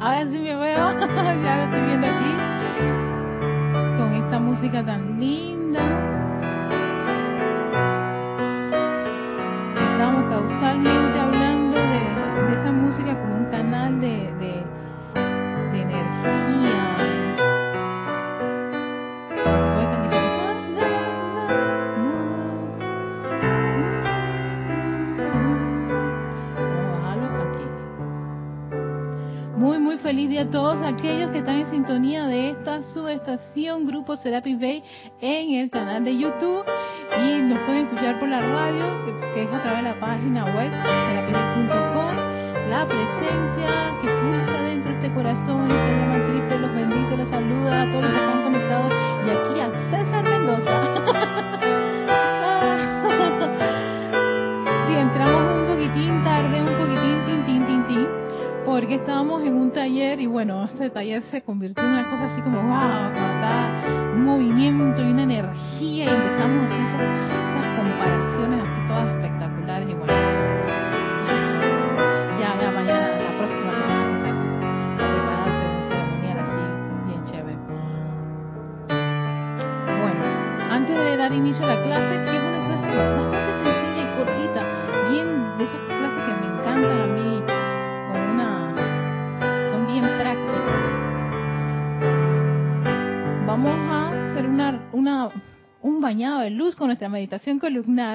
Ahora 0.00 0.24
sí 0.24 0.38
me 0.38 0.56
veo, 0.56 0.92
ya 1.42 1.56
lo 1.56 1.62
estoy 1.64 1.80
viendo 1.86 2.06
aquí, 2.06 2.32
con 3.98 4.14
esta 4.14 4.38
música 4.40 4.84
tan 4.84 5.20
linda. 5.20 6.01
Subestación 34.22 34.52
Grupo 34.52 34.52
Serapi 34.52 34.54
Bay 34.54 34.82
en 35.20 35.54
el 35.60 35.70
canal 35.70 36.04
de 36.04 36.16
YouTube 36.16 36.64
y 37.18 37.42
nos 37.42 37.58
pueden 37.64 37.86
escuchar 37.86 38.18
por 38.18 38.28
la 38.28 38.40
radio, 38.40 38.84
que, 39.04 39.34
que 39.34 39.42
es 39.42 39.52
a 39.52 39.62
través 39.62 39.82
de 39.82 39.90
la 39.90 39.98
página 39.98 40.44
web 40.44 40.70
serapibay.com. 40.70 42.16
La 42.70 42.86
presencia 42.86 43.98
que 44.00 44.08
pulsa 44.08 44.62
dentro 44.62 44.92
de 44.92 44.96
este 44.96 45.14
corazón, 45.14 45.70
esta 45.70 45.90
llama 45.90 46.26
triple, 46.26 46.58
los 46.58 46.74
bendice, 46.74 47.16
los 47.16 47.28
saluda 47.28 47.82
a 47.82 47.90
todos 47.90 48.02
los 48.02 48.12
que 48.12 48.18
están 48.18 48.42
conectados 48.42 48.92
y 49.26 49.30
aquí 49.30 49.60
a 49.60 49.70
César 49.90 50.24
Mendoza. 50.24 50.76
Si 54.86 54.98
entramos 54.98 55.42
un 55.56 55.66
poquitín 55.66 56.22
tarde, 56.22 56.60
un 56.60 56.74
poquitín, 56.76 57.24
tin, 57.26 57.44
tin, 57.46 57.66
tin, 57.66 57.86
tin, 57.86 58.06
porque 58.64 58.96
estábamos 58.96 59.42
en 59.42 59.56
bueno, 60.44 60.64
este 60.64 60.90
taller 60.90 61.22
se 61.30 61.40
convirtió 61.42 61.84
en 61.84 61.90
una 61.90 62.10
cosa 62.10 62.24
así 62.32 62.42
como, 62.42 62.60
wow, 62.62 63.12
como 63.14 63.26
está 63.28 64.12
un 64.12 64.24
movimiento 64.24 65.00
y 65.00 65.04
una 65.04 65.22
energía 65.22 66.04
y 66.04 66.08
empezamos 66.08 66.64
a 66.64 66.84
hacer 66.84 67.06
esas, 67.06 67.76
comparaciones 67.76 68.60
así 68.64 68.88
todas 68.88 69.31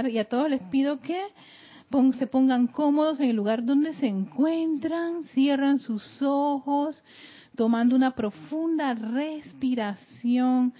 y 0.10 0.18
a 0.18 0.26
todos 0.26 0.50
les 0.50 0.62
pido 0.64 1.00
que 1.00 1.22
se 2.18 2.28
pongan 2.28 2.68
cómodos 2.68 3.20
en 3.20 3.30
el 3.30 3.36
lugar 3.36 3.64
donde 3.64 3.94
se 3.94 4.08
encuentran, 4.08 5.24
cierran 5.34 5.80
sus 5.80 6.22
ojos, 6.22 7.04
tomando 7.56 7.96
una 7.96 8.12
profunda 8.12 8.94
respiración. 8.94 10.74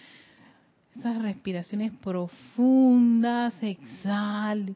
Esas 0.98 1.22
respiraciones 1.22 1.92
profundas, 1.94 3.54
exhalen, 3.62 4.76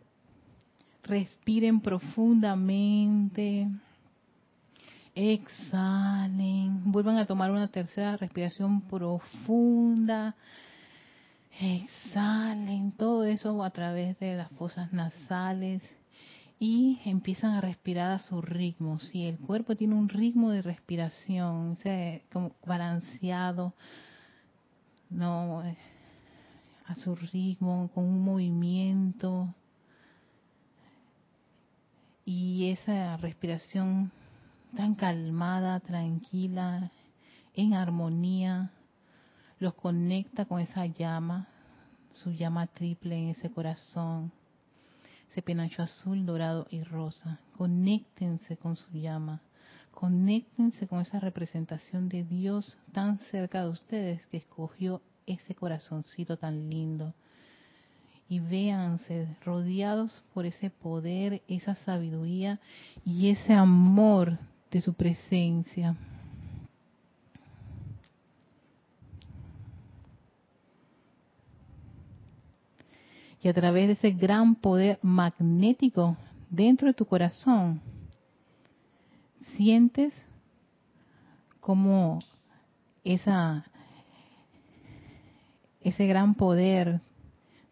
respiren 1.04 1.82
profundamente, 1.82 3.68
exhalen, 5.16 6.92
vuelvan 6.92 7.18
a 7.18 7.26
tomar 7.26 7.52
una 7.52 7.68
tercera 7.68 8.18
respiración 8.18 8.82
profunda, 8.82 10.36
exhalen, 11.60 12.92
todo 12.94 13.26
eso 13.26 13.64
a 13.64 13.70
través 13.72 14.18
de 14.20 14.36
las 14.36 14.50
fosas 14.52 14.94
nasales 14.94 15.84
y 16.60 17.00
empiezan 17.06 17.56
a 17.56 17.62
respirar 17.62 18.12
a 18.12 18.20
su 18.20 18.42
ritmo. 18.42 19.00
Si 19.00 19.26
el 19.26 19.40
cuerpo 19.40 19.76
tiene 19.76 19.96
un 19.96 20.10
ritmo 20.10 20.52
de 20.52 20.62
respiración, 20.62 21.78
como 22.32 22.52
balanceado, 22.66 23.74
no 25.10 25.64
a 26.86 26.96
su 26.96 27.16
ritmo, 27.16 27.90
con 27.94 28.04
un 28.04 28.24
movimiento. 28.24 29.54
Y 32.26 32.70
esa 32.70 33.18
respiración 33.18 34.12
tan 34.76 34.96
calmada, 34.96 35.80
tranquila, 35.80 36.92
en 37.56 37.74
armonía, 37.74 38.72
los 39.62 39.76
conecta 39.76 40.46
con 40.46 40.60
esa 40.60 40.88
llama, 40.88 41.48
su 42.14 42.32
llama 42.32 42.66
triple 42.66 43.16
en 43.16 43.30
ese 43.30 43.52
corazón, 43.52 44.32
ese 45.30 45.44
penacho 45.44 45.84
azul, 45.84 46.26
dorado 46.26 46.66
y 46.72 46.82
rosa. 46.82 47.40
Conéctense 47.58 48.58
con 48.58 48.76
su 48.76 48.92
llama, 48.92 49.42
conéctense 49.92 50.88
con 50.88 51.00
esa 51.00 51.20
representación 51.20 52.10
de 52.10 52.24
Dios 52.24 52.76
tan 52.92 53.20
cerca 53.30 53.62
de 53.62 53.70
ustedes 53.70 54.26
que 54.28 54.38
escogió 54.38 55.04
ese 55.28 55.54
corazoncito 55.54 56.38
tan 56.38 56.70
lindo. 56.70 57.14
Y 58.28 58.40
véanse 58.40 59.28
rodeados 59.46 60.24
por 60.34 60.48
ese 60.48 60.72
poder, 60.72 61.44
esa 61.48 61.76
sabiduría 61.76 62.60
y 63.06 63.30
ese 63.30 63.54
amor 63.54 64.40
de 64.72 64.82
su 64.82 64.96
presencia. 64.96 65.96
Y 73.44 73.48
a 73.48 73.54
través 73.54 73.88
de 73.88 73.94
ese 73.94 74.12
gran 74.12 74.56
poder 74.56 75.00
magnético 75.02 76.18
dentro 76.50 76.88
de 76.88 76.94
tu 76.94 77.06
corazón, 77.06 77.82
sientes 79.56 80.14
como 81.60 82.20
esa 83.04 83.66
ese 85.82 86.06
gran 86.06 86.36
poder 86.36 87.02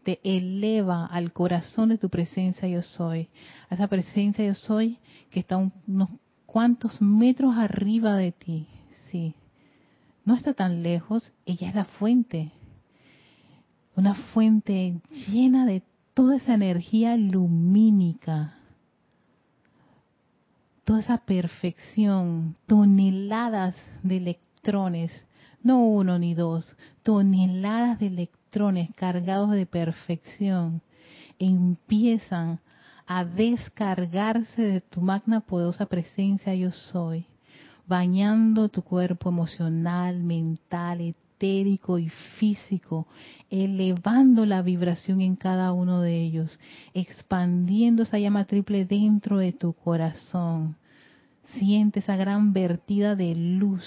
te 0.03 0.19
eleva 0.24 1.06
al 1.06 1.31
corazón 1.31 1.90
de 1.90 1.97
tu 1.97 2.09
presencia 2.09 2.68
yo 2.68 2.81
soy, 2.81 3.30
a 3.69 3.75
esa 3.75 3.88
presencia 3.88 4.46
yo 4.46 4.56
soy 4.56 4.97
que 5.30 5.41
está 5.41 5.57
un- 5.57 5.74
unos 5.88 6.09
cuantos 6.47 7.00
metros 7.01 7.56
arriba 7.56 8.18
de 8.18 8.31
ti, 8.31 8.68
sí, 9.12 9.36
no 10.25 10.36
está 10.36 10.53
tan 10.53 10.81
lejos, 10.81 11.31
ella 11.46 11.69
es 11.69 11.75
la 11.75 11.86
fuente, 11.86 12.51
una 13.99 14.15
fuente 14.15 15.01
llena 15.27 15.65
de 15.65 15.83
toda 16.13 16.37
esa 16.37 16.53
energía 16.53 17.17
lumínica, 17.17 18.53
toda 20.85 21.01
esa 21.01 21.17
perfección, 21.17 22.55
toneladas 22.65 23.75
de 24.01 24.15
electrones, 24.15 25.11
no 25.61 25.83
uno 25.83 26.17
ni 26.17 26.33
dos, 26.33 26.77
toneladas 27.03 27.99
de 27.99 28.07
electrones 28.07 28.89
cargados 28.95 29.51
de 29.51 29.65
perfección, 29.65 30.81
empiezan 31.38 32.61
a 33.05 33.25
descargarse 33.25 34.61
de 34.61 34.79
tu 34.79 35.01
magna 35.01 35.41
poderosa 35.41 35.88
presencia 35.88 36.55
yo 36.55 36.71
soy, 36.71 37.25
bañando 37.85 38.69
tu 38.69 38.81
cuerpo 38.81 39.27
emocional, 39.27 40.23
mental, 40.23 41.01
y 41.41 42.09
físico, 42.38 43.07
elevando 43.50 44.45
la 44.45 44.61
vibración 44.61 45.22
en 45.22 45.35
cada 45.35 45.72
uno 45.72 46.01
de 46.01 46.22
ellos, 46.22 46.59
expandiendo 46.94 48.03
esa 48.03 48.19
llama 48.19 48.45
triple 48.45 48.85
dentro 48.85 49.38
de 49.38 49.53
tu 49.53 49.73
corazón. 49.73 50.75
Siente 51.57 52.00
esa 52.00 52.15
gran 52.15 52.53
vertida 52.53 53.15
de 53.15 53.33
luz, 53.36 53.83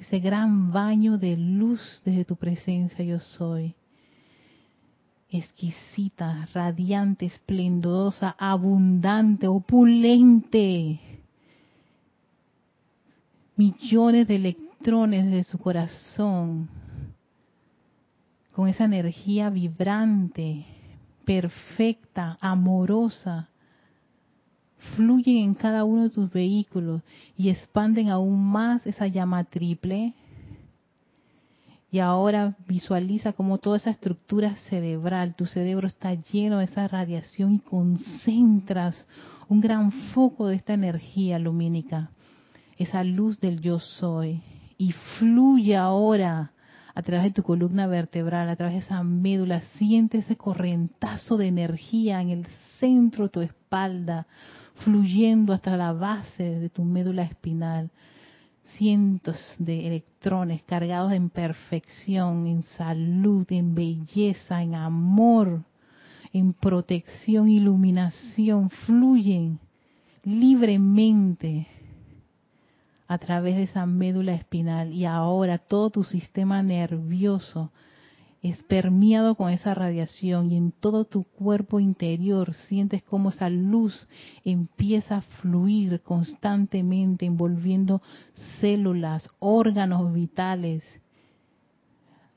ese 0.00 0.20
gran 0.20 0.70
baño 0.70 1.18
de 1.18 1.36
luz 1.36 1.80
desde 2.04 2.24
tu 2.24 2.36
presencia 2.36 3.04
yo 3.04 3.18
soy. 3.18 3.74
Exquisita, 5.30 6.46
radiante, 6.52 7.24
esplendorosa, 7.24 8.36
abundante, 8.38 9.48
opulente. 9.48 11.00
Millones 13.56 14.28
de 14.28 14.36
electrones 14.36 15.30
de 15.30 15.44
su 15.44 15.58
corazón, 15.58 16.68
con 18.62 18.68
esa 18.68 18.84
energía 18.84 19.50
vibrante, 19.50 20.64
perfecta, 21.24 22.38
amorosa, 22.40 23.48
fluyen 24.94 25.38
en 25.38 25.54
cada 25.54 25.82
uno 25.82 26.04
de 26.04 26.10
tus 26.10 26.30
vehículos 26.30 27.02
y 27.36 27.48
expanden 27.48 28.08
aún 28.08 28.40
más 28.40 28.86
esa 28.86 29.08
llama 29.08 29.42
triple. 29.42 30.14
Y 31.90 31.98
ahora 31.98 32.56
visualiza 32.68 33.32
como 33.32 33.58
toda 33.58 33.78
esa 33.78 33.90
estructura 33.90 34.54
cerebral, 34.70 35.34
tu 35.34 35.46
cerebro 35.46 35.88
está 35.88 36.14
lleno 36.14 36.58
de 36.58 36.66
esa 36.66 36.86
radiación 36.86 37.54
y 37.54 37.58
concentras 37.58 38.94
un 39.48 39.60
gran 39.60 39.90
foco 40.14 40.46
de 40.46 40.54
esta 40.54 40.74
energía 40.74 41.40
lumínica 41.40 42.12
esa 42.78 43.02
luz 43.02 43.40
del 43.40 43.60
yo 43.60 43.80
soy 43.80 44.40
y 44.78 44.92
fluye 44.92 45.76
ahora 45.76 46.52
a 46.94 47.02
través 47.02 47.24
de 47.24 47.30
tu 47.30 47.42
columna 47.42 47.86
vertebral, 47.86 48.48
a 48.48 48.56
través 48.56 48.74
de 48.74 48.80
esa 48.80 49.02
médula, 49.02 49.62
siente 49.78 50.18
ese 50.18 50.36
corrientazo 50.36 51.36
de 51.36 51.46
energía 51.46 52.20
en 52.20 52.30
el 52.30 52.46
centro 52.78 53.24
de 53.24 53.30
tu 53.30 53.40
espalda, 53.40 54.26
fluyendo 54.84 55.52
hasta 55.52 55.76
la 55.76 55.92
base 55.92 56.42
de 56.42 56.68
tu 56.68 56.84
médula 56.84 57.22
espinal. 57.22 57.90
Cientos 58.76 59.38
de 59.58 59.86
electrones 59.86 60.62
cargados 60.62 61.12
en 61.12 61.30
perfección, 61.30 62.46
en 62.46 62.62
salud, 62.62 63.46
en 63.50 63.74
belleza, 63.74 64.62
en 64.62 64.74
amor, 64.74 65.62
en 66.32 66.54
protección, 66.54 67.48
iluminación, 67.48 68.70
fluyen 68.70 69.58
libremente 70.24 71.66
a 73.12 73.18
través 73.18 73.56
de 73.56 73.64
esa 73.64 73.84
médula 73.84 74.32
espinal 74.32 74.90
y 74.94 75.04
ahora 75.04 75.58
todo 75.58 75.90
tu 75.90 76.02
sistema 76.02 76.62
nervioso 76.62 77.70
es 78.40 78.62
permeado 78.64 79.34
con 79.34 79.50
esa 79.50 79.74
radiación 79.74 80.50
y 80.50 80.56
en 80.56 80.72
todo 80.72 81.04
tu 81.04 81.24
cuerpo 81.24 81.78
interior 81.78 82.54
sientes 82.54 83.02
como 83.02 83.28
esa 83.28 83.50
luz 83.50 84.08
empieza 84.46 85.16
a 85.16 85.20
fluir 85.20 86.00
constantemente 86.00 87.26
envolviendo 87.26 88.00
células, 88.60 89.28
órganos 89.40 90.10
vitales, 90.14 90.82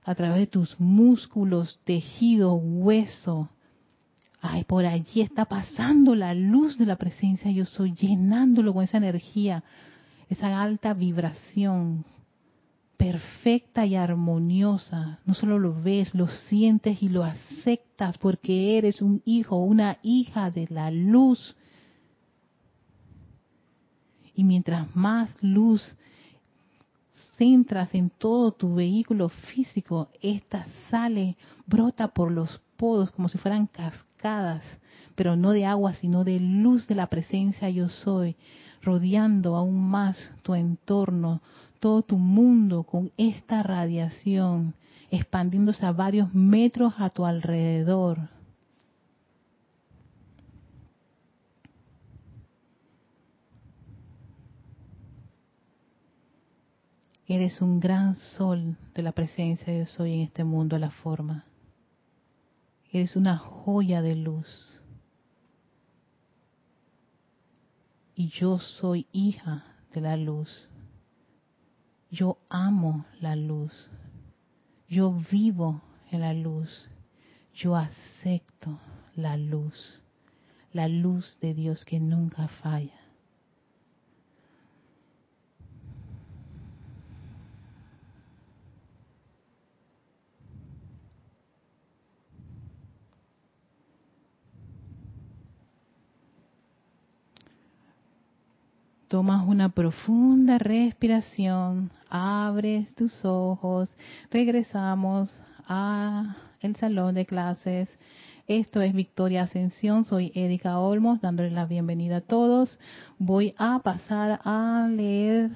a 0.03 0.13
través 0.13 0.39
de 0.39 0.47
tus 0.47 0.77
músculos, 0.77 1.79
tejido, 1.85 2.53
hueso. 2.53 3.47
Ay, 4.41 4.65
por 4.65 4.85
allí 4.85 5.21
está 5.21 5.45
pasando 5.45 6.15
la 6.15 6.33
luz 6.33 6.77
de 6.77 6.85
la 6.85 6.97
presencia 6.97 7.49
yo 7.49 7.63
soy, 7.63 7.93
llenándolo 7.93 8.73
con 8.73 8.83
esa 8.83 8.97
energía 8.97 9.63
esa 10.29 10.61
alta 10.61 10.93
vibración 10.93 12.05
perfecta 12.97 13.85
y 13.85 13.95
armoniosa. 13.95 15.19
No 15.25 15.33
solo 15.33 15.59
lo 15.59 15.79
ves, 15.81 16.13
lo 16.13 16.27
sientes 16.27 17.01
y 17.03 17.09
lo 17.09 17.23
aceptas 17.23 18.17
porque 18.17 18.77
eres 18.77 19.01
un 19.01 19.21
hijo, 19.25 19.57
una 19.57 19.97
hija 20.01 20.51
de 20.51 20.67
la 20.69 20.91
luz. 20.91 21.55
Y 24.33 24.43
mientras 24.43 24.93
más 24.95 25.29
luz 25.41 25.95
centras 27.37 27.93
en 27.93 28.09
todo 28.09 28.51
tu 28.51 28.75
vehículo 28.75 29.29
físico, 29.29 30.09
esta 30.21 30.65
sale, 30.89 31.37
brota 31.65 32.09
por 32.09 32.31
los 32.31 32.61
podos 32.77 33.11
como 33.11 33.29
si 33.29 33.37
fueran 33.37 33.67
cascadas, 33.67 34.63
pero 35.15 35.35
no 35.35 35.51
de 35.51 35.65
agua, 35.65 35.93
sino 35.93 36.23
de 36.23 36.39
luz 36.39 36.87
de 36.87 36.95
la 36.95 37.07
presencia 37.07 37.69
yo 37.69 37.87
soy 37.87 38.35
rodeando 38.85 39.55
aún 39.55 39.89
más 39.89 40.15
tu 40.43 40.53
entorno, 40.53 41.41
todo 41.79 42.03
tu 42.03 42.17
mundo 42.17 42.83
con 42.83 43.11
esta 43.17 43.63
radiación, 43.63 44.75
expandiéndose 45.11 45.85
a 45.85 45.91
varios 45.91 46.33
metros 46.33 46.93
a 46.97 47.09
tu 47.09 47.25
alrededor. 47.25 48.29
Eres 57.27 57.59
un 57.59 57.79
gran 57.79 58.15
sol 58.15 58.77
de 58.93 59.01
la 59.01 59.11
presencia 59.11 59.73
de 59.73 59.87
Soy 59.87 60.13
en 60.13 60.21
este 60.21 60.43
mundo 60.43 60.75
a 60.75 60.79
la 60.79 60.91
forma. 60.91 61.45
Eres 62.91 63.15
una 63.15 63.37
joya 63.37 64.03
de 64.03 64.13
luz. 64.13 64.74
Y 68.15 68.29
yo 68.29 68.59
soy 68.59 69.07
hija 69.11 69.65
de 69.93 70.01
la 70.01 70.15
luz. 70.15 70.69
Yo 72.09 72.37
amo 72.49 73.05
la 73.19 73.35
luz. 73.35 73.89
Yo 74.87 75.11
vivo 75.31 75.81
en 76.11 76.21
la 76.21 76.33
luz. 76.33 76.87
Yo 77.53 77.75
acepto 77.75 78.79
la 79.15 79.35
luz. 79.35 80.01
La 80.71 80.87
luz 80.87 81.37
de 81.41 81.53
Dios 81.53 81.83
que 81.85 81.99
nunca 81.99 82.47
falla. 82.47 83.04
Tomas 99.15 99.47
una 99.47 99.69
profunda 99.69 100.57
respiración, 100.57 101.89
abres 102.09 102.93
tus 102.95 103.23
ojos, 103.23 103.89
regresamos 104.29 105.41
a 105.65 106.35
el 106.59 106.75
salón 106.75 107.15
de 107.15 107.25
clases. 107.25 107.87
Esto 108.45 108.81
es 108.81 108.93
Victoria 108.93 109.43
Ascensión, 109.43 110.03
soy 110.03 110.33
Erika 110.35 110.79
Olmos, 110.79 111.21
dándoles 111.21 111.53
la 111.53 111.65
bienvenida 111.65 112.17
a 112.17 112.21
todos. 112.21 112.77
Voy 113.17 113.55
a 113.57 113.79
pasar 113.79 114.41
a 114.43 114.89
leer 114.91 115.51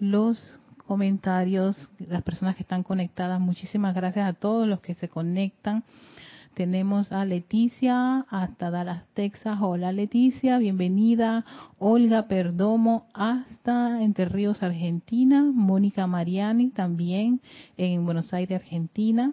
los 0.00 0.58
comentarios, 0.88 1.88
las 2.00 2.24
personas 2.24 2.56
que 2.56 2.64
están 2.64 2.82
conectadas. 2.82 3.38
Muchísimas 3.38 3.94
gracias 3.94 4.28
a 4.28 4.32
todos 4.32 4.66
los 4.66 4.80
que 4.80 4.96
se 4.96 5.08
conectan. 5.08 5.84
Tenemos 6.54 7.12
a 7.12 7.24
Leticia 7.24 8.26
hasta 8.28 8.70
Dallas, 8.70 9.06
Texas. 9.14 9.56
Hola 9.62 9.90
Leticia, 9.90 10.58
bienvenida. 10.58 11.46
Olga 11.78 12.28
Perdomo 12.28 13.06
hasta 13.14 14.02
Entre 14.02 14.26
Ríos, 14.26 14.62
Argentina. 14.62 15.50
Mónica 15.50 16.06
Mariani 16.06 16.68
también 16.68 17.40
en 17.78 18.04
Buenos 18.04 18.34
Aires, 18.34 18.60
Argentina. 18.60 19.32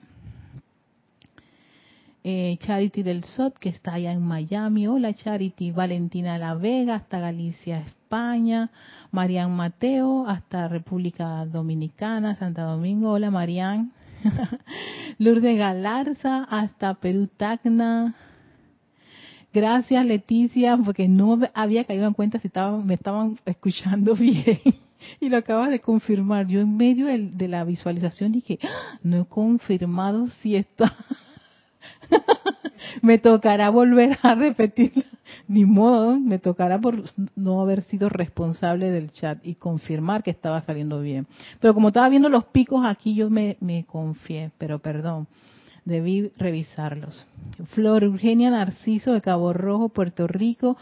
Eh, 2.24 2.58
Charity 2.62 3.04
del 3.04 3.26
SOT, 3.26 3.58
que 3.58 3.68
está 3.68 3.96
allá 3.96 4.14
en 4.14 4.22
Miami. 4.22 4.88
Hola 4.88 5.14
Charity. 5.14 5.72
Valentina 5.72 6.38
La 6.38 6.54
Vega 6.54 6.96
hasta 6.96 7.20
Galicia, 7.20 7.82
España. 7.82 8.72
Marian 9.12 9.54
Mateo 9.54 10.26
hasta 10.26 10.70
República 10.70 11.46
Dominicana, 11.46 12.36
Santa 12.36 12.64
Domingo. 12.64 13.12
Hola 13.12 13.30
Marian. 13.30 13.92
Lourdes 15.18 15.58
Galarza 15.58 16.44
hasta 16.44 16.96
Perú 16.96 17.28
Tacna. 17.28 18.16
Gracias 19.54 20.06
Leticia, 20.06 20.78
porque 20.78 21.08
no 21.08 21.40
había 21.54 21.84
caído 21.84 22.08
en 22.08 22.14
cuenta 22.14 22.40
si 22.40 22.50
me 22.84 22.94
estaban 22.94 23.40
escuchando 23.46 24.16
bien. 24.20 24.60
Y 25.20 25.30
lo 25.30 25.38
acabas 25.38 25.70
de 25.70 25.80
confirmar. 25.80 26.48
Yo 26.48 26.60
en 26.60 26.76
medio 26.76 27.08
de, 27.08 27.48
la 27.48 27.64
visualización 27.64 28.32
dije, 28.32 28.60
ah, 28.64 29.00
no 29.02 29.22
he 29.22 29.26
confirmado 29.26 30.28
si 30.42 30.56
está. 30.56 30.94
me 33.02 33.18
tocará 33.18 33.70
volver 33.70 34.18
a 34.22 34.36
repetirla 34.36 35.06
ni 35.48 35.66
modo, 35.66 36.20
me 36.20 36.40
tocará 36.40 36.80
por 36.80 37.04
no 37.36 37.62
haber 37.62 37.82
sido 37.84 38.10
responsable 38.10 38.92
del 38.92 39.12
chat 39.12 39.40
y 39.46 39.56
confirmar 39.56 40.24
que 40.24 40.32
estaba 40.32 40.62
saliendo 40.62 41.02
bien. 41.02 41.28
Pero 41.60 41.74
como 41.74 41.90
estaba 41.90 42.10
viendo 42.10 42.30
los 42.30 42.46
picos 42.46 42.86
aquí, 42.86 43.16
yo 43.16 43.30
me, 43.30 43.58
me 43.60 43.86
confié, 43.86 44.52
pero 44.58 44.80
perdón, 44.80 45.28
debí 45.86 46.32
revisarlos. 46.38 47.26
Flor 47.74 48.04
Eugenia 48.04 48.52
Narciso 48.52 49.14
de 49.14 49.22
Cabo 49.22 49.54
Rojo, 49.54 49.90
Puerto 49.90 50.28
Rico. 50.28 50.78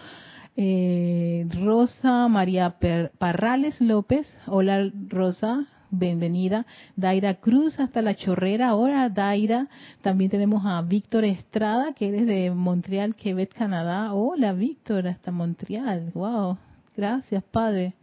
Eh, 0.60 1.48
Rosa 1.62 2.28
María 2.28 2.78
Parrales 3.20 3.80
López, 3.80 4.28
hola 4.48 4.92
Rosa, 5.08 5.68
bienvenida. 5.90 6.66
Daira 6.96 7.36
Cruz 7.36 7.80
hasta 7.80 8.02
La 8.02 8.16
Chorrera. 8.16 8.70
Ahora, 8.70 9.10
Daira. 9.10 9.68
También 10.02 10.30
tenemos 10.30 10.66
a 10.66 10.82
Víctor 10.82 11.26
Estrada, 11.26 11.94
que 11.94 12.08
eres 12.10 12.26
de 12.26 12.52
Montreal, 12.52 13.16
Quebec, 13.16 13.54
Canadá. 13.54 14.14
Hola, 14.14 14.54
Víctor, 14.54 15.08
hasta 15.08 15.32
Montreal. 15.32 16.12
Wow. 16.14 16.58
Gracias, 16.96 17.44
Padre. 17.44 17.94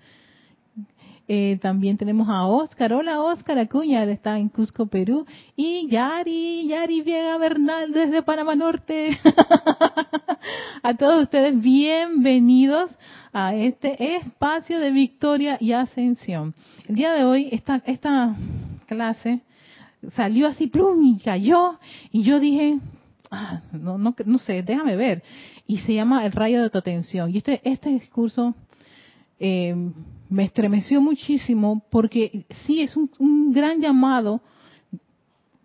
Eh, 1.27 1.59
también 1.63 1.97
tenemos 1.97 2.29
a 2.29 2.47
Oscar. 2.47 2.93
Hola, 2.93 3.23
Oscar 3.23 3.59
Acuña, 3.59 4.03
él 4.03 4.11
está 4.11 4.39
en 4.39 4.51
Cusco, 4.51 4.87
Perú. 4.87 5.27
Y 5.57 5.89
Yari, 5.89 6.67
Yari 6.69 7.01
Viega 7.01 7.39
Bernal 7.39 7.93
desde 7.93 8.23
Panamá 8.23 8.55
Norte. 8.55 9.19
a 10.83 10.95
todos 10.95 11.23
ustedes, 11.23 11.59
bienvenidos 11.59 12.95
a 13.33 13.55
este 13.55 14.17
espacio 14.17 14.79
de 14.79 14.91
victoria 14.91 15.57
y 15.61 15.73
ascensión. 15.73 16.55
El 16.87 16.97
día 16.97 17.15
de 17.15 17.25
hoy, 17.25 17.49
esta, 17.53 17.83
esta 17.87 18.37
clase 18.87 19.41
salió 20.15 20.47
así, 20.47 20.67
plum, 20.67 21.17
y 21.17 21.19
cayó. 21.21 21.79
Y 22.13 22.23
yo 22.23 22.39
dije, 22.39 22.79
ah, 23.31 23.63
no, 23.73 23.97
no, 23.97 24.15
no 24.27 24.39
sé, 24.39 24.63
déjame 24.63 24.97
ver. 24.97 25.23
Y 25.67 25.79
se 25.79 25.95
llama 25.95 26.27
El 26.27 26.33
rayo 26.33 26.61
de 26.61 26.69
tu 26.69 26.77
atención. 26.77 27.31
Y 27.31 27.39
este, 27.39 27.63
este 27.65 27.89
discurso 27.89 28.55
eh, 29.41 29.75
me 30.29 30.45
estremeció 30.45 31.01
muchísimo 31.01 31.83
porque 31.91 32.47
sí 32.67 32.81
es 32.81 32.97
un, 32.97 33.53
gran 33.53 33.81
llamado 33.81 34.41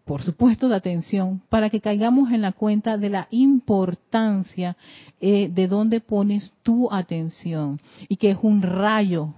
por 0.06 0.24
supuesto, 0.24 0.68
de 0.70 0.76
atención, 0.76 1.40
para 1.50 1.70
que 1.70 1.82
caigamos 1.82 2.32
en 2.32 2.42
la 2.42 2.52
cuenta 2.52 2.98
de 2.98 3.12
la 3.12 3.28
importancia 3.30 4.76
eh, 5.22 5.52
de 5.54 5.68
dónde 5.68 6.02
pones 6.02 6.52
tu 6.64 6.92
atención 6.92 7.80
y 8.08 8.16
que 8.16 8.32
es 8.32 8.38
un 8.42 8.64
rayo. 8.64 9.36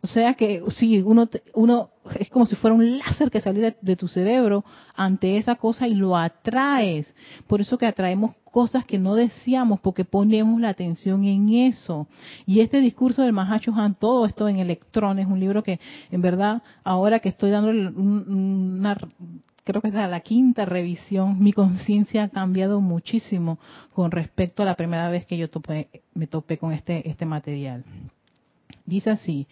O 0.00 0.06
sea 0.06 0.34
que 0.34 0.62
si 0.70 1.02
uno, 1.02 1.28
uno 1.52 1.90
es 2.18 2.30
como 2.30 2.46
si 2.46 2.56
fuera 2.56 2.74
un 2.74 2.98
láser 2.98 3.30
que 3.30 3.40
saliera 3.40 3.74
de 3.80 3.96
tu 3.96 4.08
cerebro 4.08 4.64
ante 4.94 5.36
esa 5.36 5.56
cosa 5.56 5.86
y 5.86 5.94
lo 5.94 6.16
atraes. 6.16 7.06
Por 7.46 7.60
eso 7.60 7.76
que 7.76 7.86
atraemos 7.86 8.34
cosas 8.54 8.84
que 8.84 9.00
no 9.00 9.16
deseamos 9.16 9.80
porque 9.80 10.04
ponemos 10.04 10.60
la 10.60 10.68
atención 10.68 11.24
en 11.24 11.48
eso. 11.48 12.06
Y 12.46 12.60
este 12.60 12.80
discurso 12.80 13.22
del 13.22 13.32
Mahacho 13.32 13.74
Han, 13.74 13.96
todo 13.96 14.26
esto 14.26 14.48
en 14.48 14.60
electrones, 14.60 15.26
un 15.26 15.40
libro 15.40 15.64
que 15.64 15.80
en 16.12 16.22
verdad 16.22 16.62
ahora 16.84 17.18
que 17.18 17.30
estoy 17.30 17.50
dando 17.50 17.70
una 17.70 18.96
creo 19.64 19.82
que 19.82 19.88
es 19.88 19.94
la 19.94 20.20
quinta 20.20 20.66
revisión, 20.66 21.40
mi 21.40 21.52
conciencia 21.52 22.22
ha 22.22 22.28
cambiado 22.28 22.80
muchísimo 22.80 23.58
con 23.92 24.12
respecto 24.12 24.62
a 24.62 24.66
la 24.66 24.76
primera 24.76 25.08
vez 25.08 25.26
que 25.26 25.36
yo 25.36 25.48
me 26.14 26.26
topé 26.28 26.56
con 26.56 26.72
este, 26.72 27.08
este 27.10 27.26
material. 27.26 27.82
Dice 28.86 29.10
así, 29.10 29.48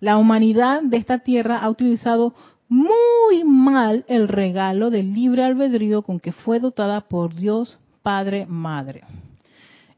la 0.00 0.16
humanidad 0.16 0.80
de 0.82 0.96
esta 0.96 1.18
tierra 1.18 1.58
ha 1.58 1.68
utilizado 1.68 2.32
muy 2.70 3.44
mal 3.44 4.06
el 4.08 4.28
regalo 4.28 4.88
del 4.88 5.12
libre 5.12 5.42
albedrío 5.44 6.00
con 6.00 6.20
que 6.20 6.32
fue 6.32 6.58
dotada 6.58 7.02
por 7.02 7.34
Dios 7.34 7.78
Padre 8.06 8.46
Madre. 8.46 9.02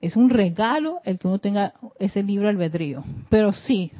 Es 0.00 0.16
un 0.16 0.30
regalo 0.30 1.00
el 1.04 1.18
que 1.18 1.28
uno 1.28 1.40
tenga 1.40 1.74
ese 1.98 2.22
libre 2.22 2.48
albedrío, 2.48 3.04
pero 3.28 3.52
sí, 3.52 3.92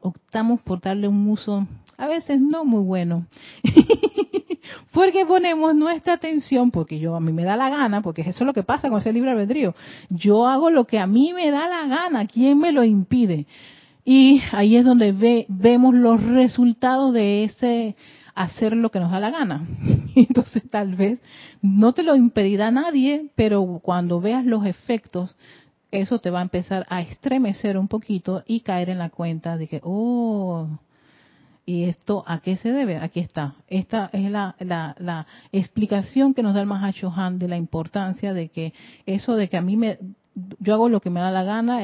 optamos 0.00 0.60
por 0.62 0.80
darle 0.80 1.06
un 1.06 1.28
uso 1.28 1.68
a 1.96 2.08
veces 2.08 2.40
no 2.40 2.64
muy 2.64 2.82
bueno. 2.82 3.24
porque 4.90 5.24
ponemos 5.26 5.76
nuestra 5.76 6.14
atención, 6.14 6.72
porque 6.72 6.98
yo 6.98 7.14
a 7.14 7.20
mí 7.20 7.32
me 7.32 7.44
da 7.44 7.56
la 7.56 7.70
gana, 7.70 8.02
porque 8.02 8.22
eso 8.22 8.30
es 8.30 8.40
lo 8.40 8.52
que 8.52 8.64
pasa 8.64 8.88
con 8.88 8.98
ese 8.98 9.12
libre 9.12 9.30
albedrío. 9.30 9.76
Yo 10.08 10.48
hago 10.48 10.68
lo 10.68 10.88
que 10.88 10.98
a 10.98 11.06
mí 11.06 11.32
me 11.32 11.52
da 11.52 11.68
la 11.68 11.86
gana, 11.86 12.26
¿quién 12.26 12.58
me 12.58 12.72
lo 12.72 12.82
impide? 12.82 13.46
Y 14.04 14.42
ahí 14.50 14.74
es 14.74 14.84
donde 14.84 15.12
ve, 15.12 15.46
vemos 15.48 15.94
los 15.94 16.20
resultados 16.20 17.14
de 17.14 17.44
ese 17.44 17.94
hacer 18.34 18.76
lo 18.76 18.90
que 18.90 18.98
nos 18.98 19.12
da 19.12 19.20
la 19.20 19.30
gana. 19.30 19.64
Entonces 20.16 20.62
tal 20.70 20.94
vez 20.94 21.18
no 21.60 21.92
te 21.92 22.02
lo 22.02 22.16
impedirá 22.16 22.70
nadie, 22.70 23.30
pero 23.34 23.80
cuando 23.82 24.20
veas 24.20 24.44
los 24.44 24.66
efectos, 24.66 25.36
eso 25.90 26.18
te 26.18 26.30
va 26.30 26.40
a 26.40 26.42
empezar 26.42 26.86
a 26.88 27.02
estremecer 27.02 27.76
un 27.76 27.88
poquito 27.88 28.42
y 28.46 28.60
caer 28.60 28.90
en 28.90 28.98
la 28.98 29.10
cuenta 29.10 29.56
de 29.56 29.68
que, 29.68 29.80
oh, 29.82 30.68
¿y 31.66 31.84
esto 31.84 32.24
a 32.26 32.40
qué 32.40 32.56
se 32.56 32.72
debe? 32.72 32.96
Aquí 32.96 33.20
está. 33.20 33.56
Esta 33.68 34.08
es 34.12 34.30
la, 34.30 34.56
la, 34.58 34.96
la 34.98 35.26
explicación 35.52 36.34
que 36.34 36.42
nos 36.42 36.54
da 36.54 36.60
el 36.62 36.66
Mahacho 36.66 37.12
Han 37.14 37.38
de 37.38 37.48
la 37.48 37.56
importancia 37.56 38.32
de 38.32 38.48
que 38.48 38.72
eso 39.06 39.36
de 39.36 39.48
que 39.48 39.56
a 39.58 39.62
mí 39.62 39.76
me 39.76 39.98
yo 40.34 40.74
hago 40.74 40.88
lo 40.88 41.00
que 41.00 41.10
me 41.10 41.20
da 41.20 41.30
la 41.30 41.44
gana, 41.44 41.80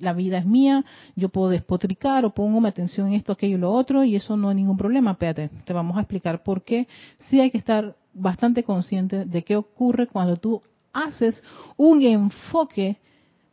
la 0.00 0.12
vida 0.12 0.38
es 0.38 0.46
mía, 0.46 0.84
yo 1.16 1.28
puedo 1.28 1.50
despotricar 1.50 2.24
o 2.24 2.30
pongo 2.30 2.60
mi 2.60 2.68
atención 2.68 3.08
en 3.08 3.14
esto, 3.14 3.32
aquello 3.32 3.56
y 3.56 3.60
lo 3.60 3.72
otro, 3.72 4.04
y 4.04 4.16
eso 4.16 4.36
no 4.36 4.50
es 4.50 4.56
ningún 4.56 4.76
problema. 4.76 5.12
Espérate, 5.12 5.50
te 5.64 5.72
vamos 5.72 5.96
a 5.96 6.00
explicar 6.00 6.42
por 6.42 6.62
qué. 6.62 6.88
Sí 7.28 7.40
hay 7.40 7.50
que 7.50 7.58
estar 7.58 7.96
bastante 8.14 8.64
consciente 8.64 9.24
de 9.24 9.42
qué 9.42 9.56
ocurre 9.56 10.06
cuando 10.06 10.36
tú 10.36 10.62
haces 10.92 11.42
un 11.76 12.02
enfoque 12.02 12.98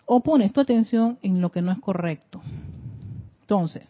o 0.05 0.21
pones 0.21 0.53
tu 0.53 0.61
atención 0.61 1.19
en 1.21 1.41
lo 1.41 1.51
que 1.51 1.61
no 1.61 1.71
es 1.71 1.79
correcto. 1.79 2.41
Entonces, 3.41 3.83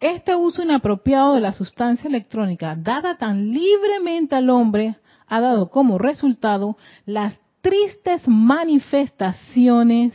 este 0.00 0.36
uso 0.36 0.62
inapropiado 0.62 1.34
de 1.34 1.40
la 1.40 1.54
sustancia 1.54 2.08
electrónica, 2.08 2.76
dada 2.76 3.16
tan 3.16 3.52
libremente 3.52 4.34
al 4.34 4.50
hombre, 4.50 4.96
ha 5.26 5.40
dado 5.40 5.70
como 5.70 5.98
resultado 5.98 6.76
las 7.06 7.40
tristes 7.60 8.26
manifestaciones 8.26 10.12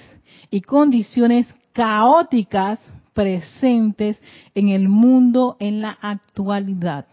y 0.50 0.62
condiciones 0.62 1.54
caóticas 1.74 2.80
presentes 3.14 4.22
en 4.56 4.70
el 4.70 4.90
mundo 4.90 5.58
en 5.60 5.82
la 5.82 5.98
actualidad. 6.02 7.06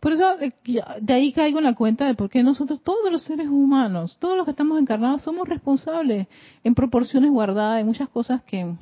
Por 0.00 0.12
eso 0.12 0.38
eh, 0.38 0.52
de 1.00 1.14
ahí 1.14 1.32
caigo 1.32 1.58
en 1.58 1.64
la 1.64 1.74
cuenta 1.74 2.06
de 2.06 2.14
por 2.14 2.28
qué 2.28 2.42
nosotros, 2.42 2.82
todos 2.82 3.10
los 3.10 3.22
seres 3.22 3.48
humanos, 3.48 4.18
todos 4.20 4.36
los 4.36 4.44
que 4.44 4.50
estamos 4.50 4.78
encarnados, 4.78 5.22
somos 5.22 5.48
responsables 5.48 6.26
en 6.62 6.74
proporciones 6.74 7.30
guardadas 7.30 7.78
de 7.78 7.84
muchas 7.84 8.10
cosas 8.10 8.42
que 8.42 8.76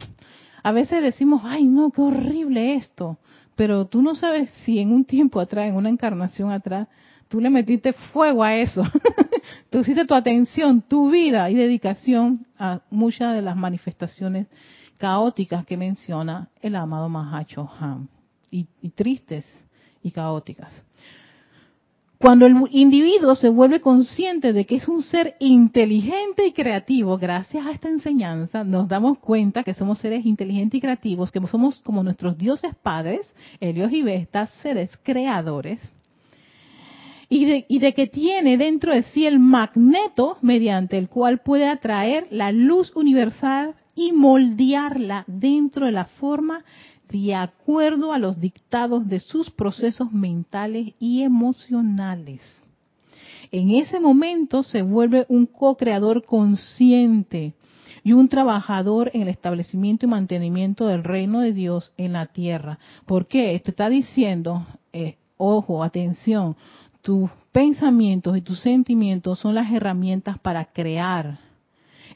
a 0.64 0.73
veces 0.73 1.00
decimos, 1.00 1.43
ay 1.45 1.64
no, 1.64 1.91
qué 1.91 2.00
horrible 2.00 2.75
esto, 2.75 3.19
pero 3.55 3.87
tú 3.87 4.02
no 4.02 4.17
sabes 4.17 4.50
si 4.64 4.81
en 4.81 4.93
un 4.93 5.05
tiempo 5.05 5.38
atrás, 5.38 5.69
en 5.69 5.76
una 5.76 5.91
encarnación 5.91 6.50
atrás, 6.50 6.88
tú 7.32 7.40
le 7.40 7.48
metiste 7.48 7.94
fuego 7.94 8.44
a 8.44 8.54
eso. 8.56 8.82
tú 9.70 9.78
hiciste 9.78 10.04
tu 10.04 10.12
atención, 10.12 10.82
tu 10.82 11.10
vida 11.10 11.48
y 11.48 11.54
dedicación 11.54 12.44
a 12.58 12.82
muchas 12.90 13.34
de 13.34 13.40
las 13.40 13.56
manifestaciones 13.56 14.48
caóticas 14.98 15.64
que 15.64 15.78
menciona 15.78 16.50
el 16.60 16.76
amado 16.76 17.08
Mahacho 17.08 17.70
Han. 17.80 18.10
Y, 18.50 18.66
y 18.82 18.90
tristes 18.90 19.46
y 20.02 20.10
caóticas. 20.10 20.74
Cuando 22.18 22.44
el 22.44 22.54
individuo 22.70 23.34
se 23.34 23.48
vuelve 23.48 23.80
consciente 23.80 24.52
de 24.52 24.66
que 24.66 24.76
es 24.76 24.86
un 24.86 25.02
ser 25.02 25.34
inteligente 25.40 26.46
y 26.46 26.52
creativo, 26.52 27.16
gracias 27.16 27.64
a 27.64 27.70
esta 27.70 27.88
enseñanza 27.88 28.62
nos 28.62 28.88
damos 28.88 29.18
cuenta 29.20 29.64
que 29.64 29.72
somos 29.72 30.00
seres 30.00 30.26
inteligentes 30.26 30.76
y 30.76 30.80
creativos, 30.82 31.32
que 31.32 31.40
somos 31.46 31.80
como 31.80 32.02
nuestros 32.02 32.36
dioses 32.36 32.74
padres, 32.82 33.34
Helios 33.58 33.90
y 33.90 34.02
Vestas, 34.02 34.50
seres 34.62 34.90
creadores, 35.02 35.80
y 37.34 37.78
de, 37.78 37.94
que 37.94 38.06
tiene 38.08 38.58
dentro 38.58 38.92
de 38.92 39.04
sí 39.04 39.24
el 39.24 39.38
magneto 39.38 40.36
mediante 40.42 40.98
el 40.98 41.08
cual 41.08 41.38
puede 41.38 41.66
atraer 41.66 42.26
la 42.30 42.52
luz 42.52 42.92
universal 42.94 43.74
y 43.94 44.12
moldearla 44.12 45.24
dentro 45.26 45.86
de 45.86 45.92
la 45.92 46.04
forma 46.04 46.62
de 47.10 47.34
acuerdo 47.34 48.12
a 48.12 48.18
los 48.18 48.38
dictados 48.38 49.08
de 49.08 49.18
sus 49.18 49.48
procesos 49.48 50.12
mentales 50.12 50.92
y 50.98 51.22
emocionales. 51.22 52.42
En 53.50 53.70
ese 53.70 53.98
momento 53.98 54.62
se 54.62 54.82
vuelve 54.82 55.24
un 55.30 55.46
co-creador 55.46 56.26
consciente 56.26 57.54
y 58.04 58.12
un 58.12 58.28
trabajador 58.28 59.10
en 59.14 59.22
el 59.22 59.28
establecimiento 59.28 60.04
y 60.04 60.10
mantenimiento 60.10 60.86
del 60.86 61.02
reino 61.02 61.40
de 61.40 61.54
Dios 61.54 61.94
en 61.96 62.12
la 62.12 62.26
tierra. 62.26 62.78
¿Por 63.06 63.26
qué? 63.26 63.58
Te 63.64 63.70
está 63.70 63.88
diciendo, 63.88 64.66
eh, 64.92 65.16
ojo, 65.38 65.82
atención, 65.82 66.56
tus 67.02 67.30
pensamientos 67.50 68.37
y 68.37 68.40
tus 68.40 68.61
sentimientos 68.61 69.38
son 69.38 69.54
las 69.54 69.71
herramientas 69.73 70.38
para 70.38 70.66
crear. 70.66 71.38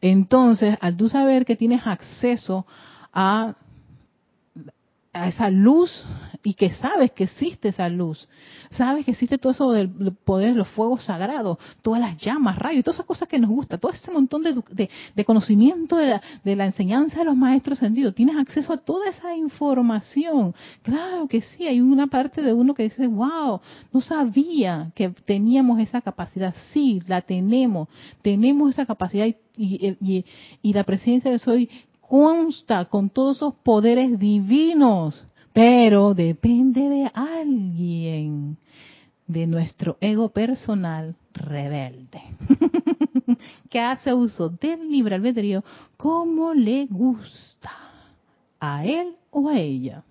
Entonces, 0.00 0.78
al 0.80 0.96
tú 0.96 1.08
saber 1.08 1.44
que 1.44 1.56
tienes 1.56 1.86
acceso 1.86 2.66
a 3.12 3.54
a 5.16 5.28
esa 5.28 5.50
luz 5.50 5.90
y 6.42 6.54
que 6.54 6.70
sabes 6.70 7.10
que 7.10 7.24
existe 7.24 7.70
esa 7.70 7.88
luz. 7.88 8.28
Sabes 8.70 9.04
que 9.04 9.10
existe 9.10 9.38
todo 9.38 9.52
eso 9.52 9.72
del 9.72 9.90
poder 10.24 10.50
de 10.52 10.58
los 10.58 10.68
fuegos 10.68 11.04
sagrados, 11.04 11.58
todas 11.82 12.00
las 12.00 12.16
llamas, 12.18 12.56
rayos, 12.58 12.84
todas 12.84 12.98
esas 12.98 13.06
cosas 13.06 13.28
que 13.28 13.38
nos 13.38 13.50
gusta, 13.50 13.78
todo 13.78 13.90
ese 13.92 14.10
montón 14.12 14.44
de, 14.44 14.88
de, 15.14 15.24
conocimiento 15.24 15.96
de 15.96 16.06
la, 16.06 16.22
de 16.44 16.54
la, 16.54 16.66
enseñanza 16.66 17.18
de 17.18 17.24
los 17.24 17.36
maestros 17.36 17.78
sentidos. 17.78 18.14
Tienes 18.14 18.36
acceso 18.36 18.72
a 18.72 18.76
toda 18.76 19.08
esa 19.08 19.34
información. 19.34 20.54
Claro 20.82 21.26
que 21.26 21.40
sí, 21.40 21.66
hay 21.66 21.80
una 21.80 22.06
parte 22.06 22.42
de 22.42 22.52
uno 22.52 22.74
que 22.74 22.84
dice, 22.84 23.06
wow, 23.08 23.60
no 23.92 24.00
sabía 24.00 24.92
que 24.94 25.08
teníamos 25.08 25.80
esa 25.80 26.00
capacidad. 26.00 26.54
Sí, 26.72 27.02
la 27.08 27.22
tenemos. 27.22 27.88
Tenemos 28.22 28.70
esa 28.70 28.86
capacidad 28.86 29.26
y, 29.26 29.36
y, 29.56 30.24
y 30.62 30.72
la 30.72 30.84
presencia 30.84 31.30
de 31.30 31.38
soy 31.38 31.70
consta 32.08 32.86
con 32.86 33.10
todos 33.10 33.36
esos 33.36 33.54
poderes 33.54 34.18
divinos, 34.18 35.24
pero 35.52 36.14
depende 36.14 36.88
de 36.88 37.10
alguien, 37.14 38.56
de 39.26 39.46
nuestro 39.46 39.96
ego 40.00 40.28
personal 40.28 41.16
rebelde, 41.32 42.22
que 43.70 43.80
hace 43.80 44.14
uso 44.14 44.48
del 44.48 44.88
libre 44.90 45.16
albedrío 45.16 45.64
como 45.96 46.54
le 46.54 46.86
gusta, 46.86 47.72
a 48.60 48.84
él 48.84 49.16
o 49.30 49.48
a 49.48 49.58
ella. 49.58 50.04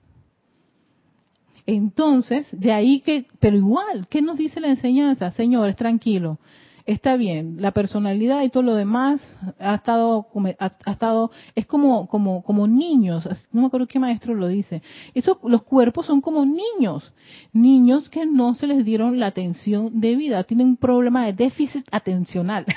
Entonces, 1.65 2.47
de 2.51 2.71
ahí 2.71 3.01
que, 3.01 3.25
pero 3.39 3.57
igual, 3.57 4.07
¿qué 4.07 4.21
nos 4.21 4.37
dice 4.37 4.59
la 4.59 4.69
enseñanza? 4.69 5.31
Señores, 5.31 5.75
tranquilo, 5.75 6.37
está 6.85 7.17
bien, 7.17 7.57
la 7.59 7.71
personalidad 7.71 8.43
y 8.43 8.49
todo 8.49 8.63
lo 8.63 8.75
demás 8.75 9.21
ha 9.59 9.75
estado, 9.75 10.27
ha, 10.59 10.91
estado, 10.91 11.31
es 11.55 11.65
como, 11.65 12.07
como, 12.07 12.43
como 12.43 12.67
niños, 12.67 13.27
no 13.51 13.61
me 13.61 13.67
acuerdo 13.67 13.87
qué 13.87 13.99
maestro 13.99 14.35
lo 14.35 14.47
dice. 14.47 14.81
Eso, 15.13 15.39
los 15.43 15.63
cuerpos 15.63 16.05
son 16.05 16.21
como 16.21 16.45
niños, 16.45 17.13
niños 17.53 18.09
que 18.09 18.25
no 18.25 18.53
se 18.53 18.67
les 18.67 18.85
dieron 18.85 19.19
la 19.19 19.27
atención 19.27 19.99
debida, 19.99 20.43
tienen 20.43 20.67
un 20.67 20.77
problema 20.77 21.25
de 21.25 21.33
déficit 21.33 21.87
atencional. 21.91 22.65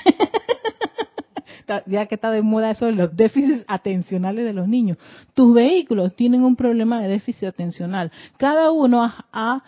ya 1.85 2.07
que 2.07 2.15
está 2.15 2.31
de 2.31 2.41
moda 2.41 2.71
eso 2.71 2.87
de 2.87 2.93
los 2.93 3.15
déficits 3.15 3.63
atencionales 3.67 4.43
de 4.43 4.53
los 4.53 4.67
niños. 4.67 4.97
Tus 5.35 5.53
vehículos 5.53 6.15
tienen 6.15 6.43
un 6.43 6.55
problema 6.55 6.99
de 7.01 7.09
déficit 7.09 7.49
atencional. 7.49 8.11
Cada 8.37 8.71
uno 8.71 9.03
ha 9.31 9.63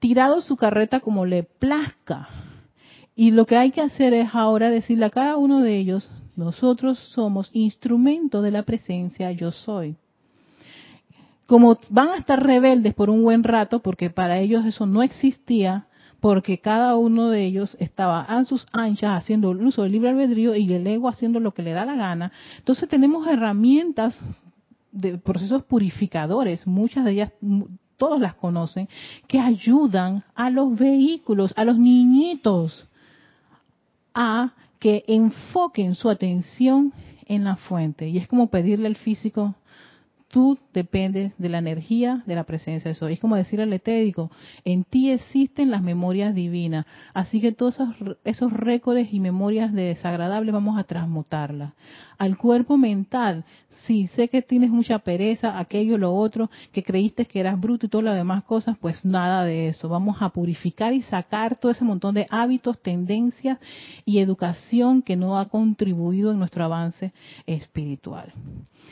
tirado 0.00 0.40
su 0.40 0.56
carreta 0.56 0.98
como 0.98 1.24
le 1.24 1.44
plazca. 1.44 2.28
Y 3.16 3.30
lo 3.30 3.46
que 3.46 3.56
hay 3.56 3.70
que 3.70 3.80
hacer 3.80 4.12
es 4.12 4.34
ahora 4.34 4.70
decirle 4.70 5.04
a 5.04 5.10
cada 5.10 5.36
uno 5.36 5.60
de 5.60 5.76
ellos, 5.78 6.10
nosotros 6.36 6.98
somos 6.98 7.50
instrumento 7.52 8.42
de 8.42 8.50
la 8.50 8.64
presencia 8.64 9.30
yo 9.32 9.52
soy. 9.52 9.96
Como 11.46 11.78
van 11.90 12.08
a 12.08 12.16
estar 12.16 12.42
rebeldes 12.42 12.94
por 12.94 13.10
un 13.10 13.22
buen 13.22 13.44
rato, 13.44 13.80
porque 13.80 14.10
para 14.10 14.38
ellos 14.38 14.64
eso 14.64 14.86
no 14.86 15.02
existía, 15.02 15.86
porque 16.20 16.58
cada 16.58 16.96
uno 16.96 17.28
de 17.28 17.44
ellos 17.44 17.76
estaba 17.78 18.22
a 18.22 18.44
sus 18.44 18.66
anchas 18.72 19.10
haciendo 19.10 19.52
el 19.52 19.64
uso 19.64 19.82
del 19.82 19.92
libre 19.92 20.08
albedrío 20.08 20.56
y 20.56 20.72
el 20.72 20.86
ego 20.86 21.08
haciendo 21.08 21.38
lo 21.38 21.52
que 21.52 21.62
le 21.62 21.72
da 21.72 21.84
la 21.84 21.94
gana. 21.94 22.32
Entonces 22.58 22.88
tenemos 22.88 23.28
herramientas 23.28 24.18
de 24.90 25.18
procesos 25.18 25.62
purificadores, 25.64 26.66
muchas 26.66 27.04
de 27.04 27.12
ellas 27.12 27.32
todos 27.98 28.20
las 28.20 28.34
conocen, 28.34 28.88
que 29.28 29.38
ayudan 29.38 30.24
a 30.34 30.50
los 30.50 30.74
vehículos, 30.76 31.52
a 31.56 31.64
los 31.64 31.78
niñitos, 31.78 32.88
a 34.14 34.54
que 34.78 35.04
enfoquen 35.08 35.94
su 35.94 36.08
atención 36.08 36.92
en 37.26 37.44
la 37.44 37.56
fuente. 37.56 38.08
Y 38.08 38.18
es 38.18 38.28
como 38.28 38.48
pedirle 38.48 38.86
al 38.86 38.96
físico, 38.96 39.54
tú 40.34 40.58
dependes 40.72 41.32
de 41.38 41.48
la 41.48 41.58
energía 41.58 42.24
de 42.26 42.34
la 42.34 42.42
presencia 42.42 42.88
de 42.88 42.96
Soy. 42.96 43.12
Es 43.12 43.20
como 43.20 43.36
decir 43.36 43.60
al 43.60 43.72
etérico, 43.72 44.32
en 44.64 44.82
ti 44.82 45.12
existen 45.12 45.70
las 45.70 45.80
memorias 45.80 46.34
divinas, 46.34 46.86
así 47.12 47.40
que 47.40 47.52
todos 47.52 47.74
esos, 47.74 48.16
esos 48.24 48.52
récords 48.52 49.12
y 49.12 49.20
memorias 49.20 49.72
de 49.72 49.82
desagradables 49.82 50.52
vamos 50.52 50.76
a 50.76 50.82
transmutarlas. 50.82 51.74
Al 52.18 52.36
cuerpo 52.36 52.76
mental, 52.76 53.44
sí, 53.86 54.08
sé 54.08 54.28
que 54.28 54.42
tienes 54.42 54.70
mucha 54.70 54.98
pereza, 55.00 55.58
aquello, 55.58 55.98
lo 55.98 56.14
otro, 56.14 56.50
que 56.72 56.82
creíste 56.82 57.26
que 57.26 57.40
eras 57.40 57.60
bruto 57.60 57.86
y 57.86 57.88
todas 57.88 58.04
las 58.04 58.16
demás 58.16 58.42
cosas, 58.44 58.76
pues 58.80 59.04
nada 59.04 59.44
de 59.44 59.68
eso. 59.68 59.88
Vamos 59.88 60.16
a 60.20 60.30
purificar 60.30 60.94
y 60.94 61.02
sacar 61.02 61.56
todo 61.56 61.70
ese 61.70 61.84
montón 61.84 62.14
de 62.14 62.26
hábitos, 62.30 62.80
tendencias 62.80 63.58
y 64.04 64.18
educación 64.18 65.02
que 65.02 65.16
no 65.16 65.38
ha 65.38 65.48
contribuido 65.48 66.32
en 66.32 66.38
nuestro 66.38 66.64
avance 66.64 67.12
espiritual. 67.46 68.32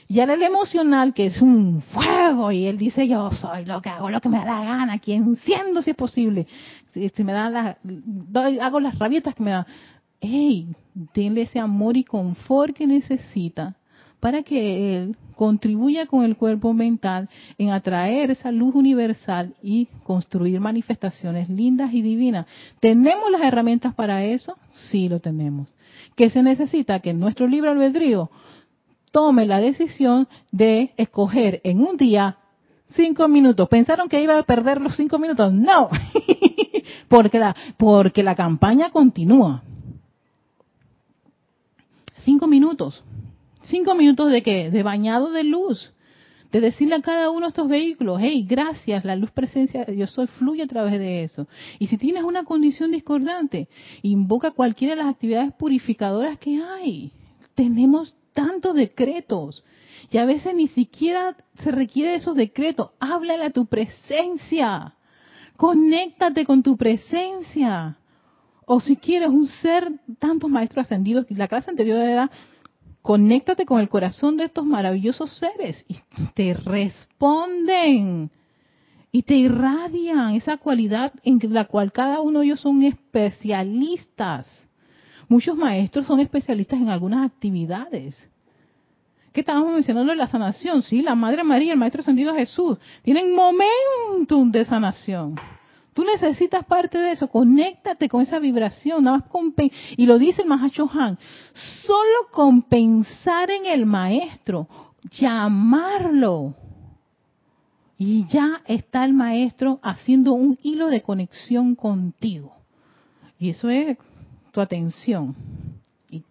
Y 0.08 0.20
ahora 0.20 0.34
el 0.34 0.42
emocional, 0.42 1.14
que 1.14 1.31
es 1.32 1.42
un 1.42 1.82
fuego, 1.82 2.52
y 2.52 2.66
él 2.66 2.76
dice, 2.76 3.08
yo 3.08 3.30
soy 3.30 3.64
lo 3.64 3.80
que 3.80 3.88
hago, 3.88 4.10
lo 4.10 4.20
que 4.20 4.28
me 4.28 4.38
da 4.38 4.44
la 4.44 4.64
gana, 4.64 4.92
aquí 4.94 5.12
enciendo 5.12 5.82
si 5.82 5.90
es 5.90 5.96
posible. 5.96 6.46
Si, 6.92 7.24
me 7.24 7.32
da 7.32 7.48
la, 7.48 7.78
hago 8.60 8.80
las 8.80 8.98
rabietas 8.98 9.34
que 9.34 9.42
me 9.42 9.52
da. 9.52 9.66
¡Ey! 10.20 10.68
Denle 11.14 11.42
ese 11.42 11.58
amor 11.58 11.96
y 11.96 12.04
confort 12.04 12.76
que 12.76 12.86
necesita 12.86 13.76
para 14.20 14.42
que 14.42 14.96
él 14.96 15.16
contribuya 15.34 16.06
con 16.06 16.24
el 16.24 16.36
cuerpo 16.36 16.74
mental 16.74 17.28
en 17.58 17.70
atraer 17.70 18.30
esa 18.30 18.52
luz 18.52 18.74
universal 18.74 19.54
y 19.62 19.88
construir 20.04 20.60
manifestaciones 20.60 21.48
lindas 21.48 21.92
y 21.92 22.02
divinas. 22.02 22.46
¿Tenemos 22.78 23.30
las 23.30 23.42
herramientas 23.42 23.94
para 23.94 24.24
eso? 24.24 24.56
Sí, 24.70 25.08
lo 25.08 25.18
tenemos. 25.18 25.74
¿Qué 26.14 26.30
se 26.30 26.42
necesita? 26.42 27.00
Que 27.00 27.14
nuestro 27.14 27.48
libre 27.48 27.70
albedrío 27.70 28.30
tome 29.12 29.46
la 29.46 29.60
decisión 29.60 30.26
de 30.50 30.92
escoger 30.96 31.60
en 31.62 31.80
un 31.80 31.96
día 31.96 32.38
cinco 32.90 33.28
minutos. 33.28 33.68
¿Pensaron 33.68 34.08
que 34.08 34.22
iba 34.22 34.36
a 34.36 34.42
perder 34.42 34.80
los 34.80 34.96
cinco 34.96 35.18
minutos? 35.18 35.52
No, 35.52 35.90
porque, 37.08 37.38
la, 37.38 37.54
porque 37.76 38.22
la 38.22 38.34
campaña 38.34 38.90
continúa. 38.90 39.62
Cinco 42.20 42.46
minutos. 42.46 43.04
Cinco 43.62 43.94
minutos 43.94 44.30
de 44.30 44.42
qué? 44.42 44.70
De 44.70 44.82
bañado 44.82 45.30
de 45.30 45.44
luz. 45.44 45.92
De 46.50 46.60
decirle 46.60 46.96
a 46.96 47.00
cada 47.00 47.30
uno 47.30 47.46
de 47.46 47.48
estos 47.48 47.68
vehículos, 47.68 48.18
hey, 48.20 48.44
gracias, 48.46 49.06
la 49.06 49.16
luz 49.16 49.30
presencia 49.30 49.86
de 49.86 49.94
Dios 49.94 50.10
soy 50.10 50.26
fluye 50.26 50.62
a 50.62 50.66
través 50.66 50.98
de 50.98 51.24
eso. 51.24 51.48
Y 51.78 51.86
si 51.86 51.96
tienes 51.96 52.24
una 52.24 52.44
condición 52.44 52.90
discordante, 52.90 53.68
invoca 54.02 54.50
cualquiera 54.50 54.94
de 54.94 55.02
las 55.02 55.10
actividades 55.10 55.54
purificadoras 55.54 56.38
que 56.38 56.62
hay. 56.62 57.12
Tenemos 57.54 58.14
tantos 58.32 58.74
decretos. 58.74 59.64
Y 60.10 60.18
a 60.18 60.24
veces 60.24 60.54
ni 60.54 60.68
siquiera 60.68 61.36
se 61.62 61.70
requiere 61.70 62.14
esos 62.16 62.36
decretos. 62.36 62.90
Háblale 63.00 63.44
a 63.44 63.50
tu 63.50 63.66
presencia. 63.66 64.94
Conéctate 65.56 66.44
con 66.44 66.62
tu 66.62 66.76
presencia. 66.76 67.96
O 68.66 68.80
si 68.80 68.96
quieres 68.96 69.28
un 69.28 69.46
ser, 69.48 69.90
tantos 70.18 70.50
maestros 70.50 70.86
ascendidos, 70.86 71.26
la 71.30 71.48
clase 71.48 71.70
anterior 71.70 72.00
era, 72.00 72.30
conéctate 73.00 73.66
con 73.66 73.80
el 73.80 73.88
corazón 73.88 74.36
de 74.36 74.44
estos 74.44 74.64
maravillosos 74.64 75.32
seres. 75.36 75.84
Y 75.88 75.96
te 76.34 76.54
responden. 76.54 78.30
Y 79.10 79.22
te 79.22 79.34
irradian 79.34 80.34
esa 80.34 80.56
cualidad 80.56 81.12
en 81.22 81.38
la 81.52 81.66
cual 81.66 81.92
cada 81.92 82.20
uno 82.20 82.40
de 82.40 82.46
ellos 82.46 82.60
son 82.60 82.82
especialistas. 82.82 84.48
Muchos 85.32 85.56
maestros 85.56 86.06
son 86.06 86.20
especialistas 86.20 86.78
en 86.78 86.90
algunas 86.90 87.24
actividades. 87.24 88.14
¿Qué 89.32 89.40
estábamos 89.40 89.72
mencionando 89.72 90.14
la 90.14 90.26
sanación? 90.26 90.82
Sí, 90.82 91.00
la 91.00 91.14
Madre 91.14 91.42
María, 91.42 91.72
el 91.72 91.78
Maestro 91.78 92.02
Ascendido 92.02 92.34
Jesús, 92.34 92.76
tienen 93.02 93.34
momentum 93.34 94.52
de 94.52 94.66
sanación. 94.66 95.36
Tú 95.94 96.04
necesitas 96.04 96.66
parte 96.66 96.98
de 96.98 97.12
eso, 97.12 97.28
conéctate 97.28 98.10
con 98.10 98.20
esa 98.20 98.38
vibración, 98.40 99.04
nada 99.04 99.24
más 99.32 99.70
y 99.96 100.04
lo 100.04 100.18
dice 100.18 100.42
el 100.42 100.48
Mahacho 100.48 100.86
Han, 100.92 101.18
solo 101.86 102.28
con 102.30 102.60
pensar 102.60 103.50
en 103.50 103.64
el 103.64 103.86
maestro, 103.86 104.68
llamarlo, 105.12 106.54
y 107.96 108.26
ya 108.26 108.60
está 108.66 109.06
el 109.06 109.14
maestro 109.14 109.80
haciendo 109.82 110.34
un 110.34 110.58
hilo 110.62 110.88
de 110.88 111.00
conexión 111.00 111.74
contigo. 111.74 112.52
Y 113.38 113.48
eso 113.48 113.70
es 113.70 113.96
tu 114.52 114.60
atención 114.60 115.34
y 116.10 116.22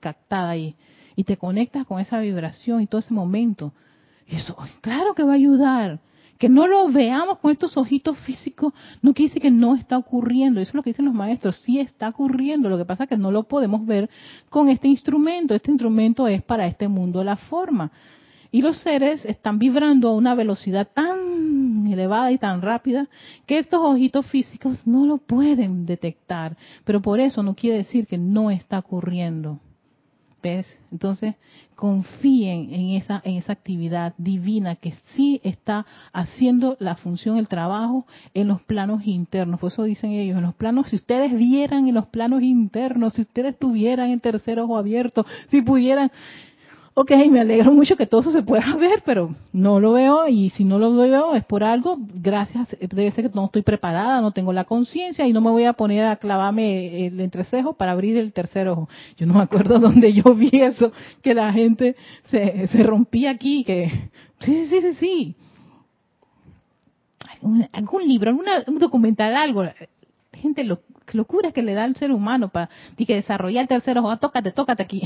captada 0.00 0.50
ahí 0.50 0.76
y 1.16 1.24
te 1.24 1.36
conectas 1.36 1.86
con 1.86 2.00
esa 2.00 2.20
vibración 2.20 2.82
y 2.82 2.86
todo 2.86 3.00
ese 3.00 3.14
momento. 3.14 3.72
Y 4.26 4.36
eso, 4.36 4.56
claro 4.80 5.14
que 5.14 5.22
va 5.22 5.32
a 5.32 5.36
ayudar. 5.36 6.00
Que 6.38 6.48
no 6.48 6.66
lo 6.66 6.88
veamos 6.88 7.38
con 7.38 7.52
estos 7.52 7.76
ojitos 7.76 8.18
físicos 8.18 8.74
no 9.00 9.14
quiere 9.14 9.28
decir 9.28 9.42
que 9.42 9.50
no 9.52 9.76
está 9.76 9.96
ocurriendo. 9.96 10.60
Eso 10.60 10.70
es 10.70 10.74
lo 10.74 10.82
que 10.82 10.90
dicen 10.90 11.04
los 11.04 11.14
maestros. 11.14 11.56
Sí 11.58 11.78
está 11.78 12.08
ocurriendo. 12.08 12.68
Lo 12.68 12.76
que 12.76 12.84
pasa 12.84 13.04
es 13.04 13.08
que 13.08 13.16
no 13.16 13.30
lo 13.30 13.44
podemos 13.44 13.86
ver 13.86 14.10
con 14.50 14.68
este 14.68 14.88
instrumento. 14.88 15.54
Este 15.54 15.70
instrumento 15.70 16.26
es 16.26 16.42
para 16.42 16.66
este 16.66 16.88
mundo 16.88 17.22
la 17.22 17.36
forma. 17.36 17.92
Y 18.54 18.62
los 18.62 18.76
seres 18.76 19.24
están 19.24 19.58
vibrando 19.58 20.08
a 20.08 20.14
una 20.14 20.36
velocidad 20.36 20.86
tan 20.94 21.88
elevada 21.88 22.30
y 22.30 22.38
tan 22.38 22.62
rápida 22.62 23.08
que 23.46 23.58
estos 23.58 23.80
ojitos 23.82 24.26
físicos 24.26 24.86
no 24.86 25.06
lo 25.06 25.18
pueden 25.18 25.86
detectar. 25.86 26.56
Pero 26.84 27.02
por 27.02 27.18
eso 27.18 27.42
no 27.42 27.56
quiere 27.56 27.78
decir 27.78 28.06
que 28.06 28.16
no 28.16 28.52
está 28.52 28.78
ocurriendo. 28.78 29.58
¿Ves? 30.40 30.68
Entonces, 30.92 31.34
confíen 31.74 32.72
en 32.72 32.90
esa, 32.90 33.20
en 33.24 33.38
esa 33.38 33.54
actividad 33.54 34.14
divina 34.18 34.76
que 34.76 34.94
sí 35.14 35.40
está 35.42 35.84
haciendo 36.12 36.76
la 36.78 36.94
función, 36.94 37.38
el 37.38 37.48
trabajo 37.48 38.06
en 38.34 38.46
los 38.46 38.62
planos 38.62 39.04
internos. 39.04 39.58
Por 39.58 39.72
eso 39.72 39.82
dicen 39.82 40.12
ellos, 40.12 40.36
en 40.36 40.44
los 40.44 40.54
planos, 40.54 40.90
si 40.90 40.96
ustedes 40.96 41.34
vieran 41.34 41.88
en 41.88 41.94
los 41.96 42.06
planos 42.06 42.40
internos, 42.42 43.14
si 43.14 43.22
ustedes 43.22 43.58
tuvieran 43.58 44.10
en 44.10 44.20
tercer 44.20 44.60
ojo 44.60 44.78
abierto, 44.78 45.26
si 45.48 45.60
pudieran, 45.60 46.12
ok, 46.94 47.10
me 47.30 47.40
alegro 47.40 47.72
mucho 47.72 47.96
que 47.96 48.06
todo 48.06 48.22
eso 48.22 48.30
se 48.30 48.42
pueda 48.42 48.74
ver, 48.78 49.02
pero 49.04 49.34
no 49.52 49.80
lo 49.80 49.92
veo 49.92 50.28
y 50.28 50.50
si 50.50 50.64
no 50.64 50.78
lo 50.78 50.94
veo 50.94 51.34
es 51.34 51.44
por 51.44 51.64
algo, 51.64 51.98
gracias, 51.98 52.68
debe 52.80 53.10
ser 53.10 53.30
que 53.30 53.34
no 53.34 53.46
estoy 53.46 53.62
preparada, 53.62 54.20
no 54.20 54.32
tengo 54.32 54.52
la 54.52 54.64
conciencia 54.64 55.26
y 55.26 55.32
no 55.32 55.40
me 55.40 55.50
voy 55.50 55.64
a 55.64 55.74
poner 55.74 56.06
a 56.06 56.16
clavarme 56.16 57.06
el 57.06 57.20
entrecejo 57.20 57.74
para 57.74 57.92
abrir 57.92 58.16
el 58.16 58.32
tercer 58.32 58.68
ojo. 58.68 58.88
Yo 59.16 59.26
no 59.26 59.34
me 59.34 59.42
acuerdo 59.42 59.78
dónde 59.80 60.12
yo 60.12 60.34
vi 60.34 60.50
eso, 60.52 60.92
que 61.22 61.34
la 61.34 61.52
gente 61.52 61.96
se, 62.24 62.66
se 62.68 62.82
rompía 62.82 63.30
aquí, 63.30 63.64
que 63.64 63.90
sí, 64.40 64.66
sí, 64.66 64.80
sí, 64.80 64.94
sí. 64.94 65.36
Algún, 67.72 68.08
libro, 68.08 68.30
alguna, 68.30 68.64
un 68.66 68.78
documental, 68.78 69.36
algo. 69.36 69.64
Gente, 70.32 70.64
lo, 70.64 70.80
locura 71.12 71.52
que 71.52 71.62
le 71.62 71.74
da 71.74 71.84
al 71.84 71.94
ser 71.94 72.10
humano 72.10 72.48
para 72.48 72.70
que 72.96 73.14
desarrollar 73.14 73.62
el 73.62 73.68
tercer 73.68 73.98
ojo. 73.98 74.10
Ah, 74.10 74.16
tócate, 74.16 74.50
tócate 74.50 74.82
aquí. 74.82 75.02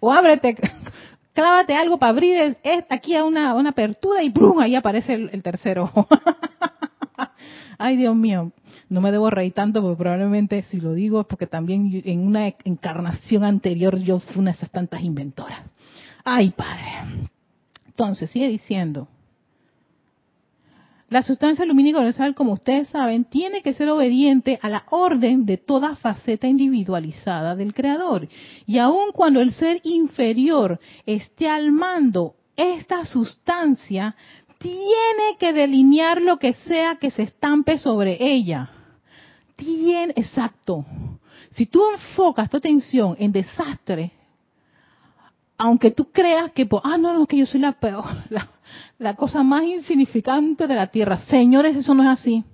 O 0.00 0.12
ábrete, 0.12 0.56
clávate 1.34 1.74
algo 1.74 1.98
para 1.98 2.10
abrir 2.10 2.56
aquí 2.88 3.16
a 3.16 3.24
una, 3.24 3.58
apertura 3.68 4.22
y 4.22 4.30
¡prum! 4.30 4.60
ahí 4.60 4.74
aparece 4.74 5.14
el, 5.14 5.42
tercero. 5.42 5.90
Ay, 7.78 7.96
Dios 7.96 8.14
mío, 8.14 8.52
no 8.88 9.00
me 9.00 9.10
debo 9.10 9.28
reír 9.30 9.52
tanto 9.52 9.82
porque 9.82 9.98
probablemente 9.98 10.62
si 10.70 10.80
lo 10.80 10.92
digo 10.92 11.20
es 11.20 11.26
porque 11.26 11.46
también 11.46 12.02
en 12.04 12.26
una 12.26 12.46
encarnación 12.64 13.44
anterior 13.44 13.98
yo 13.98 14.20
fui 14.20 14.40
una 14.40 14.52
de 14.52 14.58
esas 14.58 14.70
tantas 14.70 15.02
inventoras. 15.02 15.62
Ay, 16.24 16.50
Padre. 16.50 17.28
Entonces, 17.86 18.30
sigue 18.30 18.48
diciendo. 18.48 19.08
La 21.12 21.22
sustancia 21.22 21.66
lumínica 21.66 21.98
universal, 21.98 22.34
como 22.34 22.54
ustedes 22.54 22.88
saben, 22.88 23.26
tiene 23.26 23.60
que 23.60 23.74
ser 23.74 23.86
obediente 23.90 24.58
a 24.62 24.70
la 24.70 24.84
orden 24.88 25.44
de 25.44 25.58
toda 25.58 25.94
faceta 25.94 26.48
individualizada 26.48 27.54
del 27.54 27.74
Creador. 27.74 28.30
Y 28.66 28.78
aun 28.78 29.12
cuando 29.12 29.42
el 29.42 29.52
ser 29.52 29.82
inferior 29.84 30.80
esté 31.04 31.50
al 31.50 31.70
mando, 31.70 32.36
esta 32.56 33.04
sustancia 33.04 34.16
tiene 34.56 35.36
que 35.38 35.52
delinear 35.52 36.22
lo 36.22 36.38
que 36.38 36.54
sea 36.54 36.96
que 36.96 37.10
se 37.10 37.24
estampe 37.24 37.76
sobre 37.76 38.16
ella. 38.18 38.70
Tiene, 39.54 40.14
exacto. 40.16 40.86
Si 41.50 41.66
tú 41.66 41.82
enfocas 41.92 42.48
tu 42.48 42.56
atención 42.56 43.16
en 43.18 43.32
desastre, 43.32 44.12
aunque 45.62 45.92
tú 45.92 46.10
creas 46.10 46.50
que, 46.50 46.68
ah, 46.82 46.98
no, 46.98 47.16
no, 47.16 47.24
que 47.26 47.36
yo 47.36 47.46
soy 47.46 47.60
la 47.60 47.72
peor, 47.72 48.04
la, 48.30 48.50
la 48.98 49.14
cosa 49.14 49.44
más 49.44 49.62
insignificante 49.62 50.66
de 50.66 50.74
la 50.74 50.88
Tierra. 50.88 51.18
Señores, 51.18 51.76
eso 51.76 51.94
no 51.94 52.02
es 52.02 52.08
así. 52.08 52.44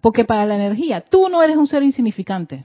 Porque 0.00 0.24
para 0.24 0.46
la 0.46 0.54
energía, 0.54 1.00
tú 1.00 1.28
no 1.28 1.42
eres 1.42 1.56
un 1.56 1.66
ser 1.66 1.82
insignificante. 1.82 2.64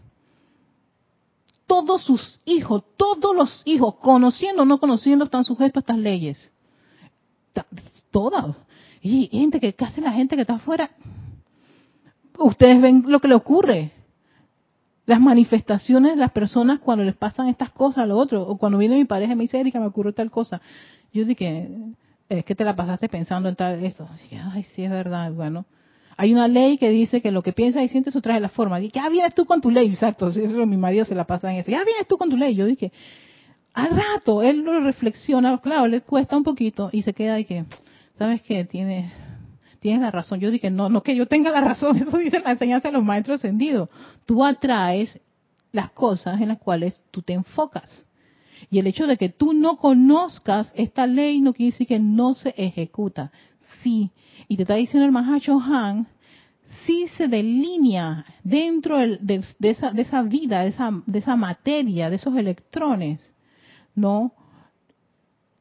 Todos 1.65 2.03
sus 2.03 2.39
hijos, 2.45 2.83
todos 2.97 3.35
los 3.35 3.63
hijos, 3.65 3.95
conociendo 3.95 4.61
o 4.61 4.65
no 4.65 4.79
conociendo, 4.79 5.25
están 5.25 5.43
sujetos 5.43 5.77
a 5.77 5.79
estas 5.79 5.97
leyes. 5.97 6.51
Todas. 8.11 8.55
Y 9.01 9.27
gente 9.31 9.59
que, 9.59 9.73
¿qué 9.73 9.85
hace 9.85 10.01
la 10.01 10.11
gente 10.11 10.35
que 10.35 10.41
está 10.41 10.55
afuera? 10.55 10.91
Ustedes 12.37 12.79
ven 12.79 13.05
lo 13.07 13.19
que 13.19 13.27
le 13.27 13.35
ocurre. 13.35 13.91
Las 15.09 15.19
manifestaciones 15.19 16.11
de 16.11 16.17
las 16.17 16.31
personas 16.31 16.77
cuando 16.77 17.03
les 17.03 17.15
pasan 17.15 17.47
estas 17.47 17.71
cosas 17.71 18.03
a 18.03 18.05
lo 18.05 18.15
otro. 18.15 18.43
O 18.43 18.59
cuando 18.59 18.77
viene 18.77 18.95
mi 18.95 19.05
pareja 19.05 19.33
y 19.33 19.35
me 19.35 19.41
dice, 19.41 19.59
Erika, 19.59 19.79
me 19.79 19.87
ocurrió 19.87 20.13
tal 20.13 20.29
cosa. 20.29 20.61
Yo 21.11 21.25
dije, 21.25 21.67
es 22.29 22.45
que 22.45 22.53
te 22.53 22.63
la 22.63 22.75
pasaste 22.75 23.09
pensando 23.09 23.49
en 23.49 23.55
tal 23.55 23.83
esto. 23.83 24.07
Ay, 24.53 24.65
sí, 24.65 24.83
es 24.83 24.91
verdad. 24.91 25.31
Bueno, 25.31 25.65
hay 26.15 26.31
una 26.31 26.47
ley 26.47 26.77
que 26.77 26.91
dice 26.91 27.23
que 27.23 27.31
lo 27.31 27.41
que 27.41 27.53
piensas 27.53 27.81
y 27.81 27.87
sientes 27.87 28.13
eso 28.13 28.21
trae 28.21 28.39
la 28.39 28.49
forma. 28.49 28.77
Dije, 28.77 28.99
ah, 28.99 29.09
vienes 29.09 29.33
tú 29.33 29.47
con 29.47 29.61
tu 29.61 29.71
ley. 29.71 29.87
Exacto, 29.87 30.29
mi 30.67 30.77
marido 30.77 31.05
se 31.05 31.15
la 31.15 31.23
pasa 31.23 31.51
en 31.51 31.57
eso. 31.57 31.71
Ya 31.71 31.83
vienes 31.83 32.05
tú 32.07 32.19
con 32.19 32.29
tu 32.29 32.37
ley. 32.37 32.53
Yo 32.53 32.67
dije, 32.67 32.91
al 33.73 33.89
rato, 33.89 34.43
él 34.43 34.59
lo 34.59 34.79
reflexiona, 34.79 35.57
claro, 35.57 35.87
le 35.87 36.01
cuesta 36.01 36.37
un 36.37 36.43
poquito 36.43 36.91
y 36.91 37.01
se 37.01 37.13
queda 37.13 37.39
y 37.39 37.45
que, 37.45 37.65
¿sabes 38.19 38.43
qué? 38.43 38.63
Tiene, 38.63 39.11
tienes 39.79 40.01
la 40.01 40.11
razón. 40.11 40.39
Yo 40.39 40.51
dije, 40.51 40.69
no, 40.69 40.89
no 40.89 41.03
que 41.03 41.15
yo 41.15 41.27
tenga 41.27 41.51
la 41.51 41.61
razón, 41.61 41.97
eso 42.01 42.17
dice 42.17 42.39
la 42.39 42.51
enseñanza 42.51 42.89
de 42.89 42.93
los 42.93 43.03
maestros 43.03 43.39
ascendidos. 43.39 43.89
Tú 44.25 44.43
atraes 44.43 45.19
las 45.71 45.91
cosas 45.91 46.41
en 46.41 46.49
las 46.49 46.59
cuales 46.59 46.99
tú 47.11 47.21
te 47.21 47.33
enfocas. 47.33 48.05
Y 48.69 48.79
el 48.79 48.87
hecho 48.87 49.07
de 49.07 49.17
que 49.17 49.29
tú 49.29 49.53
no 49.53 49.77
conozcas 49.77 50.71
esta 50.75 51.07
ley 51.07 51.41
no 51.41 51.53
quiere 51.53 51.71
decir 51.71 51.87
que 51.87 51.99
no 51.99 52.33
se 52.33 52.53
ejecuta. 52.57 53.31
Sí. 53.81 54.11
Y 54.47 54.57
te 54.57 54.63
está 54.63 54.75
diciendo 54.75 55.05
el 55.05 55.11
Mahacho 55.11 55.59
Han, 55.59 56.07
sí 56.85 57.07
se 57.17 57.27
delinea 57.27 58.25
dentro 58.43 58.97
de, 58.97 59.43
esa, 59.61 59.91
de 59.91 60.01
esa 60.01 60.21
vida, 60.23 60.61
de 60.61 60.69
esa, 60.69 60.91
de 61.05 61.19
esa 61.19 61.35
materia, 61.35 62.09
de 62.09 62.17
esos 62.17 62.35
electrones, 62.35 63.33
¿no? 63.95 64.33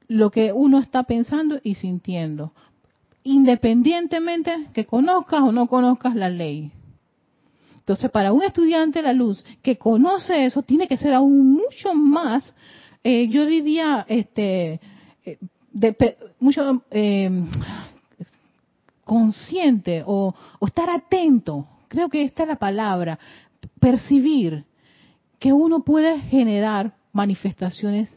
Lo 0.07 0.31
que 0.31 0.53
uno 0.53 0.79
está 0.79 1.03
pensando 1.05 1.61
y 1.63 1.75
sintiendo, 1.75 2.53
independientemente 3.23 4.69
que 4.73 4.87
conozcas 4.87 5.43
o 5.43 5.53
no 5.53 5.67
conozcas 5.67 6.15
la 6.15 6.29
ley. 6.29 6.73
Entonces, 7.79 8.11
para 8.11 8.33
un 8.33 8.43
estudiante 8.43 8.99
de 8.99 9.03
la 9.03 9.13
luz 9.13 9.43
que 9.63 9.79
conoce 9.79 10.45
eso, 10.45 10.63
tiene 10.63 10.87
que 10.87 10.97
ser 10.97 11.15
aún 11.15 11.53
mucho 11.53 11.95
más 11.95 12.53
eh, 13.05 13.29
yo 13.29 13.47
diría, 13.47 14.05
este, 14.09 14.81
eh, 15.25 15.39
mucho 16.41 16.83
eh, 16.91 17.31
consciente 19.05 20.03
o, 20.05 20.35
estar 20.61 20.91
atento, 20.91 21.67
creo 21.89 22.09
que 22.09 22.23
esta 22.23 22.43
es 22.43 22.49
la 22.49 22.57
palabra, 22.57 23.19
percibir 23.81 24.65
que 25.39 25.53
uno 25.53 25.85
puede 25.85 26.21
generar 26.21 26.97
manifestaciones 27.13 28.13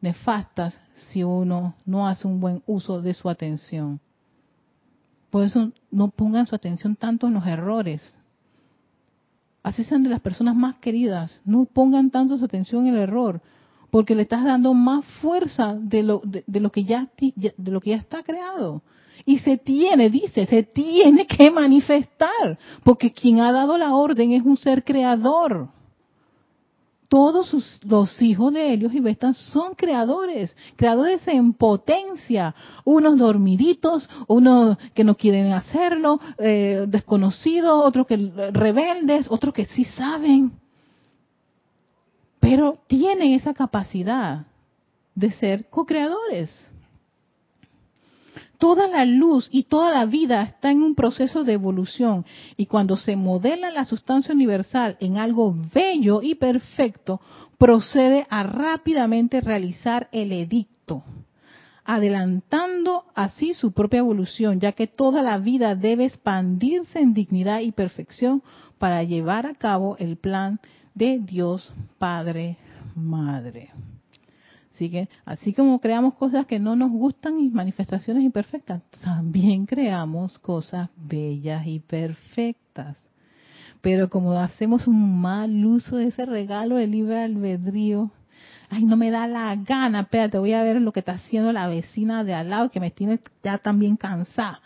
nefastas 0.00 0.78
si 1.10 1.22
uno 1.22 1.74
no 1.84 2.06
hace 2.06 2.26
un 2.26 2.40
buen 2.40 2.62
uso 2.66 3.00
de 3.00 3.14
su 3.14 3.30
atención. 3.30 4.00
Por 5.36 5.44
eso 5.44 5.70
no 5.90 6.08
pongan 6.08 6.46
su 6.46 6.54
atención 6.54 6.96
tanto 6.96 7.26
en 7.26 7.34
los 7.34 7.46
errores. 7.46 8.18
Así 9.62 9.84
sean 9.84 10.02
de 10.02 10.08
las 10.08 10.20
personas 10.20 10.56
más 10.56 10.76
queridas, 10.76 11.42
no 11.44 11.66
pongan 11.66 12.10
tanto 12.10 12.38
su 12.38 12.46
atención 12.46 12.86
en 12.86 12.94
el 12.94 13.00
error, 13.02 13.42
porque 13.90 14.14
le 14.14 14.22
estás 14.22 14.44
dando 14.44 14.72
más 14.72 15.04
fuerza 15.20 15.74
de 15.78 16.02
lo, 16.02 16.22
de, 16.24 16.42
lo 16.58 16.72
que 16.72 16.84
ya 16.84 17.10
de 17.36 17.70
lo 17.70 17.82
que 17.82 17.90
ya 17.90 17.96
está 17.96 18.22
creado 18.22 18.80
y 19.26 19.40
se 19.40 19.58
tiene, 19.58 20.08
dice, 20.08 20.46
se 20.46 20.62
tiene 20.62 21.26
que 21.26 21.50
manifestar, 21.50 22.58
porque 22.82 23.12
quien 23.12 23.40
ha 23.40 23.52
dado 23.52 23.76
la 23.76 23.94
orden 23.94 24.32
es 24.32 24.42
un 24.42 24.56
ser 24.56 24.84
creador. 24.84 25.68
Todos 27.16 27.80
los 27.86 28.20
hijos 28.20 28.52
de 28.52 28.74
Helios 28.74 28.92
y 28.92 29.00
Vestan 29.00 29.32
son 29.32 29.74
creadores, 29.74 30.54
creadores 30.76 31.26
en 31.26 31.54
potencia, 31.54 32.54
unos 32.84 33.16
dormiditos, 33.16 34.06
unos 34.26 34.76
que 34.92 35.02
no 35.02 35.16
quieren 35.16 35.50
hacerlo, 35.54 36.20
eh, 36.36 36.84
desconocidos, 36.86 37.86
otros 37.86 38.06
que 38.06 38.18
rebeldes, 38.52 39.28
otros 39.30 39.54
que 39.54 39.64
sí 39.64 39.86
saben 39.86 40.52
pero 42.38 42.78
tienen 42.86 43.32
esa 43.32 43.54
capacidad 43.54 44.46
de 45.16 45.32
ser 45.32 45.68
co-creadores. 45.68 46.70
Toda 48.58 48.86
la 48.88 49.04
luz 49.04 49.48
y 49.50 49.64
toda 49.64 49.92
la 49.92 50.06
vida 50.06 50.42
está 50.42 50.70
en 50.70 50.82
un 50.82 50.94
proceso 50.94 51.44
de 51.44 51.52
evolución 51.52 52.24
y 52.56 52.66
cuando 52.66 52.96
se 52.96 53.16
modela 53.16 53.70
la 53.70 53.84
sustancia 53.84 54.34
universal 54.34 54.96
en 55.00 55.18
algo 55.18 55.54
bello 55.74 56.22
y 56.22 56.36
perfecto, 56.36 57.20
procede 57.58 58.26
a 58.30 58.42
rápidamente 58.42 59.40
realizar 59.40 60.08
el 60.12 60.32
edicto, 60.32 61.04
adelantando 61.84 63.04
así 63.14 63.54
su 63.54 63.72
propia 63.72 63.98
evolución, 63.98 64.60
ya 64.60 64.72
que 64.72 64.86
toda 64.86 65.22
la 65.22 65.38
vida 65.38 65.74
debe 65.74 66.04
expandirse 66.04 67.00
en 67.00 67.14
dignidad 67.14 67.60
y 67.60 67.72
perfección 67.72 68.42
para 68.78 69.02
llevar 69.02 69.46
a 69.46 69.54
cabo 69.54 69.96
el 69.98 70.16
plan 70.16 70.60
de 70.94 71.18
Dios 71.18 71.72
Padre, 71.98 72.56
Madre. 72.94 73.70
Así 74.76 74.90
que, 74.90 75.08
así 75.24 75.54
como 75.54 75.80
creamos 75.80 76.12
cosas 76.16 76.44
que 76.44 76.58
no 76.58 76.76
nos 76.76 76.90
gustan 76.90 77.38
y 77.40 77.48
manifestaciones 77.48 78.22
imperfectas, 78.22 78.82
también 79.02 79.64
creamos 79.64 80.38
cosas 80.38 80.90
bellas 80.96 81.66
y 81.66 81.78
perfectas. 81.80 82.98
Pero 83.80 84.10
como 84.10 84.32
hacemos 84.38 84.86
un 84.86 85.18
mal 85.18 85.64
uso 85.64 85.96
de 85.96 86.08
ese 86.08 86.26
regalo 86.26 86.76
de 86.76 86.88
libre 86.88 87.22
albedrío, 87.22 88.10
ay, 88.68 88.84
no 88.84 88.98
me 88.98 89.10
da 89.10 89.26
la 89.26 89.56
gana, 89.56 90.00
espérate, 90.00 90.36
voy 90.36 90.52
a 90.52 90.62
ver 90.62 90.82
lo 90.82 90.92
que 90.92 91.00
está 91.00 91.12
haciendo 91.12 91.52
la 91.52 91.68
vecina 91.68 92.22
de 92.22 92.34
al 92.34 92.50
lado 92.50 92.70
que 92.70 92.78
me 92.78 92.90
tiene 92.90 93.18
ya 93.42 93.56
también 93.56 93.96
cansada 93.96 94.60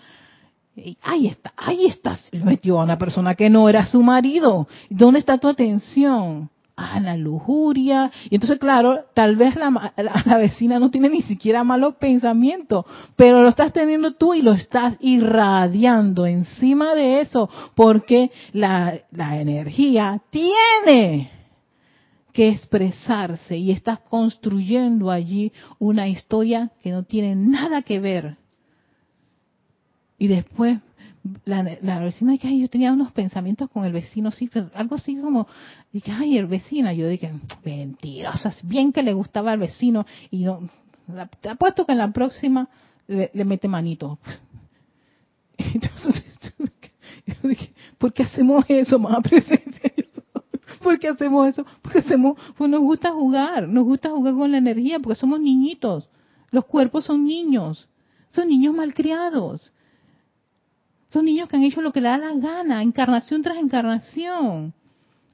ahí 1.02 1.26
está, 1.26 1.52
ahí 1.56 1.86
está, 1.86 2.18
metió 2.32 2.80
a 2.80 2.84
una 2.84 2.96
persona 2.96 3.34
que 3.34 3.50
no 3.50 3.68
era 3.68 3.84
su 3.86 4.02
marido. 4.02 4.66
¿Dónde 4.88 5.20
está 5.20 5.36
tu 5.36 5.46
atención? 5.46 6.48
Ah, 6.82 6.98
la 6.98 7.14
lujuria. 7.14 8.10
Y 8.30 8.36
entonces, 8.36 8.58
claro, 8.58 9.04
tal 9.12 9.36
vez 9.36 9.54
la, 9.54 9.92
la, 9.98 10.38
vecina 10.38 10.78
no 10.78 10.90
tiene 10.90 11.10
ni 11.10 11.20
siquiera 11.20 11.62
malos 11.62 11.96
pensamientos, 11.96 12.86
pero 13.16 13.42
lo 13.42 13.50
estás 13.50 13.74
teniendo 13.74 14.14
tú 14.14 14.32
y 14.32 14.40
lo 14.40 14.52
estás 14.52 14.96
irradiando 15.00 16.26
encima 16.26 16.94
de 16.94 17.20
eso, 17.20 17.50
porque 17.74 18.30
la, 18.52 18.98
la 19.10 19.38
energía 19.38 20.22
tiene 20.30 21.30
que 22.32 22.48
expresarse 22.48 23.58
y 23.58 23.72
estás 23.72 23.98
construyendo 23.98 25.10
allí 25.10 25.52
una 25.78 26.08
historia 26.08 26.70
que 26.82 26.92
no 26.92 27.02
tiene 27.02 27.34
nada 27.34 27.82
que 27.82 28.00
ver 28.00 28.38
y 30.18 30.28
después 30.28 30.78
la, 31.44 31.78
la 31.83 32.00
vecina 32.00 32.38
que 32.38 32.48
ay, 32.48 32.61
yo 32.61 32.68
tenía 32.68 32.92
unos 32.92 33.12
pensamientos 33.12 33.70
con 33.70 33.85
el 33.85 33.92
vecino, 33.92 34.30
sí, 34.30 34.50
algo 34.74 34.96
así 34.96 35.16
como, 35.16 35.46
dije, 35.92 36.12
ay, 36.12 36.38
el 36.38 36.46
vecino, 36.46 36.90
yo 36.92 37.09
dije, 37.09 37.33
mentirosa, 37.64 38.54
bien 38.62 38.92
que 38.92 39.02
le 39.02 39.12
gustaba 39.12 39.52
al 39.52 39.59
vecino, 39.59 40.06
y 40.30 40.44
no, 40.44 40.68
te 41.40 41.48
apuesto 41.48 41.85
que 41.85 41.92
en 41.92 41.98
la 41.98 42.12
próxima 42.12 42.68
le, 43.06 43.44
mete 43.44 43.68
manito. 43.68 44.18
Entonces, 45.59 46.24
yo 47.26 47.48
dije, 47.48 47.72
¿por 47.98 48.12
qué 48.12 48.22
hacemos 48.22 48.64
eso, 48.68 48.98
más 48.98 49.22
presencia? 49.22 49.92
¿Por 50.83 50.98
qué 50.98 51.09
hacemos 51.09 51.48
eso? 51.48 51.66
Porque 51.83 51.98
hacemos, 51.98 52.38
pues 52.56 52.70
nos 52.70 52.80
gusta 52.80 53.11
jugar, 53.12 53.68
nos 53.68 53.85
gusta 53.85 54.11
jugar 54.11 54.35
con 54.35 54.50
la 54.50 54.59
energía, 54.59 54.98
porque 54.98 55.18
somos 55.18 55.40
niñitos. 55.40 56.09
Los 56.50 56.64
cuerpos 56.64 57.04
son 57.04 57.24
niños, 57.24 57.88
son 58.30 58.48
niños 58.48 58.74
malcriados. 58.74 59.72
Son 61.10 61.24
niños 61.24 61.48
que 61.48 61.56
han 61.56 61.64
hecho 61.64 61.82
lo 61.82 61.92
que 61.92 62.00
le 62.00 62.08
da 62.08 62.18
la 62.18 62.34
gana, 62.34 62.82
encarnación 62.82 63.42
tras 63.42 63.58
encarnación. 63.58 64.72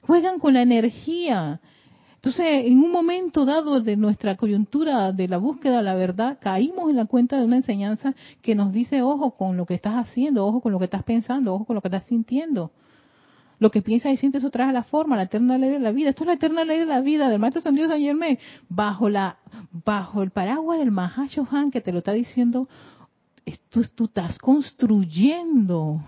Juegan 0.03 0.39
con 0.39 0.55
la 0.55 0.63
energía. 0.63 1.61
Entonces, 2.17 2.65
en 2.65 2.83
un 2.83 2.91
momento 2.91 3.45
dado 3.45 3.81
de 3.81 3.97
nuestra 3.97 4.37
coyuntura 4.37 5.13
de 5.13 5.29
la 5.29 5.37
búsqueda 5.37 5.77
de 5.77 5.83
la 5.83 5.95
verdad, 5.95 6.39
caímos 6.41 6.91
en 6.91 6.97
la 6.97 7.05
cuenta 7.05 7.39
de 7.39 7.45
una 7.45 7.57
enseñanza 7.57 8.15
que 8.43 8.55
nos 8.55 8.73
dice, 8.73 9.03
ojo 9.03 9.33
con 9.33 9.57
lo 9.57 9.67
que 9.67 9.75
estás 9.75 9.95
haciendo, 9.95 10.47
ojo 10.47 10.61
con 10.61 10.73
lo 10.73 10.79
que 10.79 10.87
estás 10.87 11.05
pensando, 11.05 11.55
ojo 11.55 11.67
con 11.67 11.75
lo 11.75 11.83
que 11.83 11.89
estás 11.89 12.07
sintiendo. 12.07 12.73
Lo 13.59 13.71
que 13.71 13.81
piensas 13.81 14.13
y 14.13 14.17
sientes 14.17 14.43
eso 14.43 14.51
trae 14.51 14.73
la 14.73 14.83
forma, 14.83 15.17
la 15.17 15.25
eterna 15.25 15.57
ley 15.57 15.71
de 15.71 15.79
la 15.79 15.93
vida. 15.93 16.11
Esto 16.11 16.25
es 16.25 16.29
la 16.29 16.35
eterna 16.35 16.65
ley 16.65 16.79
de 16.79 16.87
la 16.87 17.01
vida 17.01 17.29
del 17.29 17.39
Maestro 17.39 17.63
San 17.63 17.75
Dios 17.75 17.89
San 17.89 18.01
Germán, 18.01 18.39
bajo 18.69 19.09
la, 19.09 19.37
bajo 19.85 20.23
el 20.23 20.31
paraguas 20.31 20.79
del 20.79 20.91
Mahashohan 20.91 21.71
que 21.71 21.81
te 21.81 21.93
lo 21.93 21.99
está 21.99 22.13
diciendo 22.13 22.69
tú, 23.69 23.85
tú 23.95 24.05
estás 24.05 24.39
construyendo. 24.39 26.03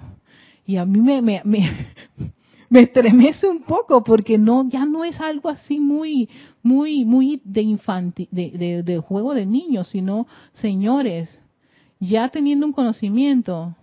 Y 0.66 0.77
a 0.77 0.85
mí 0.85 1.01
me, 1.01 1.22
me, 1.22 1.42
me, 2.68 2.81
estremece 2.81 3.48
un 3.48 3.62
poco 3.62 4.03
porque 4.05 4.38
no 4.38 4.68
ya 4.68 4.85
no 4.85 5.05
es 5.05 5.20
algo 5.20 5.48
así 5.48 5.81
muy 5.81 6.29
muy 6.62 7.05
muy 7.05 7.40
de 7.44 7.62
infantil 7.62 8.29
de, 8.31 8.83
de, 8.83 8.98
juego 8.98 9.33
de 9.33 9.46
niños 9.46 9.88
sino 9.88 10.27
señores 10.53 11.40
ya 12.01 12.29
teniendo 12.29 12.66
un 12.66 12.72
conocimiento 12.72 13.74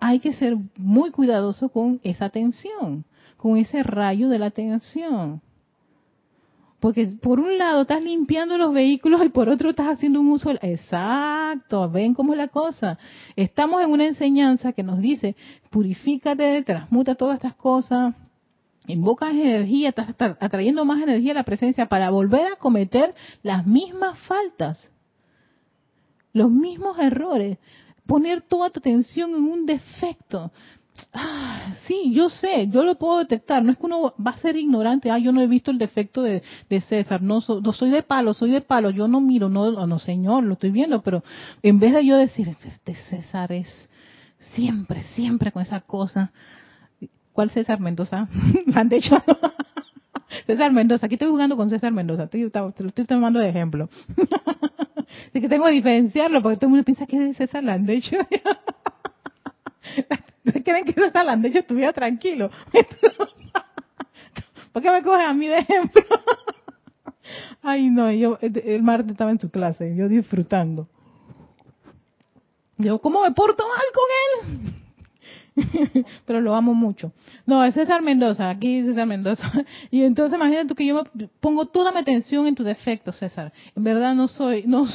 hay 0.00 0.20
que 0.20 0.32
ser 0.32 0.56
muy 0.76 1.10
cuidadoso 1.10 1.68
con 1.68 2.00
esa 2.02 2.24
atención 2.26 3.04
con 3.36 3.58
ese 3.58 3.82
rayo 3.82 4.30
de 4.30 4.38
la 4.38 4.46
atención 4.46 5.42
porque 6.80 7.06
por 7.06 7.40
un 7.40 7.58
lado 7.58 7.82
estás 7.82 8.02
limpiando 8.02 8.56
los 8.56 8.72
vehículos 8.72 9.24
y 9.24 9.30
por 9.30 9.48
otro 9.48 9.70
estás 9.70 9.88
haciendo 9.88 10.20
un 10.20 10.30
uso. 10.30 10.50
Exacto, 10.62 11.90
ven 11.90 12.14
cómo 12.14 12.32
es 12.32 12.38
la 12.38 12.48
cosa. 12.48 12.98
Estamos 13.34 13.82
en 13.82 13.90
una 13.90 14.06
enseñanza 14.06 14.72
que 14.72 14.84
nos 14.84 15.00
dice, 15.00 15.34
purifícate, 15.70 16.62
transmuta 16.62 17.16
todas 17.16 17.36
estas 17.36 17.54
cosas, 17.54 18.14
invocas 18.86 19.32
energía, 19.32 19.88
estás 19.88 20.36
atrayendo 20.40 20.84
más 20.84 21.02
energía 21.02 21.32
a 21.32 21.36
la 21.36 21.42
presencia 21.42 21.86
para 21.86 22.10
volver 22.10 22.46
a 22.52 22.56
cometer 22.56 23.12
las 23.42 23.66
mismas 23.66 24.18
faltas, 24.20 24.78
los 26.32 26.50
mismos 26.50 26.96
errores, 26.98 27.58
poner 28.06 28.40
toda 28.42 28.70
tu 28.70 28.78
atención 28.78 29.34
en 29.34 29.42
un 29.42 29.66
defecto. 29.66 30.52
Ah, 31.12 31.74
sí, 31.86 32.12
yo 32.12 32.28
sé, 32.28 32.68
yo 32.68 32.84
lo 32.84 32.96
puedo 32.96 33.18
detectar. 33.18 33.62
No 33.62 33.72
es 33.72 33.78
que 33.78 33.86
uno 33.86 34.14
va 34.24 34.32
a 34.32 34.38
ser 34.38 34.56
ignorante. 34.56 35.10
Ah, 35.10 35.18
yo 35.18 35.32
no 35.32 35.40
he 35.40 35.46
visto 35.46 35.70
el 35.70 35.78
defecto 35.78 36.22
de, 36.22 36.42
César. 36.88 37.22
No, 37.22 37.40
no, 37.62 37.72
soy 37.72 37.90
de 37.90 38.02
palo, 38.02 38.34
soy 38.34 38.50
de 38.50 38.60
palo. 38.60 38.90
Yo 38.90 39.08
no 39.08 39.20
miro, 39.20 39.48
no, 39.48 39.86
no, 39.86 39.98
señor, 39.98 40.44
lo 40.44 40.54
estoy 40.54 40.70
viendo. 40.70 41.02
Pero 41.02 41.22
en 41.62 41.78
vez 41.78 41.92
de 41.94 42.06
yo 42.06 42.16
decir, 42.16 42.48
este 42.64 42.94
César 42.94 43.52
es 43.52 43.68
siempre, 44.54 45.02
siempre 45.14 45.52
con 45.52 45.62
esa 45.62 45.80
cosa. 45.80 46.32
¿Cuál 47.32 47.50
César 47.50 47.80
Mendoza? 47.80 48.28
han 48.74 48.88
dicho. 48.88 49.16
César 50.46 50.72
Mendoza, 50.72 51.06
aquí 51.06 51.14
estoy 51.14 51.28
jugando 51.28 51.56
con 51.56 51.70
César 51.70 51.92
Mendoza, 51.92 52.26
te, 52.26 52.38
lo 52.38 52.68
estoy 52.68 53.04
tomando 53.04 53.38
de 53.38 53.48
ejemplo. 53.48 53.88
Así 55.28 55.40
que 55.40 55.48
tengo 55.48 55.66
que 55.66 55.72
diferenciarlo 55.72 56.42
porque 56.42 56.56
todo 56.56 56.66
el 56.66 56.70
mundo 56.70 56.84
piensa 56.84 57.06
que 57.06 57.30
es 57.30 57.36
César 57.36 57.64
Landecho. 57.64 58.16
creen 60.64 60.84
que 60.84 60.92
César 60.92 61.24
Landecho 61.24 61.58
estuviera 61.58 61.92
tranquilo? 61.92 62.50
¿Por 64.72 64.82
qué 64.82 64.90
me 64.90 65.02
coges 65.02 65.26
a 65.26 65.34
mí 65.34 65.48
de 65.48 65.58
ejemplo? 65.58 66.02
Ay, 67.62 67.90
no, 67.90 68.10
yo 68.12 68.38
el 68.40 68.82
martes 68.82 69.10
estaba 69.12 69.30
en 69.30 69.40
su 69.40 69.50
clase, 69.50 69.94
yo 69.96 70.08
disfrutando. 70.08 70.88
Yo, 72.76 73.00
¿cómo 73.00 73.22
me 73.22 73.32
porto 73.32 73.64
mal 73.66 73.86
con 73.92 74.04
él? 74.22 74.34
Pero 76.26 76.40
lo 76.40 76.54
amo 76.54 76.74
mucho. 76.74 77.12
No, 77.44 77.64
es 77.64 77.74
César 77.74 78.02
Mendoza, 78.02 78.48
aquí 78.48 78.84
César 78.84 79.06
Mendoza. 79.06 79.50
Y 79.90 80.04
entonces 80.04 80.36
imagínate 80.36 80.68
tú 80.68 80.76
que 80.76 80.86
yo 80.86 80.94
me 80.94 81.02
pongo 81.40 81.66
toda 81.66 81.90
mi 81.90 81.98
atención 81.98 82.46
en 82.46 82.54
tu 82.54 82.62
defecto, 82.62 83.10
César. 83.12 83.52
En 83.74 83.82
verdad 83.82 84.14
no 84.14 84.28
soy, 84.28 84.62
no, 84.66 84.86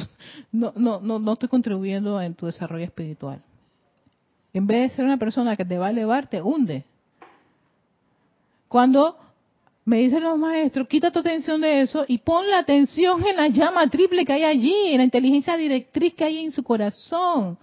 no, 0.50 0.72
no, 0.76 1.00
no 1.00 1.32
estoy 1.34 1.50
contribuyendo 1.50 2.18
en 2.20 2.34
tu 2.34 2.46
desarrollo 2.46 2.84
espiritual. 2.84 3.42
En 4.54 4.68
vez 4.68 4.90
de 4.90 4.96
ser 4.96 5.04
una 5.04 5.18
persona 5.18 5.56
que 5.56 5.64
te 5.64 5.76
va 5.76 5.88
a 5.88 5.90
elevar, 5.90 6.28
te 6.28 6.40
hunde. 6.40 6.84
Cuando 8.68 9.18
me 9.84 9.98
dicen 9.98 10.22
los 10.22 10.38
maestros, 10.38 10.86
quita 10.88 11.10
tu 11.10 11.18
atención 11.18 11.60
de 11.60 11.82
eso 11.82 12.04
y 12.06 12.18
pon 12.18 12.48
la 12.48 12.58
atención 12.58 13.26
en 13.26 13.36
la 13.36 13.48
llama 13.48 13.90
triple 13.90 14.24
que 14.24 14.32
hay 14.32 14.44
allí, 14.44 14.92
en 14.92 14.98
la 14.98 15.04
inteligencia 15.04 15.56
directriz 15.56 16.14
que 16.14 16.24
hay 16.24 16.44
en 16.44 16.52
su 16.52 16.62
corazón. 16.62 17.58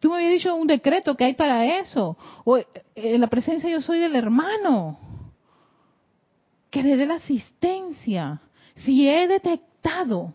Tú 0.00 0.10
me 0.10 0.16
habías 0.16 0.32
dicho 0.32 0.54
un 0.56 0.66
decreto 0.66 1.16
que 1.16 1.24
hay 1.24 1.34
para 1.34 1.78
eso. 1.78 2.16
O 2.44 2.56
eh, 2.56 2.66
en 2.94 3.20
la 3.20 3.28
presencia 3.28 3.70
yo 3.70 3.80
soy 3.82 4.00
del 4.00 4.16
hermano. 4.16 4.98
Que 6.70 6.82
le 6.82 6.96
dé 6.96 7.06
la 7.06 7.16
asistencia. 7.16 8.40
Si 8.74 9.08
he 9.08 9.28
detectado 9.28 10.34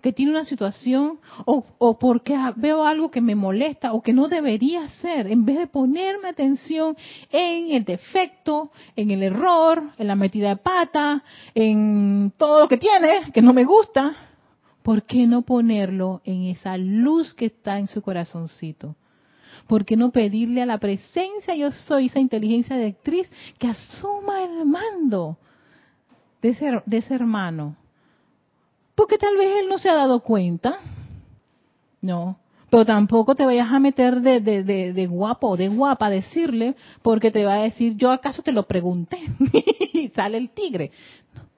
que 0.00 0.12
tiene 0.12 0.30
una 0.30 0.44
situación 0.44 1.18
o, 1.44 1.64
o 1.78 1.98
porque 1.98 2.36
veo 2.56 2.84
algo 2.84 3.10
que 3.10 3.20
me 3.20 3.34
molesta 3.34 3.92
o 3.92 4.02
que 4.02 4.12
no 4.12 4.28
debería 4.28 4.88
ser, 5.00 5.26
en 5.26 5.44
vez 5.44 5.58
de 5.58 5.66
ponerme 5.66 6.28
atención 6.28 6.96
en 7.30 7.72
el 7.72 7.84
defecto, 7.84 8.70
en 8.94 9.10
el 9.10 9.22
error, 9.22 9.90
en 9.98 10.06
la 10.06 10.14
metida 10.14 10.50
de 10.50 10.56
pata, 10.56 11.24
en 11.54 12.32
todo 12.36 12.60
lo 12.60 12.68
que 12.68 12.78
tiene, 12.78 13.32
que 13.32 13.42
no 13.42 13.52
me 13.52 13.64
gusta, 13.64 14.14
¿por 14.82 15.02
qué 15.02 15.26
no 15.26 15.42
ponerlo 15.42 16.22
en 16.24 16.44
esa 16.44 16.76
luz 16.76 17.34
que 17.34 17.46
está 17.46 17.78
en 17.78 17.88
su 17.88 18.00
corazoncito? 18.00 18.94
¿Por 19.66 19.84
qué 19.84 19.96
no 19.96 20.12
pedirle 20.12 20.62
a 20.62 20.66
la 20.66 20.78
presencia 20.78 21.56
yo 21.56 21.72
soy, 21.72 22.06
esa 22.06 22.20
inteligencia 22.20 22.76
directriz, 22.76 23.30
que 23.58 23.66
asuma 23.66 24.44
el 24.44 24.64
mando 24.64 25.38
de 26.40 26.50
ese, 26.50 26.82
de 26.86 26.96
ese 26.98 27.14
hermano? 27.14 27.76
Porque 28.98 29.16
tal 29.16 29.36
vez 29.36 29.60
él 29.60 29.68
no 29.68 29.78
se 29.78 29.88
ha 29.88 29.94
dado 29.94 30.18
cuenta. 30.18 30.80
No. 32.00 32.36
Pero 32.68 32.84
tampoco 32.84 33.36
te 33.36 33.44
vayas 33.44 33.70
a 33.70 33.78
meter 33.78 34.20
de, 34.20 34.40
de, 34.40 34.64
de, 34.64 34.92
de 34.92 35.06
guapo 35.06 35.50
o 35.50 35.56
de 35.56 35.68
guapa 35.68 36.06
a 36.06 36.10
decirle, 36.10 36.74
porque 37.00 37.30
te 37.30 37.44
va 37.44 37.54
a 37.54 37.62
decir, 37.62 37.94
yo 37.94 38.10
acaso 38.10 38.42
te 38.42 38.50
lo 38.50 38.66
pregunté. 38.66 39.18
y 39.92 40.08
sale 40.08 40.36
el 40.38 40.50
tigre. 40.50 40.90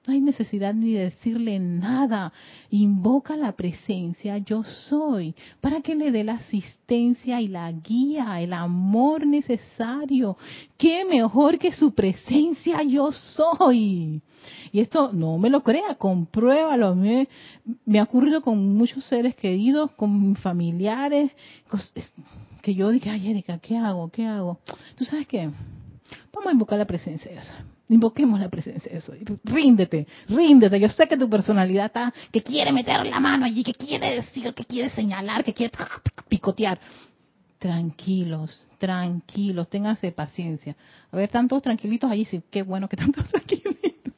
No 0.07 0.13
hay 0.13 0.19
necesidad 0.19 0.73
ni 0.73 0.93
de 0.93 1.05
decirle 1.05 1.59
nada. 1.59 2.33
Invoca 2.71 3.35
la 3.35 3.51
presencia 3.51 4.39
yo 4.39 4.63
soy 4.63 5.35
para 5.59 5.81
que 5.81 5.93
le 5.93 6.11
dé 6.11 6.23
la 6.23 6.33
asistencia 6.33 7.39
y 7.39 7.47
la 7.47 7.71
guía, 7.71 8.41
el 8.41 8.53
amor 8.53 9.27
necesario. 9.27 10.37
¿Qué 10.75 11.05
mejor 11.05 11.59
que 11.59 11.71
su 11.73 11.93
presencia 11.93 12.81
yo 12.81 13.11
soy? 13.11 14.21
Y 14.71 14.79
esto 14.79 15.11
no 15.13 15.37
me 15.37 15.51
lo 15.51 15.61
crea, 15.61 15.93
compruébalo. 15.93 16.95
Me, 16.95 17.27
me 17.85 17.99
ha 17.99 18.03
ocurrido 18.03 18.41
con 18.41 18.75
muchos 18.75 19.05
seres 19.05 19.35
queridos, 19.35 19.91
con 19.91 20.35
familiares, 20.35 21.31
que 22.63 22.73
yo 22.73 22.89
dije, 22.89 23.11
ay 23.11 23.29
Erika, 23.29 23.59
¿qué 23.59 23.77
hago? 23.77 24.09
¿Qué 24.09 24.25
hago? 24.25 24.57
¿Tú 24.97 25.05
sabes 25.05 25.27
qué? 25.27 25.51
Vamos 26.33 26.47
a 26.47 26.53
invocar 26.53 26.79
la 26.79 26.85
presencia 26.85 27.29
de 27.29 27.37
Invoquemos 27.91 28.39
la 28.39 28.47
presencia 28.47 28.89
de 28.89 28.99
eso. 28.99 29.13
Ríndete, 29.43 30.07
ríndete. 30.29 30.79
Yo 30.79 30.87
sé 30.87 31.09
que 31.09 31.17
tu 31.17 31.29
personalidad 31.29 31.87
está, 31.87 32.13
que 32.31 32.41
quiere 32.41 32.71
meter 32.71 33.05
la 33.05 33.19
mano 33.19 33.45
allí, 33.45 33.65
que 33.65 33.73
quiere 33.73 34.15
decir, 34.15 34.53
que 34.53 34.63
quiere 34.63 34.89
señalar, 34.91 35.43
que 35.43 35.53
quiere 35.53 35.73
picotear. 36.29 36.79
Tranquilos, 37.59 38.65
tranquilos, 38.77 39.69
ténganse 39.69 40.09
paciencia. 40.13 40.77
A 41.11 41.17
ver, 41.17 41.25
están 41.25 41.49
todos 41.49 41.63
tranquilitos 41.63 42.09
allí, 42.09 42.23
sí, 42.23 42.41
qué 42.49 42.61
bueno 42.61 42.87
que 42.87 42.95
están 42.95 43.11
todos 43.13 43.27
tranquilitos. 43.27 44.13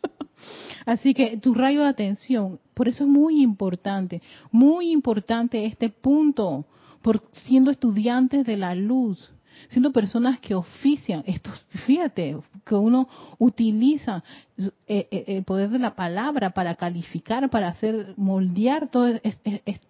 Así 0.85 1.15
que 1.15 1.37
tu 1.37 1.55
rayo 1.55 1.81
de 1.81 1.89
atención, 1.89 2.59
por 2.75 2.87
eso 2.87 3.05
es 3.05 3.09
muy 3.09 3.41
importante, 3.41 4.21
muy 4.51 4.91
importante 4.91 5.65
este 5.65 5.89
punto, 5.89 6.67
por 7.01 7.23
siendo 7.31 7.71
estudiantes 7.71 8.45
de 8.45 8.55
la 8.55 8.75
luz 8.75 9.32
siendo 9.69 9.91
personas 9.91 10.39
que 10.39 10.55
ofician. 10.55 11.23
Esto, 11.25 11.51
fíjate, 11.85 12.37
que 12.65 12.75
uno 12.75 13.07
utiliza 13.37 14.23
eh, 14.57 14.71
eh, 14.87 15.23
el 15.27 15.43
poder 15.43 15.69
de 15.69 15.79
la 15.79 15.95
palabra 15.95 16.51
para 16.51 16.75
calificar, 16.75 17.49
para 17.49 17.69
hacer, 17.69 18.13
moldear 18.17 18.89
todos 18.89 19.19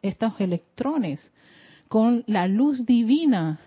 estos 0.01 0.33
electrones 0.39 1.31
con 1.87 2.23
la 2.27 2.47
luz 2.47 2.85
divina. 2.85 3.59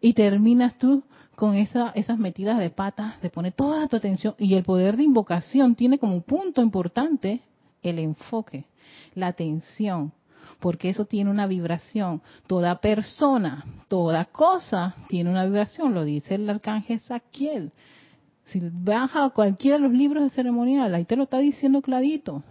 Y 0.00 0.12
terminas 0.12 0.78
tú 0.78 1.02
con 1.34 1.54
esa, 1.54 1.90
esas 1.90 2.18
metidas 2.18 2.58
de 2.58 2.70
patas, 2.70 3.20
de 3.20 3.30
poner 3.30 3.52
toda 3.52 3.86
tu 3.88 3.96
atención. 3.96 4.34
Y 4.38 4.54
el 4.54 4.64
poder 4.64 4.96
de 4.96 5.04
invocación 5.04 5.74
tiene 5.74 5.98
como 5.98 6.20
punto 6.22 6.62
importante 6.62 7.42
el 7.82 7.98
enfoque, 7.98 8.64
la 9.14 9.28
atención, 9.28 10.12
porque 10.66 10.88
eso 10.88 11.04
tiene 11.04 11.30
una 11.30 11.46
vibración. 11.46 12.22
Toda 12.48 12.80
persona, 12.80 13.64
toda 13.86 14.24
cosa 14.24 14.96
tiene 15.06 15.30
una 15.30 15.44
vibración, 15.44 15.94
lo 15.94 16.02
dice 16.02 16.34
el 16.34 16.50
arcángel 16.50 16.98
Saquiel. 17.02 17.70
Si 18.46 18.60
baja 18.60 19.26
a 19.26 19.30
cualquiera 19.30 19.76
de 19.76 19.84
los 19.84 19.92
libros 19.92 20.24
de 20.24 20.30
ceremonial, 20.30 20.92
ahí 20.92 21.04
te 21.04 21.14
lo 21.14 21.22
está 21.22 21.38
diciendo 21.38 21.82
clarito. 21.82 22.42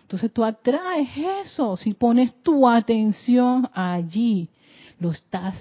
Entonces 0.00 0.32
tú 0.32 0.42
atraes 0.42 1.10
eso, 1.44 1.76
si 1.76 1.92
pones 1.92 2.32
tu 2.42 2.66
atención 2.66 3.68
allí, 3.74 4.48
lo 4.98 5.10
estás 5.10 5.54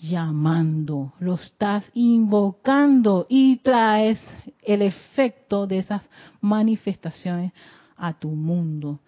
llamando, 0.00 1.12
lo 1.20 1.34
estás 1.34 1.88
invocando 1.94 3.26
y 3.28 3.58
traes 3.58 4.20
el 4.60 4.82
efecto 4.82 5.68
de 5.68 5.78
esas 5.78 6.02
manifestaciones 6.40 7.52
a 7.96 8.12
tu 8.12 8.30
mundo. 8.30 8.98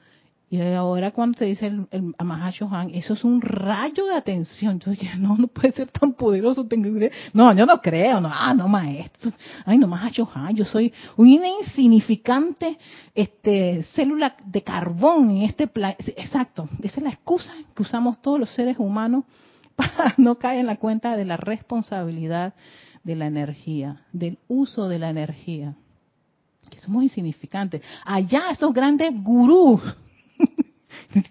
Y 0.49 0.61
ahora 0.61 1.11
cuando 1.11 1.39
te 1.39 1.45
dice 1.45 1.67
el, 1.67 1.89
el 1.91 2.15
Han, 2.19 2.91
eso 2.95 3.15
es 3.15 3.25
un 3.25 3.41
rayo 3.41 4.07
de 4.07 4.15
atención. 4.15 4.75
Entonces, 4.75 5.19
no, 5.19 5.37
no 5.37 5.49
puede 5.49 5.73
ser 5.73 5.89
tan 5.89 6.13
poderoso. 6.13 6.67
No, 7.33 7.53
yo 7.53 7.67
no 7.67 7.81
creo. 7.81 8.21
No, 8.21 8.31
ah, 8.33 8.55
no, 8.55 8.69
maestro. 8.69 9.33
Ay, 9.65 9.77
no, 9.77 9.93
Han, 9.93 10.55
yo 10.55 10.65
soy 10.65 10.93
una 11.17 11.49
insignificante 11.49 12.79
este, 13.13 13.83
célula 13.95 14.37
de 14.45 14.63
carbón 14.63 15.31
en 15.31 15.43
este 15.43 15.67
planeta. 15.67 16.05
Exacto. 16.17 16.69
Esa 16.81 16.99
es 16.99 17.03
la 17.03 17.11
excusa 17.11 17.53
que 17.75 17.83
usamos 17.83 18.23
todos 18.23 18.39
los 18.39 18.51
seres 18.51 18.77
humanos 18.79 19.25
para 19.77 20.15
no 20.17 20.37
caer 20.37 20.61
en 20.61 20.67
la 20.67 20.77
cuenta 20.77 21.17
de 21.17 21.25
la 21.25 21.37
responsabilidad 21.37 22.55
de 23.03 23.17
la 23.17 23.27
energía, 23.27 24.03
del 24.13 24.39
uso 24.47 24.89
de 24.89 25.01
la 25.01 25.11
energía. 25.11 25.75
Que 26.71 26.81
somos 26.81 27.03
insignificantes. 27.03 27.83
Allá 28.05 28.51
esos 28.53 28.73
grandes 28.73 29.11
gurús. 29.25 29.83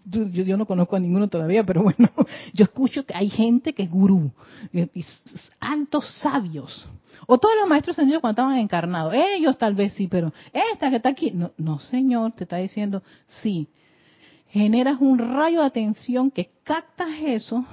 Yo, 0.05 0.57
no 0.57 0.65
conozco 0.65 0.95
a 0.95 0.99
ninguno 0.99 1.27
todavía, 1.27 1.63
pero 1.63 1.83
bueno, 1.83 2.09
yo 2.53 2.63
escucho 2.63 3.05
que 3.05 3.13
hay 3.15 3.29
gente 3.29 3.73
que 3.73 3.83
es 3.83 3.89
gurú, 3.89 4.31
altos 5.59 6.09
sabios. 6.19 6.87
O 7.27 7.37
todos 7.37 7.55
los 7.59 7.67
maestros 7.67 7.97
ascendidos 7.97 8.21
cuando 8.21 8.41
estaban 8.41 8.57
encarnados. 8.59 9.13
Ellos 9.13 9.57
tal 9.57 9.73
vez 9.73 9.93
sí, 9.93 10.07
pero 10.07 10.33
esta 10.51 10.89
que 10.89 10.97
está 10.97 11.09
aquí, 11.09 11.31
no, 11.31 11.51
no 11.57 11.79
señor, 11.79 12.33
te 12.33 12.43
está 12.43 12.57
diciendo, 12.57 13.03
sí. 13.41 13.67
Generas 14.49 15.01
un 15.01 15.17
rayo 15.17 15.61
de 15.61 15.65
atención 15.65 16.31
que 16.31 16.51
captas 16.63 17.09
eso 17.23 17.65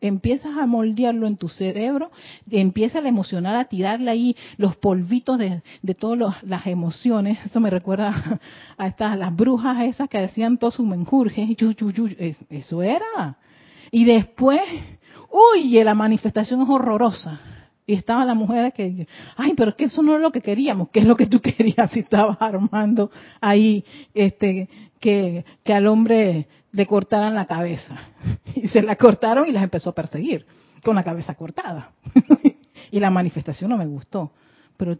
empiezas 0.00 0.56
a 0.56 0.66
moldearlo 0.66 1.26
en 1.26 1.36
tu 1.36 1.48
cerebro, 1.48 2.10
empieza 2.50 2.98
a 2.98 3.08
emocionar, 3.08 3.56
a 3.56 3.64
tirarle 3.64 4.10
ahí 4.10 4.36
los 4.56 4.76
polvitos 4.76 5.38
de, 5.38 5.62
de 5.82 5.94
todas 5.94 6.42
las 6.42 6.66
emociones. 6.66 7.38
Eso 7.44 7.60
me 7.60 7.70
recuerda 7.70 8.40
a 8.78 8.86
estas 8.86 9.18
las 9.18 9.34
brujas 9.34 9.82
esas 9.84 10.08
que 10.08 10.20
decían 10.20 10.58
todos 10.58 10.74
sus 10.74 10.86
menjurjes. 10.86 11.48
Eso 12.50 12.82
era. 12.82 13.36
Y 13.90 14.04
después, 14.04 14.60
uy, 15.30 15.82
la 15.82 15.94
manifestación 15.94 16.62
es 16.62 16.68
horrorosa. 16.68 17.40
Y 17.86 17.94
estaba 17.94 18.24
la 18.24 18.34
mujer 18.34 18.72
que, 18.72 19.06
ay, 19.36 19.54
pero 19.56 19.70
es 19.70 19.76
que 19.76 19.84
eso 19.84 20.02
no 20.02 20.16
es 20.16 20.20
lo 20.20 20.32
que 20.32 20.40
queríamos. 20.40 20.88
¿Qué 20.90 21.00
es 21.00 21.06
lo 21.06 21.16
que 21.16 21.26
tú 21.26 21.40
querías 21.42 21.90
si 21.90 22.00
estabas 22.00 22.36
armando 22.40 23.10
ahí, 23.40 23.84
este, 24.12 24.68
que, 24.98 25.44
que 25.62 25.72
al 25.72 25.86
hombre 25.86 26.48
le 26.76 26.86
cortaran 26.86 27.34
la 27.34 27.46
cabeza. 27.46 27.96
Y 28.54 28.68
se 28.68 28.82
la 28.82 28.96
cortaron 28.96 29.46
y 29.46 29.52
las 29.52 29.62
empezó 29.62 29.90
a 29.90 29.94
perseguir 29.94 30.46
con 30.82 30.96
la 30.96 31.04
cabeza 31.04 31.34
cortada. 31.34 31.92
y 32.90 33.00
la 33.00 33.10
manifestación 33.10 33.70
no 33.70 33.76
me 33.76 33.86
gustó. 33.86 34.32
Pero 34.76 34.98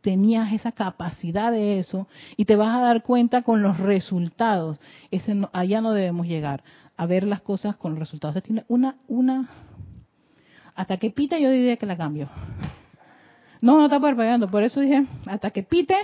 tenías 0.00 0.52
esa 0.52 0.72
capacidad 0.72 1.50
de 1.50 1.78
eso 1.78 2.08
y 2.36 2.44
te 2.44 2.56
vas 2.56 2.76
a 2.76 2.80
dar 2.80 3.02
cuenta 3.02 3.42
con 3.42 3.62
los 3.62 3.78
resultados. 3.78 4.80
Ese 5.10 5.34
allá 5.52 5.80
no 5.80 5.92
debemos 5.92 6.26
llegar 6.26 6.62
a 6.96 7.06
ver 7.06 7.24
las 7.24 7.40
cosas 7.40 7.76
con 7.76 7.92
los 7.92 8.00
resultados. 8.00 8.42
una, 8.68 8.96
una, 9.08 9.48
hasta 10.78 10.96
que 10.96 11.10
pite 11.10 11.42
yo 11.42 11.50
diría 11.50 11.76
que 11.76 11.86
la 11.86 11.96
cambio. 11.96 12.28
No, 13.60 13.78
no 13.78 13.86
está 13.86 13.98
parpadeando, 13.98 14.48
por 14.48 14.62
eso 14.62 14.78
dije, 14.78 15.04
hasta 15.26 15.50
que 15.50 15.64
pite, 15.64 15.96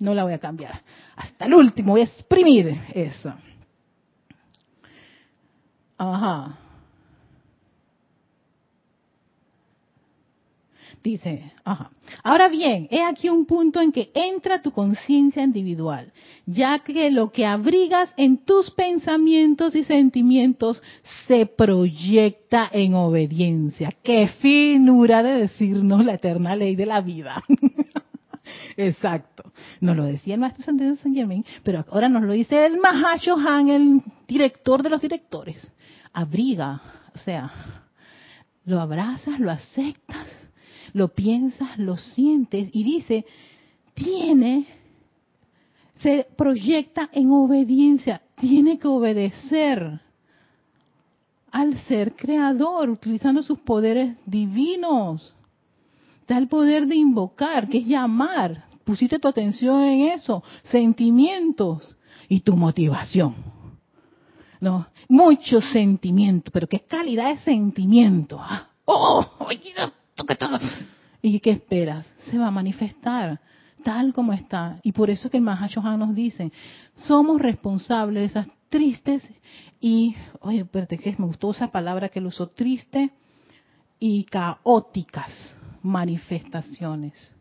no 0.00 0.12
la 0.12 0.24
voy 0.24 0.32
a 0.32 0.40
cambiar. 0.40 0.82
Hasta 1.14 1.46
el 1.46 1.54
último, 1.54 1.92
voy 1.92 2.00
a 2.00 2.04
exprimir 2.04 2.80
eso. 2.94 3.32
Ajá. 5.96 6.58
Dice, 11.02 11.52
ajá. 11.64 11.90
Ahora 12.22 12.48
bien, 12.48 12.88
he 12.90 13.02
aquí 13.02 13.28
un 13.28 13.46
punto 13.46 13.80
en 13.80 13.92
que 13.92 14.10
entra 14.14 14.62
tu 14.62 14.72
conciencia 14.72 15.42
individual, 15.42 16.12
ya 16.46 16.80
que 16.80 17.10
lo 17.10 17.30
que 17.30 17.46
abrigas 17.46 18.12
en 18.16 18.38
tus 18.38 18.70
pensamientos 18.72 19.74
y 19.74 19.84
sentimientos 19.84 20.82
se 21.26 21.46
proyecta 21.46 22.68
en 22.72 22.94
obediencia. 22.94 23.90
Qué 24.02 24.28
finura 24.40 25.22
de 25.22 25.34
decirnos 25.34 26.04
la 26.04 26.14
eterna 26.14 26.56
ley 26.56 26.74
de 26.74 26.86
la 26.86 27.00
vida. 27.00 27.42
Exacto. 28.76 29.52
Nos 29.80 29.96
lo 29.96 30.04
decía 30.04 30.34
el 30.34 30.40
maestro 30.40 30.64
Santiago 30.64 30.96
San 30.96 31.14
Germain, 31.14 31.44
pero 31.62 31.84
ahora 31.90 32.08
nos 32.08 32.22
lo 32.22 32.32
dice 32.32 32.66
el 32.66 32.78
Mahashohan, 32.78 33.68
el 33.68 34.00
director 34.26 34.82
de 34.82 34.90
los 34.90 35.00
directores 35.00 35.70
abriga, 36.12 36.80
o 37.14 37.18
sea, 37.18 37.52
lo 38.64 38.80
abrazas, 38.80 39.38
lo 39.38 39.50
aceptas, 39.50 40.26
lo 40.92 41.08
piensas, 41.08 41.78
lo 41.78 41.96
sientes 41.96 42.68
y 42.72 42.84
dice, 42.84 43.24
tiene, 43.94 44.66
se 45.96 46.26
proyecta 46.36 47.08
en 47.12 47.30
obediencia, 47.30 48.22
tiene 48.36 48.78
que 48.78 48.88
obedecer 48.88 50.00
al 51.50 51.78
ser 51.82 52.14
creador, 52.14 52.90
utilizando 52.90 53.42
sus 53.42 53.58
poderes 53.60 54.16
divinos. 54.26 55.34
Da 56.26 56.36
el 56.36 56.46
poder 56.46 56.86
de 56.86 56.96
invocar, 56.96 57.68
que 57.68 57.78
es 57.78 57.86
llamar. 57.86 58.66
Pusiste 58.84 59.18
tu 59.18 59.28
atención 59.28 59.82
en 59.82 60.08
eso, 60.08 60.42
sentimientos 60.62 61.96
y 62.28 62.40
tu 62.40 62.54
motivación 62.54 63.34
no, 64.60 64.86
mucho 65.08 65.60
sentimiento, 65.60 66.50
pero 66.50 66.66
qué 66.66 66.80
calidad 66.80 67.30
de 67.30 67.38
sentimiento. 67.38 68.38
Ah, 68.40 68.68
¡Oh! 68.84 69.24
¿Y 71.22 71.40
qué 71.40 71.50
esperas? 71.50 72.06
Se 72.30 72.38
va 72.38 72.48
a 72.48 72.50
manifestar 72.50 73.40
tal 73.82 74.12
como 74.12 74.32
está. 74.32 74.78
Y 74.82 74.92
por 74.92 75.10
eso 75.10 75.30
que 75.30 75.38
el 75.38 75.42
Mahashohan 75.42 75.98
nos 75.98 76.14
dice, 76.14 76.52
somos 76.96 77.40
responsables 77.40 78.20
de 78.20 78.40
esas 78.40 78.48
tristes 78.68 79.22
y, 79.80 80.16
oye, 80.40 80.60
espérate, 80.60 80.98
que 80.98 81.14
me 81.18 81.26
gustó 81.26 81.50
esa 81.50 81.70
palabra 81.70 82.08
que 82.08 82.18
él 82.18 82.26
usó, 82.26 82.48
triste 82.48 83.10
y 83.98 84.24
caóticas 84.24 85.56
manifestaciones. 85.82 87.34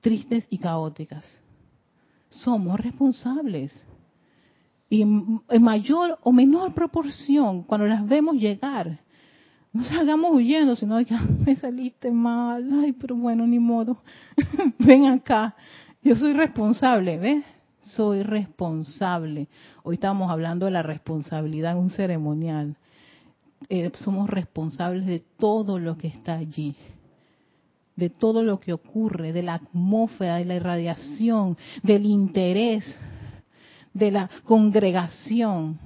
Tristes 0.00 0.46
y 0.50 0.58
caóticas. 0.58 1.24
Somos 2.30 2.80
responsables 2.80 3.86
y 4.88 5.02
en 5.02 5.62
mayor 5.62 6.18
o 6.22 6.32
menor 6.32 6.74
proporción, 6.74 7.62
cuando 7.62 7.86
las 7.86 8.04
vemos 8.08 8.34
llegar, 8.34 8.98
no 9.72 9.84
salgamos 9.84 10.32
huyendo, 10.32 10.76
sino 10.76 11.04
que 11.04 11.14
me 11.44 11.56
saliste 11.56 12.10
mal, 12.10 12.68
ay, 12.82 12.92
pero 12.92 13.14
bueno, 13.16 13.46
ni 13.46 13.58
modo, 13.58 13.98
ven 14.78 15.06
acá, 15.06 15.54
yo 16.02 16.16
soy 16.16 16.32
responsable, 16.32 17.18
¿ves? 17.18 17.44
Soy 17.84 18.22
responsable. 18.22 19.48
Hoy 19.82 19.94
estamos 19.94 20.30
hablando 20.30 20.66
de 20.66 20.72
la 20.72 20.82
responsabilidad 20.82 21.72
en 21.72 21.78
un 21.78 21.90
ceremonial. 21.90 22.76
Eh, 23.68 23.90
somos 23.94 24.30
responsables 24.30 25.06
de 25.06 25.22
todo 25.38 25.78
lo 25.78 25.96
que 25.96 26.08
está 26.08 26.34
allí 26.34 26.76
de 28.00 28.08
todo 28.08 28.42
lo 28.42 28.58
que 28.58 28.72
ocurre, 28.72 29.32
de 29.32 29.42
la 29.42 29.54
atmósfera, 29.54 30.36
de 30.36 30.46
la 30.46 30.56
irradiación, 30.56 31.58
del 31.82 32.06
interés 32.06 32.82
de 33.92 34.10
la 34.10 34.30
congregación. 34.44 35.78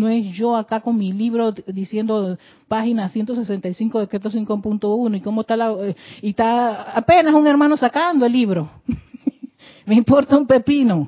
No 0.00 0.08
es 0.08 0.34
yo 0.34 0.56
acá 0.56 0.80
con 0.80 0.96
mi 0.96 1.12
libro 1.12 1.52
diciendo 1.52 2.38
página 2.68 3.10
165 3.10 4.00
decreto 4.00 4.30
5.1 4.30 5.18
y 5.18 5.20
cómo 5.20 5.42
está 5.42 5.58
la 5.58 5.72
eh, 5.72 5.94
y 6.22 6.30
está 6.30 6.96
apenas 6.96 7.34
un 7.34 7.46
hermano 7.46 7.76
sacando 7.76 8.24
el 8.24 8.32
libro. 8.32 8.70
Me 9.84 9.94
importa 9.94 10.38
un 10.38 10.46
pepino. 10.46 11.06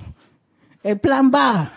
El 0.83 1.01
plan 1.01 1.33
va. 1.35 1.73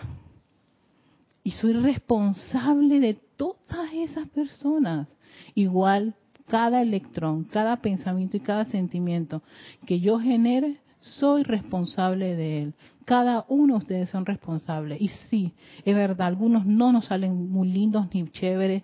Y 1.42 1.52
soy 1.52 1.72
responsable 1.72 3.00
de 3.00 3.14
todas 3.14 3.94
esas 3.94 4.28
personas. 4.28 5.08
Igual 5.54 6.14
cada 6.48 6.82
electrón, 6.82 7.44
cada 7.44 7.78
pensamiento 7.78 8.36
y 8.36 8.40
cada 8.40 8.66
sentimiento 8.66 9.40
que 9.86 10.00
yo 10.00 10.20
genere, 10.20 10.80
soy 11.00 11.44
responsable 11.44 12.36
de 12.36 12.62
él. 12.62 12.74
Cada 13.06 13.46
uno 13.48 13.74
de 13.74 13.78
ustedes 13.78 14.10
son 14.10 14.26
responsables. 14.26 15.00
Y 15.00 15.08
sí, 15.30 15.52
es 15.84 15.94
verdad, 15.94 16.26
algunos 16.26 16.66
no 16.66 16.92
nos 16.92 17.06
salen 17.06 17.50
muy 17.50 17.68
lindos 17.68 18.08
ni 18.12 18.28
chéveres, 18.30 18.82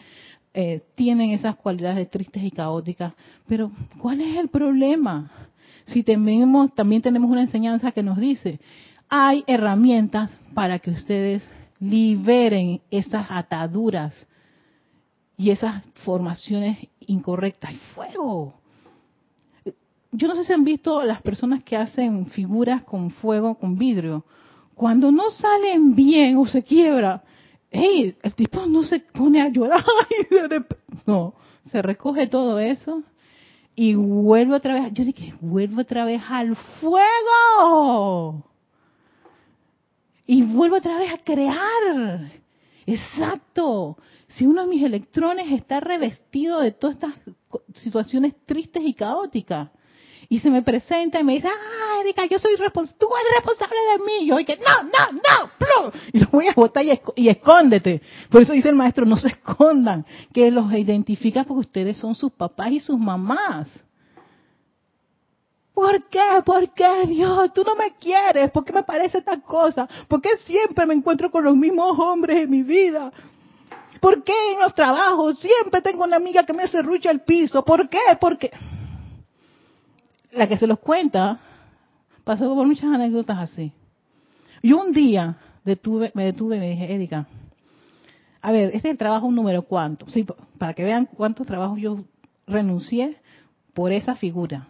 eh, 0.54 0.80
tienen 0.94 1.30
esas 1.30 1.56
cualidades 1.56 2.08
tristes 2.08 2.42
y 2.42 2.50
caóticas, 2.50 3.14
pero 3.48 3.72
¿cuál 3.98 4.20
es 4.20 4.37
el 4.37 4.48
problema? 4.48 5.30
Si 5.87 6.04
tenemos, 6.04 6.72
también 6.74 7.02
tenemos 7.02 7.30
una 7.30 7.40
enseñanza 7.40 7.90
que 7.90 8.02
nos 8.02 8.16
dice, 8.16 8.61
hay 9.08 9.42
herramientas 9.46 10.30
para 10.54 10.78
que 10.78 10.92
ustedes 10.92 11.42
liberen 11.80 12.80
esas 12.90 13.26
ataduras 13.28 14.28
y 15.37 15.50
esas 15.50 15.82
formaciones 16.04 16.78
incorrectas. 17.00 17.72
¡Y 17.72 17.78
fuego! 17.94 18.62
Yo 20.12 20.29
no 20.29 20.35
sé 20.35 20.44
si 20.44 20.53
han 20.53 20.64
visto 20.64 21.03
las 21.03 21.23
personas 21.23 21.65
que 21.65 21.77
hacen 21.77 22.27
figuras 22.27 22.85
con 22.85 23.10
fuego, 23.10 23.56
con 23.58 23.79
vidrio. 23.79 24.25
Cuando 24.75 25.10
no 25.10 25.31
salen 25.31 25.94
bien 25.94 26.37
o 26.37 26.46
se 26.46 26.63
quiebra, 26.63 27.23
hey, 27.71 28.15
el 28.23 28.35
tipo 28.35 28.67
no 28.67 28.83
se 28.85 29.00
pone 29.00 29.40
a 29.40 29.48
llorar. 29.48 29.85
No, 31.06 31.35
se 31.71 31.83
recoge 31.83 32.29
todo 32.29 32.60
eso 32.60 33.02
y 33.75 33.94
vuelve 33.94 34.54
otra 34.54 34.75
vez. 34.75 34.92
Yo 34.92 35.04
dije, 35.04 35.35
vuelve 35.40 35.83
otra 35.83 36.04
vez 36.04 36.23
al 36.29 36.54
fuego. 36.81 38.44
Y 40.27 40.42
vuelve 40.42 40.77
otra 40.77 40.98
vez 40.98 41.13
a 41.13 41.19
crear. 41.19 42.33
Exacto. 42.87 43.96
Si 44.29 44.46
uno 44.46 44.63
de 44.63 44.69
mis 44.69 44.83
electrones 44.83 45.50
está 45.50 45.81
revestido 45.81 46.60
de 46.60 46.73
todas 46.73 46.96
estas 46.96 47.15
situaciones 47.75 48.35
tristes 48.46 48.83
y 48.85 48.94
caóticas, 48.94 49.71
y 50.33 50.38
se 50.38 50.48
me 50.48 50.62
presenta 50.62 51.20
y 51.20 51.24
me 51.24 51.35
dice, 51.35 51.48
ah, 51.48 52.00
Erika, 52.00 52.24
yo 52.24 52.38
soy 52.38 52.56
responsable, 52.56 52.96
tú 52.98 53.06
eres 53.14 53.35
responsable 53.37 53.76
de 53.92 53.98
mí. 54.02 54.12
Y 54.22 54.26
yo 54.28 54.37
que 54.46 54.56
no, 54.56 54.83
no, 54.85 55.12
no, 55.12 55.92
y 56.10 56.20
lo 56.20 56.26
voy 56.30 56.48
a 56.48 56.54
botar 56.54 56.83
y, 57.16 57.28
escóndete. 57.28 58.00
Por 58.30 58.40
eso 58.40 58.54
dice 58.54 58.70
el 58.70 58.74
maestro, 58.74 59.04
no 59.04 59.18
se 59.18 59.28
escondan, 59.28 60.06
que 60.33 60.50
los 60.50 60.72
identifica 60.72 61.44
porque 61.44 61.60
ustedes 61.60 61.98
son 61.98 62.14
sus 62.14 62.33
papás 62.33 62.70
y 62.70 62.80
sus 62.80 62.98
mamás. 62.98 63.68
¿Por 65.74 66.02
qué? 66.08 66.42
¿Por 66.46 66.72
qué, 66.72 67.06
Dios? 67.08 67.52
Tú 67.52 67.62
no 67.62 67.74
me 67.74 67.94
quieres. 67.96 68.50
¿Por 68.52 68.64
qué 68.64 68.72
me 68.72 68.85
parece 68.85 69.18
esta 69.18 69.38
cosa? 69.38 69.87
¿Por 70.08 70.22
qué 70.22 70.30
siempre 70.46 70.87
me 70.87 70.94
encuentro 70.94 71.30
con 71.30 71.44
los 71.44 71.54
mismos 71.54 71.98
hombres 71.98 72.44
en 72.44 72.50
mi 72.50 72.62
vida? 72.62 73.12
¿Por 74.00 74.24
qué 74.24 74.33
en 74.54 74.60
los 74.60 74.72
trabajos 74.72 75.38
siempre 75.40 75.83
tengo 75.83 76.04
una 76.04 76.16
amiga 76.16 76.46
que 76.46 76.54
me 76.54 76.68
cerrucha 76.68 77.10
el 77.10 77.20
piso? 77.20 77.62
¿Por 77.62 77.90
qué? 77.90 78.00
Porque 78.18 78.50
la 80.33 80.48
que 80.48 80.56
se 80.56 80.66
los 80.66 80.78
cuenta 80.78 81.40
pasó 82.24 82.54
por 82.54 82.66
muchas 82.66 82.85
anécdotas 82.85 83.38
así. 83.38 83.72
Y 84.62 84.72
un 84.72 84.92
día 84.92 85.37
detuve, 85.64 86.12
me 86.14 86.24
detuve 86.24 86.56
y 86.56 86.60
me 86.60 86.70
dije, 86.70 86.94
Erika, 86.94 87.26
a 88.40 88.52
ver, 88.52 88.70
este 88.74 88.88
es 88.88 88.92
el 88.92 88.98
trabajo 88.98 89.30
número 89.30 89.62
cuánto. 89.62 90.08
Sí, 90.08 90.26
para 90.58 90.74
que 90.74 90.85
vean 90.85 91.06
cuántos 91.06 91.46
trabajos 91.46 91.78
yo 91.80 92.04
renuncié 92.46 93.16
por 93.74 93.92
esa 93.92 94.14
figura. 94.14 94.66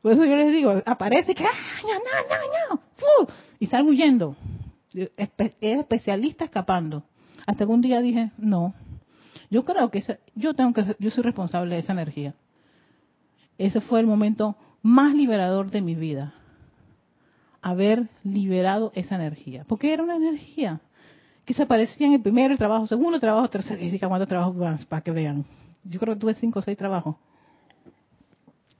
Por 0.00 0.12
eso 0.12 0.24
yo 0.24 0.36
les 0.36 0.50
digo, 0.52 0.72
aparece 0.84 1.34
que, 1.34 1.44
¡ah, 1.44 1.82
no, 1.82 1.92
no, 1.92 2.76
no, 2.76 3.26
no! 3.26 3.34
Y 3.60 3.66
salgo 3.66 3.90
huyendo. 3.90 4.36
Es 5.16 5.30
especialista 5.60 6.44
escapando. 6.44 7.04
Hasta 7.46 7.64
que 7.64 7.72
un 7.72 7.80
día 7.80 8.00
dije, 8.00 8.30
no, 8.36 8.74
yo 9.50 9.64
creo 9.64 9.90
que 9.90 10.02
yo 10.34 10.54
tengo 10.54 10.72
que 10.72 10.96
yo 10.98 11.10
soy 11.10 11.22
responsable 11.22 11.74
de 11.74 11.80
esa 11.80 11.92
energía. 11.92 12.34
Ese 13.58 13.80
fue 13.80 14.00
el 14.00 14.06
momento 14.06 14.56
más 14.82 15.14
liberador 15.14 15.70
de 15.70 15.80
mi 15.80 15.94
vida. 15.94 16.34
Haber 17.60 18.08
liberado 18.24 18.92
esa 18.94 19.14
energía. 19.14 19.64
Porque 19.68 19.92
era 19.92 20.02
una 20.02 20.16
energía 20.16 20.80
que 21.44 21.54
se 21.54 21.62
aparecía 21.62 22.06
en 22.06 22.14
el 22.14 22.22
primer 22.22 22.56
trabajo, 22.56 22.86
segundo 22.86 23.18
trabajo, 23.18 23.48
tercer, 23.48 23.82
y 23.82 23.98
cuántos 23.98 24.28
trabajos 24.28 24.54
más, 24.56 24.84
para 24.84 25.02
que 25.02 25.10
vean. 25.10 25.44
Yo 25.84 25.98
creo 25.98 26.14
que 26.14 26.20
tuve 26.20 26.34
cinco 26.34 26.60
o 26.60 26.62
seis 26.62 26.78
trabajos. 26.78 27.16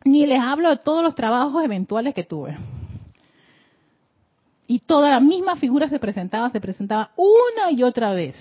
Ni 0.05 0.27
les 0.27 0.41
hablo 0.41 0.71
de 0.71 0.77
todos 0.79 1.03
los 1.03 1.15
trabajos 1.15 1.65
eventuales 1.65 2.15
que 2.15 2.25
tuve. 2.25 2.57
Y 4.67 4.79
toda 4.81 5.11
la 5.11 5.21
misma 5.21 5.57
figura 5.57 5.89
se 5.89 5.99
presentaba, 5.99 6.51
se 6.51 6.61
presentaba 6.61 7.11
una 7.17 7.71
y 7.71 7.83
otra 7.83 8.13
vez. 8.13 8.37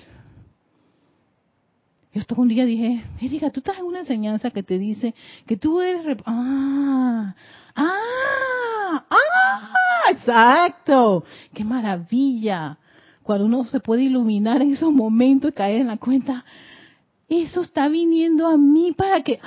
Yo 2.14 2.20
hasta 2.20 2.36
un 2.36 2.50
día 2.50 2.66
dije, 2.66 3.04
Erika, 3.22 3.52
tú 3.52 3.62
estás 3.62 3.78
en 3.80 3.86
una 3.86 4.00
enseñanza 4.00 4.52
que 4.52 4.64
te 4.64 4.78
dice 4.78 5.16
que 5.46 5.56
tú 5.56 5.80
eres... 5.80 6.18
Ah, 6.26 7.34
ah, 7.76 9.06
ah, 9.10 10.12
exacto. 10.12 11.24
Qué 11.54 11.64
maravilla. 11.64 12.78
Cuando 13.24 13.46
uno 13.46 13.64
se 13.66 13.80
puede 13.80 14.04
iluminar 14.04 14.62
en 14.62 14.74
esos 14.74 14.92
momentos 14.92 15.52
y 15.52 15.54
caer 15.54 15.82
en 15.82 15.88
la 15.88 15.98
cuenta, 15.98 16.44
eso 17.30 17.62
está 17.62 17.88
viniendo 17.88 18.46
a 18.46 18.58
mí 18.58 18.92
para 18.92 19.22
que... 19.22 19.40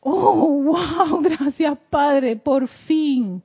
Oh, 0.00 0.62
wow, 0.62 1.20
gracias 1.22 1.78
Padre, 1.90 2.36
por 2.36 2.66
fin 2.68 3.42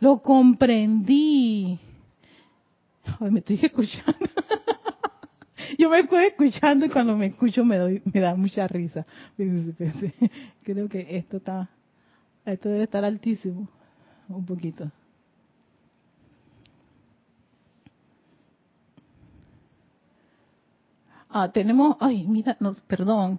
lo 0.00 0.18
comprendí. 0.22 1.78
Ay, 3.20 3.30
me 3.30 3.40
estoy 3.40 3.60
escuchando. 3.62 4.18
Yo 5.78 5.90
me 5.90 6.00
estoy 6.00 6.24
escuchando 6.24 6.86
y 6.86 6.88
cuando 6.88 7.16
me 7.16 7.26
escucho 7.26 7.64
me, 7.64 7.76
doy, 7.76 8.02
me 8.04 8.20
da 8.20 8.34
mucha 8.34 8.66
risa. 8.66 9.06
Creo 10.62 10.88
que 10.88 11.16
esto 11.16 11.38
está, 11.38 11.68
esto 12.44 12.68
debe 12.68 12.84
estar 12.84 13.04
altísimo, 13.04 13.68
un 14.28 14.44
poquito. 14.44 14.90
Ah, 21.28 21.50
tenemos, 21.52 21.96
ay, 22.00 22.26
mira, 22.26 22.56
no, 22.58 22.74
perdón, 22.88 23.38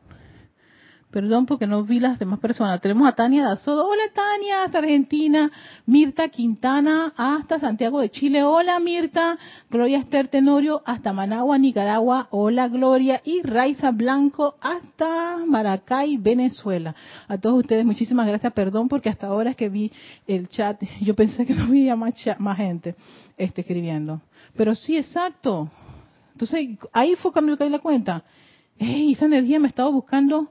Perdón 1.11 1.45
porque 1.45 1.67
no 1.67 1.83
vi 1.83 1.99
las 1.99 2.19
demás 2.19 2.39
personas. 2.39 2.79
Tenemos 2.79 3.05
a 3.05 3.11
Tania 3.11 3.43
Dazodo. 3.43 3.85
Hola 3.85 4.03
Tania, 4.15 4.63
hasta 4.63 4.77
Argentina. 4.77 5.51
Mirta 5.85 6.29
Quintana, 6.29 7.11
hasta 7.17 7.59
Santiago 7.59 7.99
de 7.99 8.09
Chile. 8.09 8.43
Hola 8.43 8.79
Mirta. 8.79 9.37
Gloria 9.69 9.99
Esther 9.99 10.29
Tenorio, 10.29 10.81
hasta 10.85 11.11
Managua, 11.11 11.57
Nicaragua. 11.57 12.29
Hola 12.31 12.69
Gloria. 12.69 13.21
Y 13.25 13.41
Raiza 13.41 13.91
Blanco, 13.91 14.55
hasta 14.61 15.39
Maracay, 15.45 16.15
Venezuela. 16.15 16.95
A 17.27 17.37
todos 17.37 17.59
ustedes, 17.59 17.85
muchísimas 17.85 18.25
gracias. 18.25 18.53
Perdón 18.53 18.87
porque 18.87 19.09
hasta 19.09 19.27
ahora 19.27 19.49
es 19.49 19.57
que 19.57 19.67
vi 19.67 19.91
el 20.27 20.47
chat. 20.47 20.81
Yo 21.01 21.13
pensé 21.13 21.45
que 21.45 21.53
no 21.53 21.65
había 21.65 21.97
más, 21.97 22.13
más 22.37 22.55
gente 22.55 22.95
este, 23.37 23.61
escribiendo. 23.61 24.21
Pero 24.55 24.75
sí, 24.75 24.95
exacto. 24.95 25.69
Entonces, 26.31 26.69
ahí 26.93 27.15
fue 27.15 27.33
cuando 27.33 27.51
me 27.51 27.57
caí 27.57 27.69
la 27.69 27.79
cuenta. 27.79 28.23
Ey, 28.79 29.11
esa 29.11 29.25
energía 29.25 29.59
me 29.59 29.67
estaba 29.67 29.89
buscando 29.89 30.47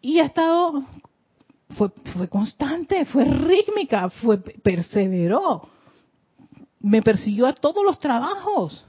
y 0.00 0.18
ha 0.18 0.24
estado, 0.24 0.84
fue, 1.76 1.90
fue 2.16 2.28
constante, 2.28 3.04
fue 3.04 3.24
rítmica, 3.24 4.10
fue, 4.10 4.38
perseveró, 4.38 5.68
me 6.80 7.02
persiguió 7.02 7.46
a 7.46 7.52
todos 7.52 7.84
los 7.84 7.98
trabajos. 7.98 8.84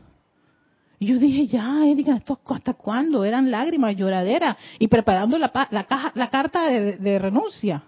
Y 0.99 1.07
yo 1.07 1.17
dije, 1.17 1.47
ya, 1.47 1.85
Erika, 1.87 2.15
¿esto 2.15 2.39
hasta 2.45 2.73
cuándo? 2.73 3.25
Eran 3.25 3.49
lágrimas, 3.49 3.95
lloradera, 3.95 4.55
y 4.77 4.87
preparando 4.87 5.37
la, 5.37 5.51
la, 5.71 5.83
caja, 5.85 6.11
la 6.15 6.29
carta 6.29 6.67
de, 6.67 7.19
renuncia. 7.19 7.83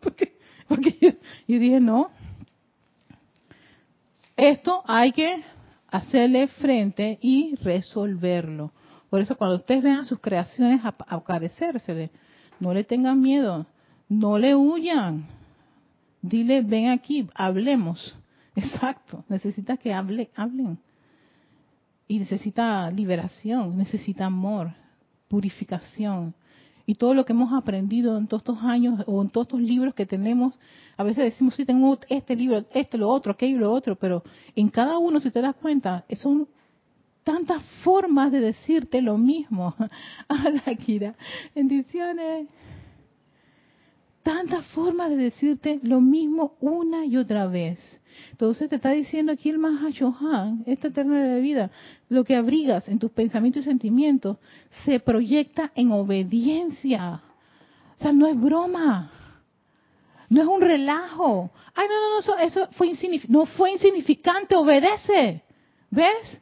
porque, 0.00 0.38
porque 0.68 0.96
yo, 1.00 1.10
yo 1.48 1.58
dije, 1.58 1.80
no, 1.80 2.10
esto 4.36 4.82
hay 4.86 5.12
que 5.12 5.42
hacerle 5.88 6.46
frente 6.46 7.18
y 7.20 7.54
resolverlo. 7.56 8.72
Por 9.14 9.20
eso 9.20 9.36
cuando 9.36 9.54
ustedes 9.54 9.84
vean 9.84 10.04
sus 10.04 10.18
creaciones 10.18 10.80
aparecerse, 10.84 12.10
no 12.58 12.74
le 12.74 12.82
tengan 12.82 13.20
miedo, 13.20 13.64
no 14.08 14.38
le 14.38 14.56
huyan. 14.56 15.28
Dile, 16.20 16.62
ven 16.62 16.88
aquí, 16.88 17.28
hablemos. 17.32 18.16
Exacto, 18.56 19.24
necesita 19.28 19.76
que 19.76 19.94
hable, 19.94 20.30
hablen. 20.34 20.80
Y 22.08 22.18
necesita 22.18 22.90
liberación, 22.90 23.76
necesita 23.76 24.26
amor, 24.26 24.72
purificación. 25.28 26.34
Y 26.84 26.96
todo 26.96 27.14
lo 27.14 27.24
que 27.24 27.34
hemos 27.34 27.52
aprendido 27.52 28.18
en 28.18 28.26
todos 28.26 28.40
estos 28.40 28.64
años 28.64 29.04
o 29.06 29.22
en 29.22 29.30
todos 29.30 29.46
estos 29.46 29.60
libros 29.60 29.94
que 29.94 30.06
tenemos, 30.06 30.58
a 30.96 31.04
veces 31.04 31.22
decimos, 31.22 31.54
sí, 31.54 31.64
tengo 31.64 31.96
este 32.08 32.34
libro, 32.34 32.64
este, 32.74 32.98
lo 32.98 33.08
otro, 33.10 33.30
aquello, 33.30 33.58
lo 33.58 33.70
otro, 33.70 33.94
pero 33.94 34.24
en 34.56 34.70
cada 34.70 34.98
uno, 34.98 35.20
si 35.20 35.30
te 35.30 35.40
das 35.40 35.54
cuenta, 35.54 36.04
son 36.16 36.48
tantas 37.24 37.62
formas 37.82 38.30
de 38.30 38.40
decirte 38.40 39.02
lo 39.02 39.18
mismo. 39.18 39.74
Hola, 40.28 40.62
Kira. 40.76 41.14
Bendiciones. 41.54 42.46
Tantas 44.22 44.64
formas 44.68 45.10
de 45.10 45.16
decirte 45.16 45.80
lo 45.82 46.00
mismo 46.00 46.56
una 46.60 47.04
y 47.04 47.16
otra 47.16 47.46
vez. 47.46 48.00
Entonces 48.30 48.70
te 48.70 48.76
está 48.76 48.90
diciendo 48.90 49.32
aquí 49.32 49.50
el 49.50 49.58
Mahashohan, 49.58 50.62
esta 50.66 50.88
eterna 50.88 51.22
de 51.24 51.40
vida, 51.40 51.70
lo 52.08 52.24
que 52.24 52.34
abrigas 52.34 52.88
en 52.88 52.98
tus 52.98 53.10
pensamientos 53.10 53.62
y 53.62 53.64
sentimientos 53.66 54.38
se 54.84 54.98
proyecta 55.00 55.72
en 55.74 55.92
obediencia. 55.92 57.22
O 57.98 58.02
sea, 58.02 58.12
no 58.12 58.26
es 58.26 58.40
broma. 58.40 59.10
No 60.30 60.40
es 60.40 60.48
un 60.48 60.60
relajo. 60.62 61.50
Ay, 61.74 61.86
no, 61.86 61.94
no, 61.94 62.10
no, 62.14 62.18
eso, 62.20 62.38
eso 62.38 62.68
fue 62.72 62.88
insignificante. 62.88 63.32
No 63.32 63.44
fue 63.44 63.72
insignificante, 63.72 64.56
obedece. 64.56 65.42
¿Ves? 65.90 66.40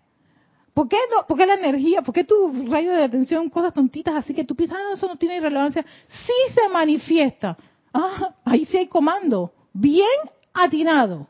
¿Por 0.75 0.89
qué, 0.89 0.97
no, 1.11 1.27
¿Por 1.27 1.39
la 1.39 1.55
energía? 1.55 2.03
¿Por 2.03 2.15
qué 2.15 2.25
tu 2.25 2.67
rayo 2.69 2.93
de 2.93 3.05
atención, 3.05 3.51
cosas 3.51 3.75
tontitas 3.75 4.15
así 4.15 4.33
que 4.33 4.45
tú 4.45 4.57
piensas, 4.57 4.79
ah, 4.81 4.95
eso 4.95 5.07
no 5.07 5.17
tiene 5.17 5.41
relevancia? 5.41 5.85
Sí 6.09 6.55
se 6.55 6.69
manifiesta. 6.71 7.57
Ah, 7.93 8.35
ahí 8.45 8.65
sí 8.65 8.79
hay 8.79 8.87
comando. 8.87 9.53
Bien 9.75 10.07
atinado. 10.55 11.29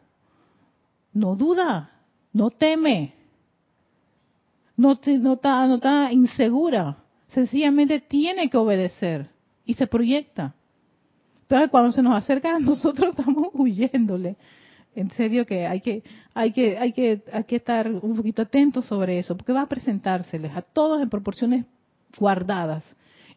No 1.13 1.35
duda, 1.35 1.91
no 2.33 2.51
teme, 2.51 3.15
no, 4.77 4.99
no, 5.21 5.33
está, 5.35 5.67
no 5.67 6.11
insegura. 6.11 6.97
Sencillamente 7.29 8.01
tiene 8.01 8.51
que 8.51 8.57
obedecer 8.57 9.31
y 9.65 9.75
se 9.75 9.87
proyecta. 9.87 10.55
Entonces 11.43 11.71
cuando 11.71 11.93
se 11.93 12.03
nos 12.03 12.17
acerca 12.17 12.59
nosotros 12.59 13.11
estamos 13.19 13.49
huyéndole 13.53 14.37
en 14.95 15.11
serio 15.13 15.47
que 15.47 15.67
hay 15.67 15.81
que 15.81 16.03
hay 16.35 16.53
que 16.53 16.79
hay 16.79 16.93
que 16.93 17.23
hay 17.33 17.45
que 17.45 17.57
estar 17.57 17.89
un 17.91 18.15
poquito 18.15 18.43
atentos 18.43 18.87
sobre 18.87 19.19
eso 19.19 19.37
porque 19.37 19.53
va 19.53 19.63
a 19.63 19.69
presentárseles 19.69 20.55
a 20.55 20.63
todos 20.63 21.03
en 21.03 21.09
proporciones 21.09 21.65
guardadas. 22.19 22.85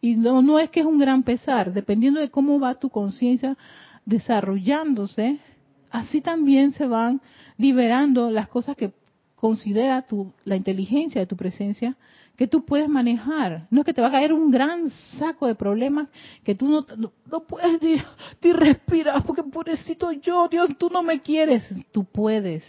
Y 0.00 0.16
no 0.16 0.42
no 0.42 0.58
es 0.58 0.70
que 0.70 0.80
es 0.80 0.86
un 0.86 0.98
gran 0.98 1.22
pesar 1.22 1.72
dependiendo 1.72 2.20
de 2.20 2.30
cómo 2.30 2.60
va 2.60 2.74
tu 2.74 2.90
conciencia 2.90 3.56
desarrollándose 4.04 5.38
así 5.90 6.20
también 6.20 6.72
se 6.72 6.86
van 6.86 7.20
liberando 7.56 8.30
las 8.30 8.48
cosas 8.48 8.76
que 8.76 8.92
considera 9.34 10.02
tu, 10.02 10.32
la 10.44 10.56
inteligencia 10.56 11.20
de 11.20 11.26
tu 11.26 11.36
presencia 11.36 11.96
que 12.36 12.46
tú 12.46 12.64
puedes 12.64 12.88
manejar. 12.88 13.66
No 13.70 13.80
es 13.80 13.86
que 13.86 13.94
te 13.94 14.00
va 14.00 14.08
a 14.08 14.12
caer 14.12 14.32
un 14.32 14.50
gran 14.50 14.90
saco 15.18 15.46
de 15.46 15.54
problemas 15.54 16.08
que 16.44 16.54
tú 16.54 16.68
no, 16.68 16.86
no, 17.30 17.40
puedes 17.40 17.80
ni, 17.82 18.52
respirar, 18.52 19.22
porque 19.24 19.42
pobrecito 19.42 20.12
yo, 20.12 20.48
Dios, 20.48 20.68
tú 20.78 20.90
no 20.90 21.02
me 21.02 21.20
quieres. 21.20 21.64
Tú 21.92 22.04
puedes. 22.04 22.64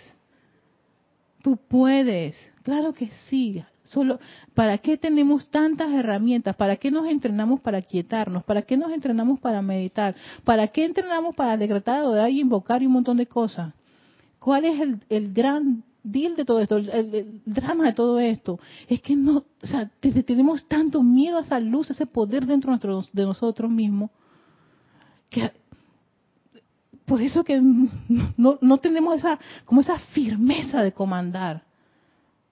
Tú 1.43 1.57
puedes. 1.57 2.35
Claro 2.63 2.93
que 2.93 3.09
sí. 3.29 3.63
Solo, 3.83 4.19
¿para 4.53 4.77
qué 4.79 4.97
tenemos 4.97 5.49
tantas 5.49 5.91
herramientas? 5.93 6.55
¿Para 6.55 6.75
qué 6.75 6.91
nos 6.91 7.07
entrenamos 7.07 7.61
para 7.61 7.81
quietarnos? 7.81 8.43
¿Para 8.43 8.61
qué 8.61 8.75
nos 8.75 8.91
entrenamos 8.91 9.39
para 9.39 9.61
meditar? 9.61 10.15
¿Para 10.43 10.67
qué 10.67 10.83
entrenamos 10.83 11.35
para 11.35 11.55
decretar, 11.55 12.03
orar 12.03 12.29
y 12.29 12.41
invocar 12.41 12.81
y 12.83 12.85
un 12.85 12.93
montón 12.93 13.17
de 13.17 13.27
cosas? 13.27 13.73
¿Cuál 14.39 14.65
es 14.65 14.79
el, 14.79 14.99
el 15.09 15.33
gran 15.33 15.83
deal 16.11 16.35
de 16.35 16.45
todo 16.45 16.59
esto, 16.59 16.77
el, 16.77 17.41
drama 17.45 17.85
de 17.85 17.93
todo 17.93 18.19
esto, 18.19 18.59
es 18.87 19.01
que 19.01 19.15
no, 19.15 19.45
o 19.61 19.67
sea, 19.67 19.89
tenemos 19.99 20.67
tanto 20.67 21.03
miedo 21.03 21.37
a 21.37 21.41
esa 21.41 21.59
luz, 21.59 21.89
a 21.89 21.93
ese 21.93 22.05
poder 22.05 22.45
dentro 22.45 22.77
de 22.77 23.25
nosotros 23.25 23.69
mismos, 23.69 24.11
que 25.29 25.51
por 27.05 27.21
eso 27.21 27.43
que 27.43 27.61
no, 27.61 28.57
no 28.61 28.77
tenemos 28.79 29.15
esa, 29.15 29.39
como 29.65 29.81
esa 29.81 29.99
firmeza 29.99 30.83
de 30.83 30.91
comandar 30.91 31.67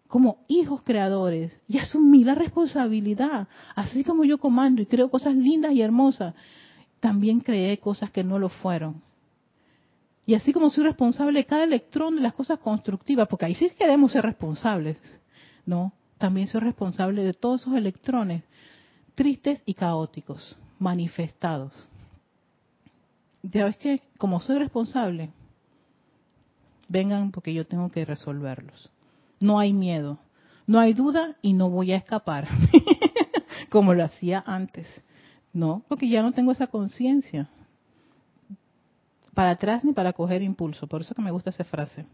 como 0.07 0.45
hijos 0.47 0.81
creadores 0.83 1.59
y 1.67 1.77
asumir 1.77 2.27
la 2.27 2.35
responsabilidad. 2.35 3.49
Así 3.75 4.03
como 4.03 4.23
yo 4.23 4.37
comando 4.37 4.81
y 4.81 4.85
creo 4.85 5.09
cosas 5.09 5.35
lindas 5.35 5.73
y 5.73 5.81
hermosas, 5.81 6.33
también 6.99 7.41
creé 7.41 7.79
cosas 7.79 8.11
que 8.11 8.23
no 8.23 8.39
lo 8.39 8.49
fueron. 8.49 9.01
Y 10.25 10.33
así 10.33 10.53
como 10.53 10.69
soy 10.69 10.83
responsable 10.85 11.39
de 11.39 11.45
cada 11.45 11.63
electrón 11.63 12.15
de 12.15 12.21
las 12.21 12.33
cosas 12.33 12.59
constructivas, 12.59 13.27
porque 13.27 13.45
ahí 13.45 13.55
sí 13.55 13.69
queremos 13.77 14.11
ser 14.11 14.23
responsables, 14.23 14.97
¿no? 15.65 15.93
También 16.17 16.47
soy 16.47 16.61
responsable 16.61 17.23
de 17.23 17.33
todos 17.33 17.61
esos 17.61 17.75
electrones 17.75 18.43
tristes 19.13 19.61
y 19.65 19.73
caóticos, 19.73 20.57
manifestados. 20.79 21.73
Ya 23.43 23.65
ves 23.65 23.77
que, 23.77 24.01
como 24.17 24.39
soy 24.39 24.57
responsable, 24.57 25.31
vengan 26.87 27.31
porque 27.31 27.53
yo 27.53 27.65
tengo 27.65 27.89
que 27.89 28.05
resolverlos. 28.05 28.89
No 29.39 29.59
hay 29.59 29.73
miedo, 29.73 30.19
no 30.65 30.79
hay 30.79 30.93
duda 30.93 31.35
y 31.41 31.53
no 31.53 31.69
voy 31.69 31.91
a 31.91 31.97
escapar, 31.97 32.47
como 33.69 33.93
lo 33.93 34.03
hacía 34.03 34.43
antes, 34.45 34.87
¿no? 35.53 35.83
Porque 35.87 36.09
ya 36.09 36.23
no 36.23 36.31
tengo 36.31 36.51
esa 36.51 36.67
conciencia 36.67 37.49
para 39.35 39.51
atrás 39.51 39.83
ni 39.83 39.93
para 39.93 40.13
coger 40.13 40.41
impulso. 40.41 40.87
Por 40.87 41.01
eso 41.01 41.13
que 41.13 41.21
me 41.21 41.29
gusta 41.29 41.51
esa 41.51 41.63
frase. 41.63 42.07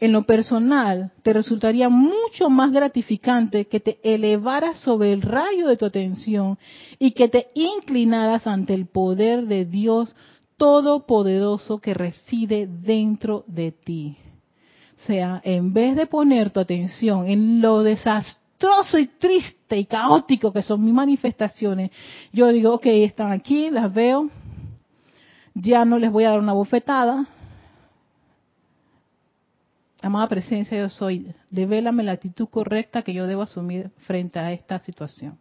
En 0.00 0.12
lo 0.12 0.24
personal, 0.24 1.12
te 1.22 1.32
resultaría 1.32 1.88
mucho 1.88 2.50
más 2.50 2.72
gratificante 2.72 3.66
que 3.66 3.80
te 3.80 3.98
elevaras 4.02 4.80
sobre 4.80 5.12
el 5.12 5.22
rayo 5.22 5.68
de 5.68 5.76
tu 5.76 5.84
atención 5.84 6.58
y 6.98 7.12
que 7.12 7.28
te 7.28 7.48
inclinaras 7.54 8.46
ante 8.46 8.74
el 8.74 8.86
poder 8.86 9.46
de 9.46 9.64
Dios 9.64 10.14
Todopoderoso 10.56 11.78
que 11.78 11.94
reside 11.94 12.68
dentro 12.68 13.44
de 13.48 13.72
ti. 13.72 14.16
O 14.98 15.06
sea, 15.06 15.40
en 15.44 15.72
vez 15.72 15.96
de 15.96 16.06
poner 16.06 16.50
tu 16.50 16.60
atención 16.60 17.26
en 17.26 17.60
lo 17.60 17.82
desastroso 17.82 18.98
y 18.98 19.08
triste 19.18 19.76
y 19.76 19.84
caótico 19.84 20.52
que 20.52 20.62
son 20.62 20.84
mis 20.84 20.94
manifestaciones, 20.94 21.90
yo 22.32 22.48
digo, 22.48 22.74
ok, 22.74 22.86
están 22.86 23.32
aquí, 23.32 23.70
las 23.70 23.92
veo, 23.92 24.30
ya 25.54 25.84
no 25.84 25.98
les 25.98 26.10
voy 26.10 26.24
a 26.24 26.30
dar 26.30 26.40
una 26.40 26.52
bofetada. 26.52 27.26
Amada 30.02 30.28
presencia, 30.28 30.76
yo 30.76 30.88
soy. 30.88 31.34
Devélame 31.50 32.02
la 32.02 32.12
actitud 32.12 32.48
correcta 32.48 33.02
que 33.02 33.14
yo 33.14 33.26
debo 33.26 33.42
asumir 33.42 33.90
frente 34.06 34.38
a 34.38 34.52
esta 34.52 34.80
situación. 34.80 35.38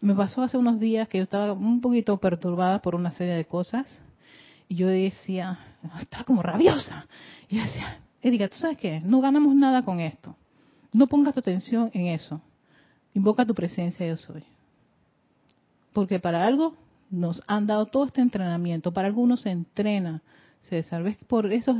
Me 0.00 0.14
pasó 0.14 0.42
hace 0.42 0.56
unos 0.56 0.80
días 0.80 1.08
que 1.08 1.18
yo 1.18 1.24
estaba 1.24 1.52
un 1.52 1.80
poquito 1.80 2.16
perturbada 2.18 2.80
por 2.80 2.94
una 2.94 3.10
serie 3.12 3.34
de 3.34 3.44
cosas 3.44 4.02
y 4.68 4.76
yo 4.76 4.88
decía, 4.88 5.58
estaba 6.00 6.24
como 6.24 6.42
rabiosa. 6.42 7.06
Y 7.48 7.58
decía, 7.58 8.00
Erika, 8.22 8.48
¿tú 8.48 8.56
sabes 8.56 8.78
qué? 8.78 9.00
No 9.00 9.20
ganamos 9.20 9.54
nada 9.54 9.82
con 9.82 10.00
esto. 10.00 10.36
No 10.92 11.06
pongas 11.06 11.34
tu 11.34 11.40
atención 11.40 11.90
en 11.94 12.06
eso. 12.06 12.40
Invoca 13.14 13.44
tu 13.44 13.54
presencia, 13.54 14.06
yo 14.06 14.16
soy. 14.16 14.44
Porque 15.92 16.20
para 16.20 16.46
algo 16.46 16.76
nos 17.10 17.42
han 17.46 17.66
dado 17.66 17.86
todo 17.86 18.06
este 18.06 18.20
entrenamiento. 18.20 18.92
Para 18.92 19.08
algunos 19.08 19.42
se 19.42 19.50
entrena, 19.50 20.22
César. 20.68 21.02
¿Ves? 21.02 21.16
Por 21.26 21.52
eso 21.52 21.76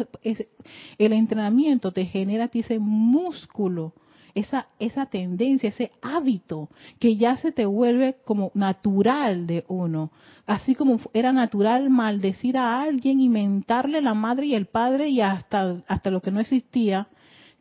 el 0.98 1.12
entrenamiento 1.12 1.92
te 1.92 2.06
genera 2.06 2.44
a 2.44 2.48
ti 2.48 2.60
ese 2.60 2.78
músculo, 2.78 3.92
esa, 4.34 4.68
esa 4.78 5.06
tendencia, 5.06 5.68
ese 5.68 5.90
hábito 6.00 6.68
que 6.98 7.16
ya 7.16 7.36
se 7.36 7.52
te 7.52 7.66
vuelve 7.66 8.16
como 8.24 8.50
natural 8.54 9.46
de 9.46 9.64
uno. 9.68 10.10
Así 10.46 10.74
como 10.74 10.98
era 11.12 11.32
natural 11.32 11.90
maldecir 11.90 12.56
a 12.56 12.80
alguien, 12.80 13.20
inventarle 13.20 14.00
la 14.00 14.14
madre 14.14 14.46
y 14.46 14.54
el 14.54 14.66
padre 14.66 15.08
y 15.08 15.20
hasta, 15.20 15.82
hasta 15.86 16.10
lo 16.10 16.22
que 16.22 16.30
no 16.30 16.40
existía, 16.40 17.08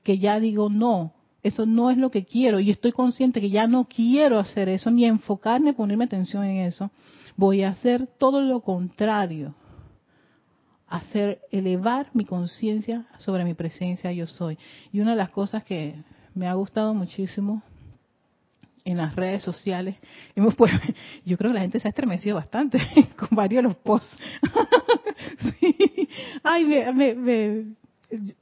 que 0.03 0.19
ya 0.19 0.39
digo 0.39 0.69
no. 0.69 1.13
Eso 1.43 1.65
no 1.65 1.91
es 1.91 1.97
lo 1.97 2.11
que 2.11 2.25
quiero 2.25 2.59
y 2.59 2.71
estoy 2.71 2.91
consciente 2.91 3.39
que 3.39 3.49
ya 3.49 3.67
no 3.67 3.85
quiero 3.85 4.39
hacer 4.39 4.69
eso, 4.69 4.89
ni 4.91 5.05
enfocarme, 5.05 5.73
ponerme 5.73 6.05
atención 6.05 6.43
en 6.43 6.65
eso 6.65 6.91
voy 7.37 7.63
a 7.63 7.69
hacer 7.69 8.07
todo 8.17 8.41
lo 8.41 8.61
contrario, 8.61 9.53
hacer 10.87 11.39
elevar 11.51 12.09
mi 12.13 12.25
conciencia 12.25 13.05
sobre 13.19 13.45
mi 13.45 13.53
presencia 13.53 14.11
yo 14.11 14.25
soy. 14.25 14.57
Y 14.91 14.99
una 14.99 15.11
de 15.11 15.17
las 15.17 15.29
cosas 15.29 15.63
que 15.63 15.95
me 16.33 16.47
ha 16.47 16.53
gustado 16.55 16.93
muchísimo 16.93 17.61
en 18.83 18.97
las 18.97 19.15
redes 19.15 19.43
sociales, 19.43 19.95
hemos 20.35 20.55
pues, 20.55 20.71
yo 21.25 21.37
creo 21.37 21.51
que 21.51 21.55
la 21.55 21.61
gente 21.61 21.79
se 21.79 21.87
ha 21.87 21.89
estremecido 21.89 22.35
bastante 22.35 22.79
con 23.15 23.29
varios 23.31 23.63
de 23.63 23.69
los 23.69 23.77
posts. 23.77 24.17
sí. 25.59 26.09
Ay, 26.43 26.65
me, 26.65 27.77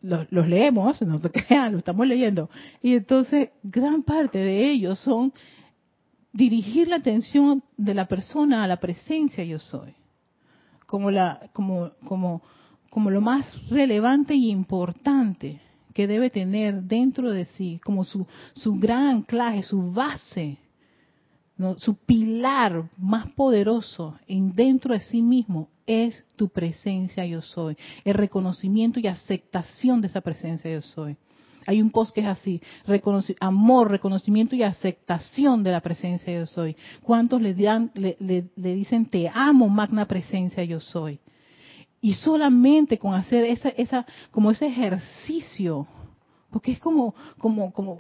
los, 0.02 0.32
los, 0.32 0.48
leemos, 0.48 1.02
no 1.02 1.20
te 1.20 1.32
crean, 1.32 1.74
lo 1.74 1.80
estamos 1.80 2.08
leyendo. 2.08 2.50
Y 2.82 2.94
entonces, 2.94 3.50
gran 3.64 4.04
parte 4.04 4.38
de 4.38 4.70
ellos 4.70 5.00
son 5.00 5.34
dirigir 6.36 6.90
la 6.90 6.98
atención 6.98 7.64
de 7.78 7.94
la 7.94 8.08
persona 8.08 8.64
a 8.64 8.68
la 8.68 8.78
presencia 8.78 9.44
yo 9.46 9.58
soy, 9.58 9.96
como, 10.86 11.10
la, 11.10 11.50
como, 11.54 11.92
como, 12.06 12.42
como 12.90 13.10
lo 13.10 13.22
más 13.22 13.46
relevante 13.70 14.36
y 14.36 14.50
importante 14.50 15.62
que 15.94 16.08
debe 16.08 16.30
tener 16.30 16.84
dentro 16.84 17.32
de 17.32 17.46
sí, 17.46 17.80
como 17.86 18.04
su, 18.04 18.28
su 18.54 18.76
gran 18.76 19.08
anclaje, 19.08 19.64
su 19.64 19.94
base, 19.94 20.58
su 21.78 21.96
pilar 21.96 22.90
más 22.98 23.32
poderoso 23.32 24.20
en 24.28 24.54
dentro 24.54 24.94
de 24.94 25.00
sí 25.00 25.22
mismo 25.22 25.70
es 25.88 26.26
tu 26.36 26.50
presencia 26.50 27.26
yo 27.26 27.42
soy, 27.42 27.78
el 28.04 28.14
reconocimiento 28.14 29.00
y 29.00 29.08
aceptación 29.08 30.02
de 30.02 30.08
esa 30.08 30.20
presencia 30.20 30.70
yo 30.70 30.82
soy. 30.82 31.16
Hay 31.68 31.82
un 31.82 31.90
post 31.90 32.14
que 32.14 32.22
es 32.22 32.28
así, 32.28 32.62
amor, 33.40 33.90
reconocimiento 33.90 34.56
y 34.56 34.64
aceptación 34.64 35.64
de 35.64 35.72
la 35.72 35.82
presencia 35.82 36.34
yo 36.34 36.46
soy. 36.46 36.76
¿Cuántos 37.02 37.42
le, 37.42 37.54
dan, 37.56 37.92
le, 37.96 38.46
dicen 38.56 39.08
te 39.08 39.30
amo, 39.34 39.68
magna 39.68 40.06
presencia 40.06 40.64
yo 40.64 40.80
soy? 40.80 41.20
Y 42.02 42.14
solamente 42.14 43.00
con 43.00 43.16
hacer 43.16 43.46
esa, 43.46 43.70
esa, 43.70 44.06
como 44.30 44.52
ese 44.52 44.68
ejercicio, 44.68 45.88
porque 46.52 46.72
es 46.72 46.80
como, 46.80 47.16
como, 47.40 47.74
como 47.74 47.98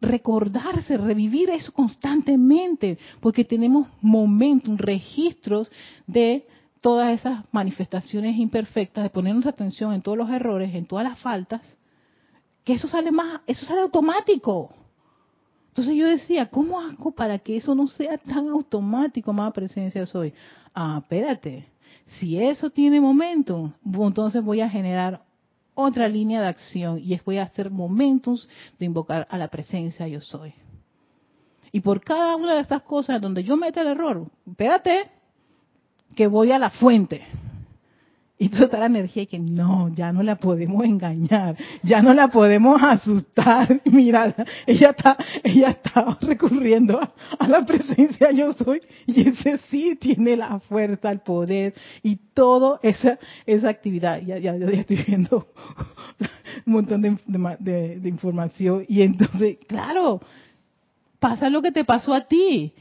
recordarse, 0.00 0.96
revivir 0.96 1.50
eso 1.50 1.72
constantemente, 1.72 2.98
porque 3.20 3.44
tenemos 3.44 3.88
momentos, 4.00 4.78
registros 4.78 5.70
de 6.06 6.46
todas 6.80 7.18
esas 7.18 7.44
manifestaciones 7.52 8.36
imperfectas, 8.38 9.04
de 9.04 9.10
ponernos 9.10 9.46
atención 9.46 9.92
en 9.92 10.00
todos 10.00 10.16
los 10.16 10.30
errores, 10.30 10.74
en 10.74 10.86
todas 10.86 11.04
las 11.06 11.18
faltas, 11.18 11.78
que 12.64 12.74
eso 12.74 12.88
sale 12.88 13.12
más, 13.12 13.42
eso 13.46 13.64
sale 13.66 13.82
automático. 13.82 14.72
Entonces 15.68 15.94
yo 15.96 16.06
decía, 16.06 16.46
¿cómo 16.46 16.80
hago 16.80 17.10
para 17.12 17.38
que 17.38 17.56
eso 17.56 17.74
no 17.74 17.88
sea 17.88 18.16
tan 18.18 18.48
automático, 18.48 19.32
más 19.32 19.52
presencia 19.52 20.06
soy? 20.06 20.32
Ah, 20.74 21.00
espérate, 21.02 21.66
si 22.18 22.40
eso 22.40 22.70
tiene 22.70 23.00
momento, 23.00 23.72
entonces 23.84 24.42
voy 24.42 24.60
a 24.60 24.70
generar 24.70 25.22
otra 25.74 26.08
línea 26.08 26.40
de 26.40 26.46
acción 26.46 27.00
y 27.00 27.18
voy 27.24 27.38
a 27.38 27.44
hacer 27.44 27.70
momentos 27.70 28.48
de 28.78 28.86
invocar 28.86 29.26
a 29.28 29.36
la 29.36 29.48
presencia 29.48 30.06
yo 30.06 30.20
soy. 30.20 30.54
Y 31.72 31.80
por 31.80 32.00
cada 32.00 32.36
una 32.36 32.54
de 32.54 32.60
estas 32.60 32.82
cosas 32.82 33.20
donde 33.20 33.42
yo 33.42 33.56
meto 33.56 33.80
el 33.80 33.88
error, 33.88 34.30
espérate, 34.46 35.10
que 36.14 36.28
voy 36.28 36.52
a 36.52 36.58
la 36.60 36.70
fuente. 36.70 37.26
Y 38.44 38.50
toda 38.50 38.78
la 38.78 38.86
energía 38.86 39.22
y 39.22 39.26
que 39.26 39.38
no, 39.38 39.88
ya 39.94 40.12
no 40.12 40.22
la 40.22 40.36
podemos 40.36 40.84
engañar, 40.84 41.56
ya 41.82 42.02
no 42.02 42.12
la 42.12 42.28
podemos 42.28 42.78
asustar. 42.82 43.80
Mira, 43.86 44.34
ella 44.66 44.90
está, 44.90 45.16
ella 45.42 45.70
está 45.70 46.18
recurriendo 46.20 47.00
a, 47.38 47.48
la 47.48 47.64
presencia 47.64 48.32
yo 48.32 48.52
soy 48.52 48.82
y 49.06 49.28
ese 49.28 49.56
sí 49.70 49.96
tiene 49.98 50.36
la 50.36 50.60
fuerza, 50.60 51.10
el 51.10 51.20
poder 51.20 51.72
y 52.02 52.16
toda 52.34 52.80
esa, 52.82 53.18
esa 53.46 53.70
actividad. 53.70 54.20
Ya, 54.20 54.36
ya, 54.36 54.54
ya 54.54 54.66
estoy 54.66 55.02
viendo 55.06 55.48
un 56.66 56.72
montón 56.74 57.00
de, 57.00 57.96
de 57.98 58.08
información 58.10 58.84
y 58.86 59.00
entonces, 59.00 59.56
claro, 59.66 60.20
pasa 61.18 61.48
lo 61.48 61.62
que 61.62 61.72
te 61.72 61.86
pasó 61.86 62.12
a 62.12 62.28
ti 62.28 62.74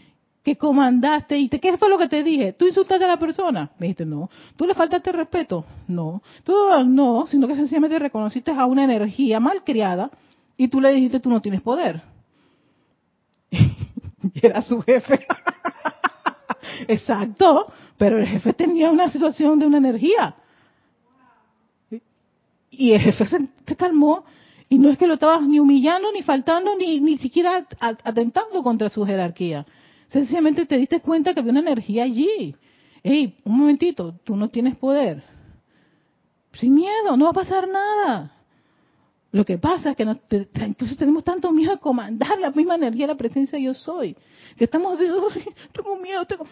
que 0.43 0.57
comandaste 0.57 1.37
y 1.37 1.47
te, 1.47 1.59
¿qué 1.59 1.77
fue 1.77 1.89
lo 1.89 1.97
que 1.97 2.09
te 2.09 2.21
dije? 2.21 2.51
¿Tú 2.53 2.67
insultaste 2.67 3.05
a 3.05 3.07
la 3.07 3.17
persona? 3.17 3.71
Me 3.79 3.87
dijiste, 3.87 4.05
no. 4.05 4.29
¿Tú 4.57 4.67
le 4.67 4.73
faltaste 4.73 5.13
respeto? 5.13 5.65
No. 5.87 6.21
Tú 6.43 6.53
no, 6.85 7.25
sino 7.27 7.47
que 7.47 7.55
sencillamente 7.55 7.97
reconociste 7.97 8.51
a 8.51 8.65
una 8.65 8.83
energía 8.83 9.39
mal 9.39 9.63
criada 9.63 10.11
y 10.57 10.67
tú 10.67 10.81
le 10.81 10.91
dijiste, 10.91 11.21
tú 11.21 11.29
no 11.29 11.41
tienes 11.41 11.61
poder. 11.61 12.01
y 13.51 14.45
era 14.45 14.61
su 14.63 14.81
jefe. 14.81 15.25
Exacto, 16.89 17.71
pero 17.97 18.19
el 18.19 18.27
jefe 18.27 18.51
tenía 18.51 18.91
una 18.91 19.09
situación 19.09 19.59
de 19.59 19.67
una 19.67 19.77
energía. 19.77 20.35
Y 22.69 22.91
el 22.91 22.99
jefe 22.99 23.25
se, 23.27 23.75
calmó 23.77 24.25
y 24.67 24.77
no 24.77 24.89
es 24.89 24.97
que 24.97 25.07
lo 25.07 25.13
estabas 25.13 25.43
ni 25.43 25.59
humillando, 25.59 26.11
ni 26.11 26.21
faltando, 26.21 26.75
ni, 26.75 26.99
ni 26.99 27.17
siquiera 27.17 27.65
atentando 27.79 28.61
contra 28.61 28.89
su 28.89 29.05
jerarquía. 29.05 29.65
Sencillamente 30.14 30.68
te 30.68 30.78
diste 30.78 31.01
cuenta 31.01 31.34
que 31.34 31.39
había 31.39 31.53
una 31.53 31.61
energía 31.61 32.03
allí. 32.03 32.55
Ey, 33.01 33.36
un 33.45 33.57
momentito, 33.57 34.14
tú 34.24 34.36
no 34.36 34.47
tienes 34.47 34.78
poder. 34.78 35.24
Sin 36.53 36.76
miedo, 36.76 37.18
no 37.18 37.26
va 37.26 37.32
a 37.32 37.34
pasar 37.34 37.68
nada. 37.68 38.32
Lo 39.32 39.43
que 39.43 39.57
pasa 39.57 39.89
es 39.89 39.97
que 39.97 40.03
incluso 40.68 40.95
tenemos 40.97 41.24
tanto 41.24 41.51
miedo 41.51 41.74
a 41.74 41.78
comandar 41.78 42.38
la 42.38 42.51
misma 42.51 42.76
energía, 42.76 43.07
la 43.07 43.16
presencia 43.16 43.57
yo 43.57 43.74
soy, 43.74 44.16
que 44.55 44.66
estamos 44.66 44.99
de, 44.99 45.07
tengo 45.72 45.97
miedo, 45.97 46.24
tengo... 46.28 46.45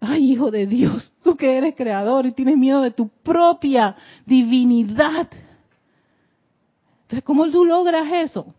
Ay, 0.00 0.32
hijo 0.32 0.50
de 0.50 0.66
Dios, 0.66 1.12
tú 1.22 1.36
que 1.36 1.56
eres 1.56 1.76
creador 1.76 2.26
y 2.26 2.32
tienes 2.32 2.56
miedo 2.56 2.80
de 2.80 2.90
tu 2.90 3.08
propia 3.08 3.94
divinidad. 4.26 5.28
Entonces, 7.02 7.22
¿cómo 7.22 7.48
tú 7.52 7.64
logras 7.64 8.10
eso? 8.12 8.52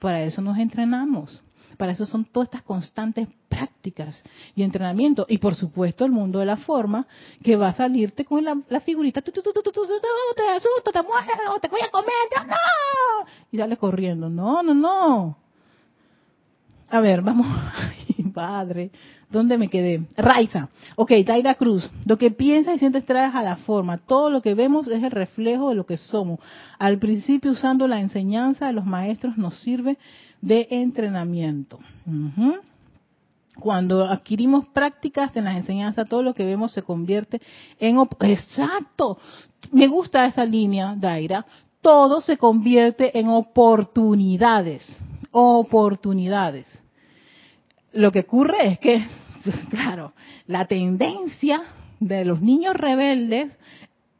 Para 0.00 0.24
eso 0.24 0.42
nos 0.42 0.58
entrenamos. 0.58 1.43
Para 1.76 1.92
eso 1.92 2.06
son 2.06 2.24
todas 2.24 2.48
estas 2.48 2.62
constantes 2.62 3.28
prácticas 3.48 4.22
y 4.54 4.62
entrenamiento. 4.62 5.26
Y 5.28 5.38
por 5.38 5.54
supuesto 5.54 6.04
el 6.04 6.10
mundo 6.10 6.38
de 6.38 6.46
la 6.46 6.56
forma 6.56 7.06
que 7.42 7.56
va 7.56 7.68
a 7.68 7.72
salirte 7.74 8.24
con 8.24 8.44
la, 8.44 8.80
figurita, 8.80 9.22
te 9.22 9.30
asusto, 9.30 9.52
te 10.92 11.02
mueres, 11.02 11.36
te 11.60 11.68
voy 11.68 11.80
a 11.80 11.90
comer, 11.90 12.12
no, 12.46 13.26
Y 13.52 13.58
sale 13.58 13.76
corriendo. 13.76 14.28
No, 14.28 14.62
no, 14.62 14.74
no. 14.74 15.44
A 16.90 17.00
ver, 17.00 17.22
vamos. 17.22 17.46
Ay, 17.76 18.24
padre. 18.32 18.90
¿Dónde 19.30 19.58
me 19.58 19.68
quedé? 19.68 20.02
Raiza. 20.16 20.68
Ok, 20.94 21.10
Taira 21.26 21.56
Cruz. 21.56 21.90
Lo 22.06 22.18
que 22.18 22.30
piensas 22.30 22.76
y 22.76 22.78
sientes 22.78 23.04
traes 23.04 23.34
a 23.34 23.42
la 23.42 23.56
forma. 23.56 23.98
Todo 23.98 24.30
lo 24.30 24.42
que 24.42 24.54
vemos 24.54 24.86
es 24.86 25.02
el 25.02 25.10
reflejo 25.10 25.70
de 25.70 25.74
lo 25.74 25.86
que 25.86 25.96
somos. 25.96 26.38
Al 26.78 26.98
principio, 26.98 27.50
usando 27.50 27.88
la 27.88 27.98
enseñanza 27.98 28.68
de 28.68 28.74
los 28.74 28.86
maestros, 28.86 29.36
nos 29.36 29.58
sirve 29.60 29.98
de 30.44 30.68
entrenamiento. 30.70 31.78
Cuando 33.58 34.04
adquirimos 34.04 34.66
prácticas 34.66 35.34
en 35.36 35.44
las 35.44 35.56
enseñanzas, 35.56 36.06
todo 36.06 36.22
lo 36.22 36.34
que 36.34 36.44
vemos 36.44 36.72
se 36.72 36.82
convierte 36.82 37.40
en... 37.78 37.96
Exacto. 38.20 39.18
Me 39.72 39.86
gusta 39.86 40.26
esa 40.26 40.44
línea, 40.44 40.94
Daira. 40.98 41.46
Todo 41.80 42.20
se 42.20 42.36
convierte 42.36 43.18
en 43.18 43.28
oportunidades. 43.28 44.84
Oportunidades. 45.30 46.66
Lo 47.92 48.12
que 48.12 48.20
ocurre 48.20 48.72
es 48.72 48.78
que, 48.78 49.06
claro, 49.70 50.12
la 50.46 50.66
tendencia 50.66 51.62
de 52.00 52.26
los 52.26 52.42
niños 52.42 52.76
rebeldes 52.76 53.56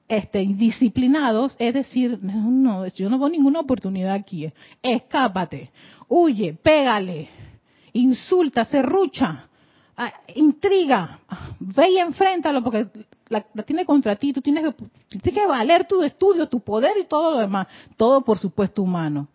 este, 0.08 0.42
indisciplinados, 0.42 1.56
es 1.58 1.74
decir, 1.74 2.18
no, 2.22 2.50
no, 2.50 2.86
yo 2.88 3.08
no 3.08 3.18
veo 3.18 3.28
ninguna 3.28 3.60
oportunidad 3.60 4.14
aquí, 4.14 4.50
escápate, 4.82 5.70
huye, 6.08 6.54
pégale, 6.54 7.28
insulta, 7.92 8.64
serrucha, 8.66 9.48
ah, 9.96 10.12
intriga, 10.34 11.20
ve 11.58 11.90
y 11.90 11.98
enfréntalo 11.98 12.62
porque 12.62 12.88
la, 13.28 13.40
tiene 13.64 13.84
contra 13.84 14.16
ti, 14.16 14.32
tú 14.32 14.40
tienes 14.40 14.74
que, 14.74 14.84
tienes 15.08 15.42
que 15.42 15.46
valer 15.46 15.86
tu 15.86 16.02
estudio, 16.02 16.48
tu 16.48 16.60
poder 16.60 16.96
y 17.00 17.04
todo 17.04 17.32
lo 17.32 17.38
demás, 17.38 17.66
todo 17.96 18.22
por 18.22 18.38
supuesto 18.38 18.82
humano 18.82 19.28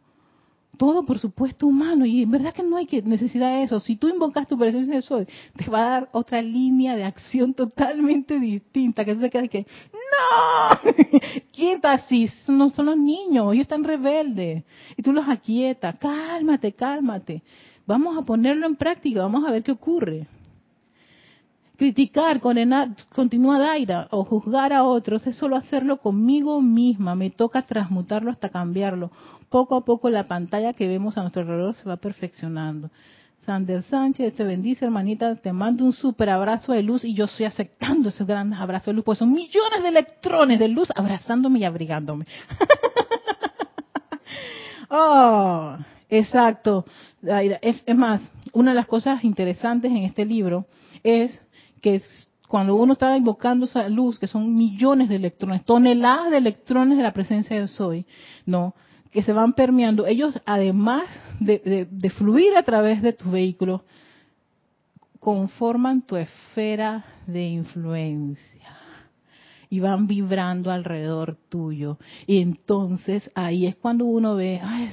todo 0.80 1.04
por 1.04 1.20
supuesto 1.20 1.68
humano 1.68 2.06
y 2.06 2.24
en 2.24 2.32
verdad 2.32 2.54
que 2.54 2.64
no 2.64 2.78
hay 2.78 2.86
que 2.86 3.02
necesidad 3.02 3.58
de 3.58 3.64
eso. 3.64 3.82
Si 3.82 3.98
tú 3.98 4.08
invocas 4.08 4.48
tu 4.48 4.58
presencia 4.58 4.96
de 4.96 5.02
soy, 5.02 5.28
te 5.58 5.70
va 5.70 5.80
a 5.80 5.90
dar 5.90 6.10
otra 6.14 6.42
línea 6.42 6.96
de 6.96 7.04
acción 7.04 7.54
totalmente 7.54 8.40
distinta, 8.40 9.04
que 9.04 9.14
se 9.14 9.30
queda 9.30 9.50
que 9.50 9.68
no, 9.94 10.94
quieta 11.52 11.92
así, 11.92 12.32
no 12.48 12.70
son 12.70 12.86
los 12.86 12.98
niños, 12.98 13.54
ellos 13.54 13.64
están 13.64 13.84
rebeldes 13.84 14.64
y 14.96 15.04
tú 15.04 15.12
los 15.12 15.28
aquietas, 15.28 15.98
cálmate, 15.98 16.72
cálmate. 16.72 17.44
Vamos 17.86 18.18
a 18.18 18.22
ponerlo 18.22 18.66
en 18.66 18.78
práctica, 18.78 19.24
vamos 19.24 19.44
a 19.46 19.52
ver 19.52 19.64
qué 19.64 19.74
ocurre. 19.74 20.28
Criticar, 21.80 22.42
condenar, 22.42 22.90
continúa 23.16 23.58
Daira, 23.58 24.10
o 24.12 24.26
juzgar 24.26 24.74
a 24.74 24.84
otros 24.84 25.26
es 25.26 25.38
solo 25.38 25.56
hacerlo 25.56 26.02
conmigo 26.02 26.62
misma, 26.62 27.16
me 27.16 27.30
toca 27.30 27.62
transmutarlo 27.62 28.32
hasta 28.32 28.50
cambiarlo 28.50 29.12
poco 29.50 29.78
a 29.78 29.86
poco 29.86 30.10
la 30.10 30.28
pantalla 30.28 30.74
que 30.74 30.90
vemos 30.90 31.18
a 31.18 31.22
nuestro 31.22 31.42
alrededor 31.42 31.74
se 31.74 31.88
va 31.88 31.96
perfeccionando. 31.96 32.90
Sander 33.46 33.82
Sánchez, 33.84 34.36
te 34.36 34.44
bendice, 34.44 34.84
hermanita, 34.84 35.38
te 35.38 35.54
mando 35.54 35.86
un 35.86 35.94
super 35.94 36.30
abrazo 36.30 36.74
de 36.74 36.84
luz 36.84 37.06
y 37.06 37.14
yo 37.14 37.26
estoy 37.26 37.46
aceptando 37.46 38.10
ese 38.10 38.26
gran 38.26 38.54
abrazo 38.54 38.92
de 38.92 38.96
luz, 38.96 39.06
pues 39.06 39.20
son 39.20 39.32
millones 39.32 39.82
de 39.82 39.88
electrones 39.88 40.60
de 40.60 40.68
luz 40.68 40.90
abrazándome 40.94 41.60
y 41.60 41.64
abrigándome. 41.64 42.26
oh, 44.90 45.78
exacto. 46.10 46.84
Es, 47.62 47.82
es 47.86 47.96
más, 47.96 48.22
una 48.52 48.72
de 48.72 48.76
las 48.76 48.88
cosas 48.88 49.24
interesantes 49.24 49.92
en 49.92 50.00
este 50.00 50.26
libro 50.26 50.66
es 51.04 51.42
que 51.82 52.02
cuando 52.48 52.76
uno 52.76 52.94
está 52.94 53.16
invocando 53.16 53.66
esa 53.66 53.88
luz, 53.90 54.18
que 54.18 54.28
son 54.28 54.56
millones 54.56 55.10
de 55.10 55.18
electrones, 55.18 55.64
toneladas 55.66 56.32
de 56.32 56.38
electrones 56.38 56.98
de 56.98 57.04
la 57.04 57.14
presencia 57.14 57.60
de 57.60 57.68
Soy, 57.68 58.06
¿no? 58.46 58.74
que 59.12 59.24
se 59.24 59.34
van 59.34 59.54
permeando, 59.54 60.06
ellos 60.06 60.40
además 60.46 61.04
de, 61.40 61.88
fluir 62.18 62.56
a 62.56 62.64
través 62.64 63.02
de 63.02 63.14
tu 63.14 63.32
vehículo, 63.32 63.84
conforman 65.20 66.02
tu 66.04 66.16
esfera 66.16 67.06
de 67.26 67.48
influencia 67.48 68.78
y 69.70 69.80
van 69.80 70.08
vibrando 70.08 70.72
alrededor 70.72 71.38
tuyo. 71.50 71.98
Y 72.26 72.42
entonces 72.42 73.30
ahí 73.36 73.66
es 73.66 73.76
cuando 73.76 74.06
uno 74.06 74.36
ve, 74.36 74.62
Ay, 74.64 74.92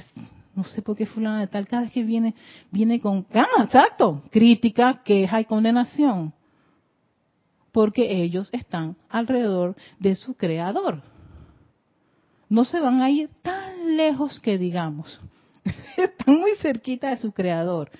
no 0.55 0.63
sé 0.63 0.81
por 0.81 0.95
qué 0.95 1.05
fulano 1.05 1.39
de 1.39 1.47
tal, 1.47 1.67
cada 1.67 1.83
vez 1.83 1.91
que 1.91 2.03
viene, 2.03 2.33
viene 2.71 2.99
con, 2.99 3.25
ah, 3.33 3.63
exacto, 3.63 4.23
crítica, 4.31 5.01
queja 5.03 5.41
y 5.41 5.45
condenación. 5.45 6.33
Porque 7.77 8.23
ellos 8.23 8.49
están 8.53 8.95
alrededor 9.07 9.75
de 9.99 10.15
su 10.15 10.33
creador 10.33 11.03
no 12.49 12.65
se 12.65 12.79
van 12.79 13.01
a 13.01 13.09
ir 13.09 13.29
tan 13.41 13.97
lejos 13.97 14.39
que 14.39 14.57
digamos. 14.57 15.19
Están 15.97 16.39
muy 16.39 16.51
cerquita 16.61 17.09
de 17.09 17.17
su 17.17 17.31
creador. 17.31 17.91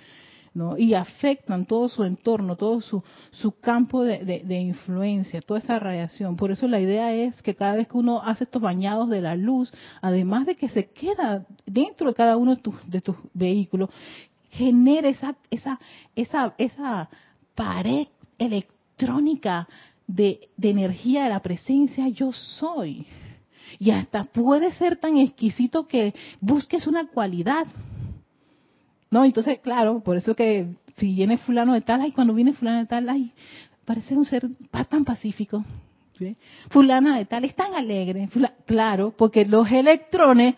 ¿no? 0.54 0.76
y 0.76 0.96
afectan 0.96 1.68
todo 1.68 1.88
su 1.88 2.04
entorno, 2.04 2.56
todo 2.56 2.82
su, 2.82 3.04
su 3.30 3.60
campo 3.60 4.04
de, 4.04 4.60
influencia, 4.60 5.40
toda 5.40 5.60
esa 5.60 5.78
radiación. 5.78 6.36
Por 6.36 6.50
eso 6.50 6.68
la 6.68 6.80
idea 6.80 7.14
es 7.14 7.40
que 7.44 7.54
cada 7.54 7.76
vez 7.76 7.88
que 7.88 7.96
uno 7.96 8.24
hace 8.24 8.46
estos 8.46 8.60
bañados 8.60 9.08
de 9.08 9.22
la 9.22 9.36
luz, 9.36 9.72
además 10.02 10.48
de 10.48 10.56
que 10.56 10.68
se 10.70 10.90
queda 10.90 11.46
dentro 11.68 12.08
de 12.08 12.16
cada 12.16 12.38
uno 12.38 12.56
de 12.56 12.62
tus, 12.64 12.90
de 12.90 13.02
tus 13.02 13.16
vehículos, 13.36 13.92
genera 14.50 15.10
esa, 15.10 15.36
esa, 15.52 15.80
esa, 16.16 16.56
esa 16.58 17.08
pared 17.54 18.08
electrónica 18.40 18.77
de, 20.08 20.50
de 20.56 20.70
energía 20.70 21.24
de 21.24 21.30
la 21.30 21.42
presencia 21.42 22.08
yo 22.08 22.32
soy. 22.32 23.06
Y 23.80 23.92
hasta 23.92 24.24
puede 24.24 24.72
ser 24.74 24.98
tan 24.98 25.18
exquisito 25.18 25.88
que 25.88 26.14
busques 26.40 26.88
una 26.88 27.08
cualidad. 27.08 27.68
No, 29.10 29.24
entonces, 29.26 29.60
claro, 29.60 30.02
por 30.02 30.18
eso 30.18 30.36
que 30.36 30.68
si 30.98 31.14
viene 31.14 31.38
fulano 31.38 31.74
de 31.74 31.82
tal, 31.82 32.02
ay, 32.02 32.12
cuando 32.12 32.34
viene 32.34 32.54
fulano 32.54 32.80
de 32.80 32.86
tal, 32.86 33.08
ay, 33.10 33.32
parece 33.86 34.16
un 34.16 34.26
ser 34.26 34.48
tan 34.90 35.04
pacífico. 35.06 35.64
Fulana 36.70 37.18
de 37.18 37.26
tal 37.26 37.46
es 37.46 37.56
tan 37.56 37.74
alegre. 37.76 38.28
claro, 38.66 39.14
porque 39.16 39.46
los 39.46 39.72
electrones 39.72 40.56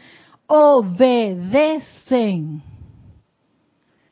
obedecen. 0.48 1.84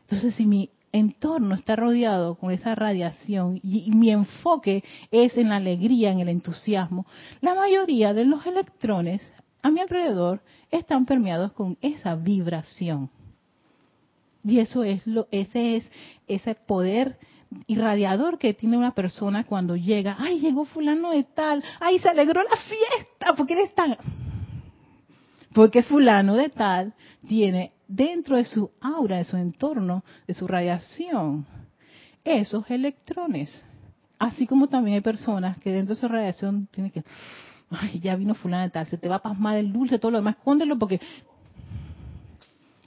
Entonces, 0.02 0.36
si 0.36 0.46
mi 0.46 0.70
entorno 0.98 1.56
está 1.56 1.76
rodeado 1.76 2.36
con 2.36 2.52
esa 2.52 2.76
radiación 2.76 3.60
y, 3.64 3.90
mi 3.92 4.12
enfoque 4.12 4.84
es 5.12 5.38
en 5.38 5.50
la 5.50 5.58
alegría, 5.58 6.12
en 6.12 6.20
el 6.20 6.30
entusiasmo, 6.30 7.06
la 7.42 7.56
mayoría 7.56 8.14
de 8.14 8.26
los 8.26 8.46
electrones 8.46 9.22
a 9.64 9.72
mi 9.72 9.80
alrededor 9.80 10.42
están 10.72 11.06
permeados 11.06 11.54
con 11.54 11.78
esa 11.82 12.16
vibración. 12.16 13.10
Y 14.44 14.60
eso 14.60 14.84
es 14.84 15.06
lo, 15.08 15.28
ese 15.32 15.78
es 15.78 15.92
ese 16.28 16.56
poder 16.56 17.18
irradiador 17.68 18.38
que 18.38 18.54
tiene 18.54 18.78
una 18.78 18.92
persona 18.92 19.46
cuando 19.46 19.76
llega, 19.76 20.16
ay, 20.20 20.40
llegó 20.40 20.66
fulano 20.66 21.12
de 21.12 21.24
tal, 21.24 21.64
ay, 21.80 22.00
se 22.00 22.10
alegró 22.10 22.42
la 22.44 22.58
fiesta, 22.58 23.36
porque 23.36 23.54
eres 23.54 23.74
tan... 23.74 23.98
Porque 25.54 25.82
fulano 25.82 26.36
de 26.36 26.50
tal 26.50 26.94
tiene 27.28 27.72
dentro 27.88 28.38
de 28.38 28.46
su 28.46 28.72
aura, 28.82 29.18
de 29.18 29.24
su 29.24 29.38
entorno, 29.38 30.04
de 30.28 30.34
su 30.34 30.48
radiación, 30.48 31.46
esos 32.24 32.70
electrones. 32.70 33.64
Así 34.20 34.48
como 34.48 34.68
también 34.68 34.96
hay 34.96 35.02
personas 35.02 35.60
que 35.60 35.72
dentro 35.72 35.96
de 35.96 36.02
su 36.02 36.08
radiación 36.08 36.68
tienen 36.72 36.92
que, 36.92 37.04
ay, 37.70 38.00
ya 38.00 38.16
vino 38.16 38.34
fulana 38.36 38.64
de 38.64 38.70
tal, 38.72 38.88
se 38.88 38.98
te 38.98 39.08
va 39.08 39.16
a 39.16 39.22
pasmar 39.22 39.58
el 39.58 39.72
dulce, 39.72 40.00
todo 40.00 40.12
lo 40.12 40.18
demás, 40.18 40.36
escóndelo 40.38 40.78
porque, 40.78 41.00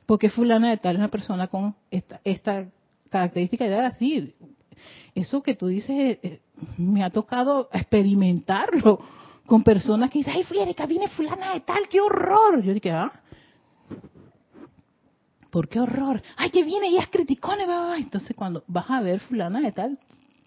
porque 0.06 0.28
fulana 0.28 0.70
de 0.70 0.76
tal 0.76 0.96
es 0.96 0.98
una 0.98 1.08
persona 1.08 1.46
con 1.46 1.74
esta, 1.90 2.20
esta 2.24 2.66
característica 3.10 3.64
de 3.64 3.82
decir, 3.82 4.34
eso 5.14 5.42
que 5.42 5.54
tú 5.54 5.68
dices, 5.68 5.90
eh, 5.90 6.20
eh, 6.22 6.40
me 6.76 7.04
ha 7.04 7.10
tocado 7.10 7.68
experimentarlo 7.72 9.00
con 9.46 9.62
personas 9.62 10.10
que 10.10 10.20
dicen, 10.20 10.34
ay, 10.36 10.46
Erika, 10.60 10.86
viene 10.86 11.08
fulana 11.08 11.54
de 11.54 11.60
tal, 11.60 11.88
qué 11.88 12.00
horror. 12.00 12.62
Yo 12.62 12.72
dije, 12.72 12.90
ah, 12.92 13.12
¿por 15.50 15.68
qué 15.68 15.80
horror? 15.80 16.22
Ay, 16.36 16.50
que 16.50 16.62
viene 16.62 16.88
y 16.88 16.96
es 16.96 17.08
criticona. 17.08 17.96
Entonces 17.96 18.34
cuando 18.36 18.64
vas 18.66 18.88
a 18.90 19.00
ver 19.00 19.20
fulana 19.20 19.60
de 19.60 19.72
tal, 19.72 19.98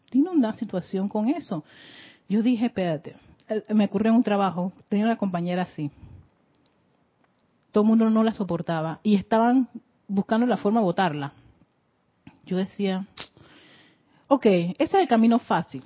tiene 0.10 0.30
una 0.30 0.54
situación 0.54 1.10
con 1.10 1.28
eso. 1.28 1.64
Yo 2.30 2.42
dije, 2.42 2.68
espérate, 2.68 3.16
eh, 3.50 3.64
me 3.74 3.86
ocurrió 3.86 4.12
en 4.12 4.18
un 4.18 4.24
trabajo, 4.24 4.72
tenía 4.90 5.06
una 5.06 5.18
compañera 5.18 5.64
así. 5.64 5.92
Todo 7.72 7.84
el 7.84 7.90
mundo 7.90 8.10
no 8.10 8.24
la 8.24 8.34
soportaba 8.34 9.00
y 9.04 9.16
estaban 9.16 9.68
buscando 10.08 10.46
la 10.46 10.58
forma 10.58 10.80
de 10.80 10.86
votarla. 10.86 11.34
Yo 12.46 12.58
decía, 12.58 13.08
ok, 14.28 14.46
ese 14.46 14.76
es 14.80 14.94
el 14.94 15.08
camino 15.08 15.40
fácil. 15.40 15.84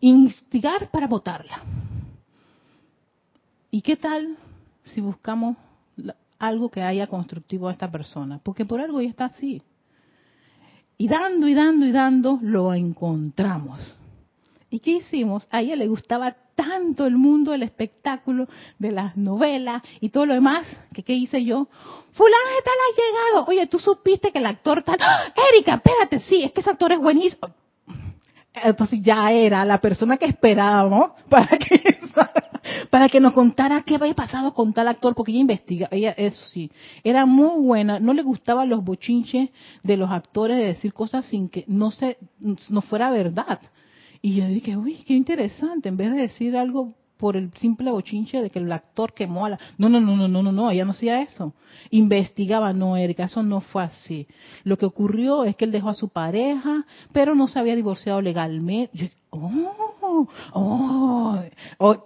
Instigar 0.00 0.90
para 0.90 1.06
votarla. 1.06 1.62
¿Y 3.70 3.82
qué 3.82 3.96
tal 3.96 4.36
si 4.82 5.00
buscamos 5.00 5.56
algo 6.40 6.70
que 6.70 6.82
haya 6.82 7.06
constructivo 7.06 7.68
a 7.68 7.72
esta 7.72 7.90
persona? 7.90 8.40
Porque 8.42 8.64
por 8.64 8.80
algo 8.80 9.00
ya 9.00 9.08
está 9.08 9.26
así. 9.26 9.62
Y 10.98 11.06
dando 11.06 11.46
y 11.46 11.54
dando 11.54 11.86
y 11.86 11.92
dando, 11.92 12.38
lo 12.42 12.74
encontramos. 12.74 13.96
¿Y 14.70 14.80
qué 14.80 14.92
hicimos? 14.92 15.46
A 15.50 15.60
ella 15.60 15.76
le 15.76 15.86
gustaba 15.86 16.36
tanto 16.54 17.06
el 17.06 17.16
mundo 17.16 17.52
del 17.52 17.62
espectáculo, 17.62 18.48
de 18.78 18.92
las 18.92 19.16
novelas 19.16 19.82
y 20.00 20.10
todo 20.10 20.26
lo 20.26 20.34
demás, 20.34 20.66
que 20.92 21.02
qué 21.02 21.14
hice 21.14 21.44
yo. 21.44 21.68
Fulana 22.12 22.50
tal 22.64 22.74
ha 22.74 23.32
llegado. 23.32 23.46
Oye, 23.48 23.66
tú 23.66 23.78
supiste 23.78 24.30
que 24.30 24.38
el 24.38 24.46
actor 24.46 24.82
tal... 24.82 24.98
¡Ah! 25.00 25.32
Erika, 25.52 25.74
espérate, 25.74 26.20
sí, 26.20 26.42
es 26.42 26.52
que 26.52 26.60
ese 26.60 26.70
actor 26.70 26.92
es 26.92 27.00
buenísimo. 27.00 27.48
Entonces 28.64 29.00
ya 29.02 29.32
era 29.32 29.64
la 29.64 29.80
persona 29.80 30.16
que 30.16 30.26
esperábamos 30.26 31.12
para 31.28 31.58
que, 31.58 31.98
para 32.90 33.08
que 33.08 33.20
nos 33.20 33.32
contara 33.32 33.82
qué 33.82 33.96
había 33.96 34.14
pasado 34.14 34.54
con 34.54 34.72
tal 34.72 34.88
actor, 34.88 35.14
porque 35.14 35.32
ella 35.32 35.40
investiga, 35.40 35.88
ella, 35.90 36.12
eso 36.12 36.44
sí, 36.46 36.70
era 37.04 37.26
muy 37.26 37.64
buena, 37.64 37.98
no 37.98 38.12
le 38.12 38.22
gustaban 38.22 38.68
los 38.68 38.84
bochinches 38.84 39.50
de 39.82 39.96
los 39.96 40.10
actores 40.10 40.56
de 40.56 40.66
decir 40.66 40.92
cosas 40.92 41.24
sin 41.26 41.48
que 41.48 41.64
no 41.66 41.90
se, 41.90 42.18
no 42.38 42.80
fuera 42.82 43.10
verdad. 43.10 43.60
Y 44.22 44.34
yo 44.34 44.46
dije, 44.46 44.76
uy, 44.76 45.02
qué 45.06 45.14
interesante, 45.14 45.88
en 45.88 45.96
vez 45.96 46.12
de 46.12 46.20
decir 46.20 46.56
algo 46.56 46.94
por 47.20 47.36
el 47.36 47.52
simple 47.52 47.90
bochinche 47.90 48.40
de 48.40 48.48
que 48.48 48.58
el 48.58 48.72
actor 48.72 49.12
quemó 49.12 49.44
a 49.44 49.50
la... 49.50 49.58
No, 49.76 49.90
no, 49.90 50.00
no, 50.00 50.16
no, 50.16 50.26
no, 50.26 50.42
no, 50.42 50.50
no, 50.50 50.70
ella 50.70 50.86
no 50.86 50.92
hacía 50.92 51.20
eso. 51.20 51.52
Investigaba, 51.90 52.72
no, 52.72 52.96
Erika, 52.96 53.24
eso 53.24 53.42
no 53.42 53.60
fue 53.60 53.84
así. 53.84 54.26
Lo 54.64 54.78
que 54.78 54.86
ocurrió 54.86 55.44
es 55.44 55.54
que 55.54 55.66
él 55.66 55.70
dejó 55.70 55.90
a 55.90 55.94
su 55.94 56.08
pareja, 56.08 56.86
pero 57.12 57.34
no 57.34 57.46
se 57.46 57.58
había 57.58 57.76
divorciado 57.76 58.22
legalmente. 58.22 58.96
Yo, 58.96 59.06
oh, 59.28 60.26
oh, 60.52 61.42
oh 61.78 62.04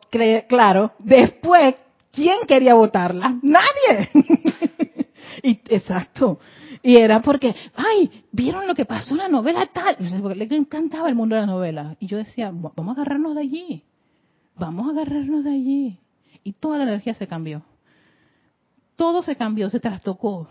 claro, 0.48 0.92
después, 0.98 1.76
¿quién 2.10 2.40
quería 2.48 2.74
votarla? 2.74 3.38
Nadie. 3.40 4.10
y, 5.44 5.50
exacto. 5.68 6.40
Y 6.82 6.96
era 6.96 7.22
porque, 7.22 7.54
ay, 7.76 8.24
¿vieron 8.32 8.66
lo 8.66 8.74
que 8.74 8.84
pasó 8.84 9.12
en 9.12 9.18
la 9.18 9.28
novela 9.28 9.70
tal? 9.72 9.96
Porque 10.20 10.34
le 10.36 10.56
encantaba 10.56 11.08
el 11.08 11.14
mundo 11.14 11.36
de 11.36 11.42
la 11.42 11.46
novela. 11.46 11.96
Y 12.00 12.08
yo 12.08 12.18
decía, 12.18 12.50
vamos 12.52 12.98
a 12.98 13.00
agarrarnos 13.00 13.36
de 13.36 13.40
allí. 13.40 13.84
Vamos 14.56 14.86
a 14.86 14.90
agarrarnos 14.90 15.44
de 15.44 15.50
allí. 15.50 15.98
Y 16.42 16.52
toda 16.52 16.78
la 16.78 16.84
energía 16.84 17.14
se 17.14 17.26
cambió. 17.26 17.62
Todo 18.96 19.22
se 19.22 19.36
cambió, 19.36 19.70
se 19.70 19.80
trastocó. 19.80 20.48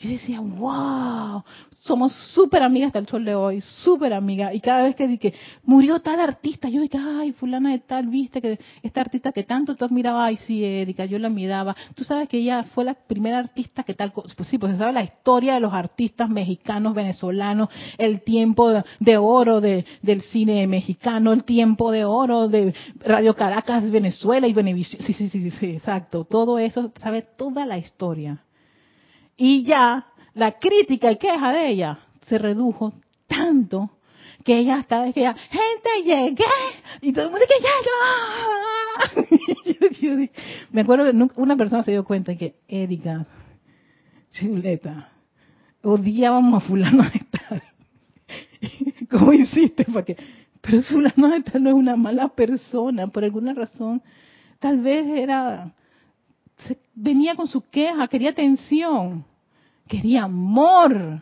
Yo 0.00 0.08
decía, 0.08 0.40
wow, 0.40 1.44
somos 1.80 2.14
súper 2.32 2.62
amigas 2.62 2.86
hasta 2.88 3.00
el 3.00 3.06
sol 3.06 3.22
de 3.22 3.34
hoy, 3.34 3.60
súper 3.60 4.14
amigas. 4.14 4.54
Y 4.54 4.60
cada 4.60 4.84
vez 4.84 4.96
que, 4.96 5.18
que 5.18 5.34
murió 5.62 6.00
tal 6.00 6.20
artista, 6.20 6.70
yo 6.70 6.80
dije, 6.80 6.96
ay, 6.98 7.32
fulana 7.32 7.72
de 7.72 7.80
tal, 7.80 8.06
viste 8.06 8.40
que 8.40 8.58
esta 8.82 9.02
artista 9.02 9.30
que 9.30 9.42
tanto 9.42 9.76
tú 9.76 9.84
admirabas, 9.84 10.28
ay, 10.28 10.38
sí, 10.46 10.64
Erika, 10.64 11.04
yo 11.04 11.18
la 11.18 11.28
admiraba. 11.28 11.76
Tú 11.94 12.04
sabes 12.04 12.30
que 12.30 12.38
ella 12.38 12.64
fue 12.74 12.84
la 12.86 12.94
primera 12.94 13.38
artista 13.40 13.82
que 13.82 13.92
tal, 13.92 14.12
pues 14.12 14.48
sí, 14.48 14.56
pues 14.56 14.72
se 14.72 14.78
sabe 14.78 14.94
la 14.94 15.04
historia 15.04 15.52
de 15.52 15.60
los 15.60 15.74
artistas 15.74 16.30
mexicanos, 16.30 16.94
venezolanos, 16.94 17.68
el 17.98 18.22
tiempo 18.22 18.72
de, 19.00 19.18
oro 19.18 19.60
de, 19.60 19.84
del 20.00 20.22
cine 20.22 20.66
mexicano, 20.66 21.34
el 21.34 21.44
tiempo 21.44 21.92
de 21.92 22.06
oro 22.06 22.48
de 22.48 22.74
Radio 23.00 23.34
Caracas, 23.34 23.90
Venezuela 23.90 24.46
y 24.46 24.54
Venevisión. 24.54 25.02
Sí, 25.02 25.12
sí, 25.12 25.28
sí, 25.28 25.50
sí, 25.50 25.66
exacto. 25.66 26.24
Todo 26.24 26.58
eso, 26.58 26.90
sabe 27.02 27.20
toda 27.20 27.66
la 27.66 27.76
historia. 27.76 28.42
Y 29.42 29.64
ya 29.64 30.06
la 30.34 30.58
crítica 30.58 31.10
y 31.10 31.16
queja 31.16 31.50
de 31.50 31.70
ella 31.70 32.00
se 32.26 32.36
redujo 32.36 32.92
tanto 33.26 33.88
que 34.44 34.58
ella 34.58 34.84
cada 34.86 35.04
vez 35.04 35.14
que 35.14 35.20
ella, 35.20 35.34
gente 35.34 35.88
llegué, 36.04 36.44
y 37.00 37.10
todo 37.10 37.24
el 37.24 37.30
mundo 37.30 37.46
que 37.48 37.54
llegó. 40.12 40.28
me 40.72 40.82
acuerdo 40.82 41.10
que 41.10 41.40
una 41.40 41.56
persona 41.56 41.82
se 41.82 41.92
dio 41.92 42.04
cuenta 42.04 42.36
que 42.36 42.56
Erika, 42.68 43.24
chuleta, 44.30 45.10
odiábamos 45.82 46.62
a 46.62 46.66
fulano 46.66 47.04
de 47.04 47.20
tal. 47.30 47.62
¿Cómo 49.10 49.32
hiciste? 49.32 49.86
Porque, 49.90 50.18
pero 50.60 50.82
fulano 50.82 51.30
de 51.30 51.40
tal 51.44 51.62
no 51.62 51.70
es 51.70 51.76
una 51.76 51.96
mala 51.96 52.28
persona, 52.28 53.08
por 53.08 53.24
alguna 53.24 53.54
razón, 53.54 54.02
tal 54.58 54.82
vez 54.82 55.06
era, 55.06 55.72
venía 56.94 57.34
con 57.36 57.46
su 57.46 57.62
queja, 57.70 58.06
quería 58.06 58.28
atención 58.32 59.29
quería 59.90 60.22
amor. 60.24 61.20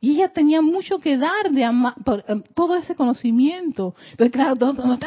Y 0.00 0.12
ella 0.14 0.28
tenía 0.28 0.62
mucho 0.62 1.00
que 1.00 1.18
dar 1.18 1.50
de 1.50 1.68
por, 2.04 2.24
em, 2.28 2.42
todo 2.54 2.76
ese 2.76 2.94
conocimiento. 2.94 3.94
Entonces, 4.12 4.32
claro, 4.32 4.54
todo, 4.54 4.98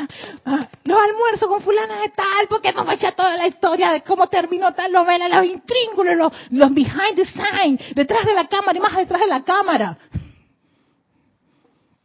ah, 0.45 0.69
los 0.83 0.99
almuerzos 0.99 1.47
con 1.47 1.61
fulana 1.61 2.01
de 2.01 2.09
tal, 2.09 2.47
porque 2.49 2.73
nos 2.73 2.85
va 2.85 2.93
a 2.93 3.11
toda 3.13 3.37
la 3.37 3.47
historia 3.47 3.91
de 3.91 4.01
cómo 4.01 4.27
terminó 4.27 4.73
tal 4.73 4.91
novela, 4.91 5.29
los 5.29 5.45
intríngulos, 5.45 6.17
los, 6.17 6.33
los 6.51 6.73
behind 6.73 7.15
the 7.15 7.25
sign, 7.25 7.79
detrás 7.95 8.25
de 8.25 8.33
la 8.33 8.47
cámara 8.47 8.77
y 8.77 8.81
más 8.81 8.95
detrás 8.97 9.21
de 9.21 9.27
la 9.27 9.43
cámara. 9.43 9.97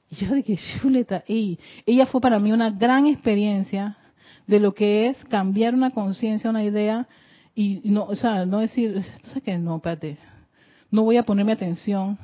Y 0.08 0.24
yo 0.24 0.34
dije, 0.34 0.56
chuleta, 0.80 1.24
y 1.26 1.58
ella 1.86 2.06
fue 2.06 2.20
para 2.20 2.38
mí 2.38 2.52
una 2.52 2.70
gran 2.70 3.06
experiencia 3.06 3.98
de 4.46 4.60
lo 4.60 4.72
que 4.74 5.08
es 5.08 5.24
cambiar 5.24 5.74
una 5.74 5.90
conciencia, 5.90 6.50
una 6.50 6.62
idea, 6.62 7.08
y 7.52 7.80
no, 7.84 8.04
o 8.04 8.14
sea, 8.14 8.46
no 8.46 8.60
decir, 8.60 9.02
¿sabes 9.24 9.42
qué? 9.42 9.58
No, 9.58 9.76
espérate, 9.76 10.18
no 10.96 11.02
voy 11.02 11.18
a 11.18 11.24
ponerme 11.24 11.52
atención 11.52 12.18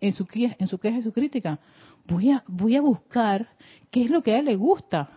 en 0.00 0.12
su, 0.14 0.26
en 0.32 0.66
su 0.66 0.78
queja 0.78 0.98
y 0.98 1.02
su 1.02 1.12
crítica. 1.12 1.58
Voy 2.06 2.30
a, 2.30 2.42
voy 2.48 2.74
a 2.74 2.80
buscar 2.80 3.50
qué 3.90 4.02
es 4.02 4.10
lo 4.10 4.22
que 4.22 4.32
a 4.32 4.38
él 4.38 4.46
le 4.46 4.56
gusta. 4.56 5.10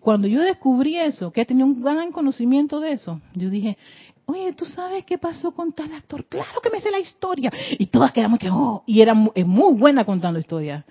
Cuando 0.00 0.26
yo 0.26 0.42
descubrí 0.42 0.98
eso, 0.98 1.32
que 1.32 1.46
tenía 1.46 1.64
un 1.64 1.80
gran 1.80 2.10
conocimiento 2.10 2.80
de 2.80 2.92
eso, 2.92 3.20
yo 3.34 3.50
dije, 3.50 3.78
oye, 4.26 4.52
¿tú 4.52 4.64
sabes 4.64 5.04
qué 5.04 5.16
pasó 5.16 5.52
con 5.52 5.72
tal 5.72 5.92
actor? 5.92 6.24
Claro 6.24 6.60
que 6.60 6.70
me 6.70 6.80
sé 6.80 6.90
la 6.90 6.98
historia. 6.98 7.52
Y 7.78 7.86
todas 7.86 8.10
quedamos 8.10 8.40
que, 8.40 8.50
oh, 8.50 8.82
y 8.84 9.00
era 9.00 9.14
es 9.36 9.46
muy 9.46 9.74
buena 9.74 10.04
contando 10.04 10.40
historias. 10.40 10.84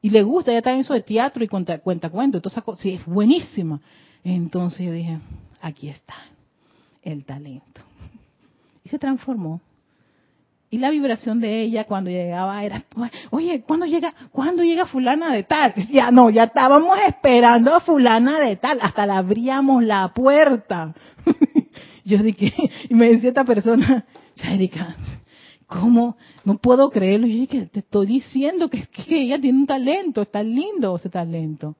Y 0.00 0.10
le 0.10 0.24
gusta, 0.24 0.50
ya 0.50 0.58
está 0.58 0.72
en 0.72 0.80
eso 0.80 0.94
de 0.94 1.02
teatro 1.02 1.44
y 1.44 1.48
cuenta, 1.48 1.78
cuenta 1.78 2.10
cuento, 2.10 2.38
entonces 2.38 2.60
sí, 2.78 2.94
es 2.94 3.06
buenísima. 3.06 3.80
Entonces 4.24 4.84
yo 4.84 4.92
dije, 4.92 5.20
aquí 5.60 5.88
está 5.88 6.16
el 7.02 7.24
talento. 7.24 7.82
Y 8.84 8.88
se 8.88 8.98
transformó 8.98 9.60
y 10.72 10.78
la 10.78 10.88
vibración 10.88 11.38
de 11.38 11.60
ella 11.60 11.84
cuando 11.84 12.08
llegaba 12.08 12.64
era, 12.64 12.82
oye, 13.28 13.60
¿cuándo 13.60 13.84
llega, 13.84 14.14
¿cuándo 14.30 14.64
llega 14.64 14.86
fulana 14.86 15.30
de 15.30 15.42
tal? 15.42 15.74
Ya 15.92 16.10
no, 16.10 16.30
ya 16.30 16.44
estábamos 16.44 16.96
esperando 17.06 17.74
a 17.74 17.80
fulana 17.80 18.40
de 18.40 18.56
tal, 18.56 18.78
hasta 18.80 19.04
le 19.04 19.12
abríamos 19.12 19.84
la 19.84 20.14
puerta. 20.14 20.94
Yo 22.06 22.22
dije, 22.22 22.54
y 22.88 22.94
me 22.94 23.10
decía 23.10 23.28
esta 23.28 23.44
persona, 23.44 24.06
Erika, 24.42 24.96
¿cómo? 25.66 26.16
No 26.42 26.56
puedo 26.56 26.88
creerlo. 26.88 27.26
Yo 27.26 27.34
dije, 27.34 27.66
te 27.70 27.80
estoy 27.80 28.06
diciendo 28.06 28.70
que, 28.70 28.86
que 28.86 29.20
ella 29.20 29.38
tiene 29.38 29.58
un 29.58 29.66
talento, 29.66 30.22
está 30.22 30.42
lindo 30.42 30.96
ese 30.96 31.10
talento. 31.10 31.76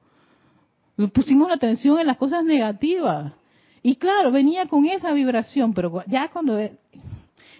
Pusimos 1.14 1.48
la 1.48 1.54
atención 1.54 1.98
en 1.98 2.08
las 2.08 2.18
cosas 2.18 2.44
negativas. 2.44 3.32
Y 3.82 3.96
claro, 3.96 4.30
venía 4.32 4.66
con 4.66 4.84
esa 4.84 5.12
vibración, 5.12 5.72
pero 5.72 6.04
ya 6.06 6.28
cuando 6.28 6.58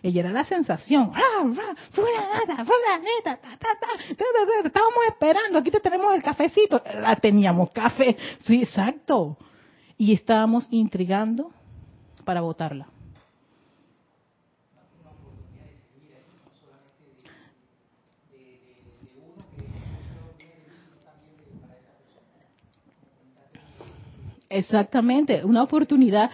ella 0.02 0.20
era 0.20 0.30
la 0.30 0.44
sensación, 0.44 1.12
estábamos 4.64 5.04
esperando, 5.08 5.58
aquí 5.58 5.70
te 5.70 5.80
tenemos 5.80 6.14
el 6.14 6.22
cafecito, 6.22 6.82
la 7.00 7.16
teníamos 7.16 7.70
café, 7.70 8.16
sí, 8.44 8.62
exacto. 8.62 9.36
Y 9.96 10.12
estábamos 10.12 10.66
intrigando 10.70 11.52
para 12.24 12.40
votarla. 12.40 12.88
Exactamente, 24.48 25.44
una 25.44 25.62
oportunidad. 25.62 26.30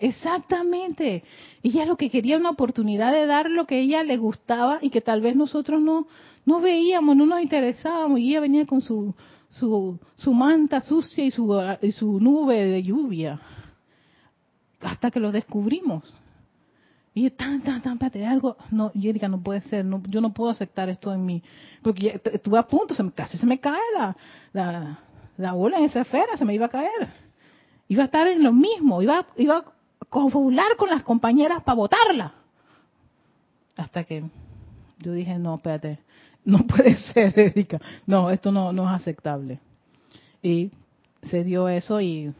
Exactamente. 0.00 1.24
Ella 1.62 1.84
lo 1.84 1.96
que 1.96 2.10
quería 2.10 2.36
una 2.36 2.50
oportunidad 2.50 3.12
de 3.12 3.26
dar 3.26 3.50
lo 3.50 3.66
que 3.66 3.76
a 3.76 3.78
ella 3.78 4.02
le 4.02 4.16
gustaba 4.16 4.78
y 4.80 4.90
que 4.90 5.00
tal 5.00 5.20
vez 5.20 5.36
nosotros 5.36 5.80
no, 5.80 6.06
no 6.44 6.60
veíamos, 6.60 7.16
no 7.16 7.26
nos 7.26 7.42
interesábamos. 7.42 8.20
Y 8.20 8.30
ella 8.30 8.40
venía 8.40 8.66
con 8.66 8.80
su, 8.80 9.14
su, 9.48 9.98
su 10.16 10.32
manta 10.34 10.80
sucia 10.82 11.24
y 11.24 11.30
su, 11.30 11.60
y 11.82 11.92
su 11.92 12.20
nube 12.20 12.64
de 12.64 12.82
lluvia. 12.82 13.40
Hasta 14.80 15.10
que 15.10 15.20
lo 15.20 15.32
descubrimos. 15.32 16.04
Y 17.14 17.22
yo, 17.22 17.32
tan, 17.32 17.60
tan, 17.62 17.82
tan, 17.82 17.94
espérate, 17.94 18.24
algo. 18.24 18.56
No, 18.70 18.92
Erika, 18.94 19.26
no 19.28 19.42
puede 19.42 19.60
ser. 19.62 19.84
No, 19.84 20.02
yo 20.08 20.20
no 20.20 20.32
puedo 20.32 20.50
aceptar 20.50 20.88
esto 20.88 21.12
en 21.12 21.26
mí. 21.26 21.42
Porque 21.82 22.20
estuve 22.32 22.58
a 22.58 22.62
punto, 22.62 22.94
se 22.94 23.02
me, 23.02 23.10
casi 23.12 23.36
se 23.38 23.46
me 23.46 23.58
cae 23.58 23.80
la, 23.96 24.16
la, 24.52 24.98
la 25.36 25.52
bola 25.52 25.78
en 25.78 25.84
esa 25.84 26.02
esfera 26.02 26.36
se 26.36 26.44
me 26.44 26.54
iba 26.54 26.66
a 26.66 26.68
caer. 26.68 27.08
Iba 27.88 28.02
a 28.02 28.06
estar 28.06 28.26
en 28.28 28.42
lo 28.44 28.52
mismo, 28.52 29.00
iba, 29.00 29.26
iba 29.36 29.64
a 30.00 30.04
confular 30.06 30.76
con 30.76 30.88
las 30.88 31.02
compañeras 31.02 31.62
para 31.62 31.76
votarla. 31.76 32.34
Hasta 33.76 34.04
que 34.04 34.24
yo 34.98 35.12
dije, 35.12 35.38
no, 35.38 35.54
espérate, 35.54 35.98
no 36.44 36.66
puede 36.66 36.96
ser, 36.96 37.38
Erika. 37.38 37.80
No, 38.06 38.30
esto 38.30 38.50
no, 38.50 38.72
no 38.72 38.84
es 38.84 39.00
aceptable. 39.00 39.60
Y 40.42 40.70
se 41.22 41.44
dio 41.44 41.68
eso 41.68 42.00
y 42.00 42.32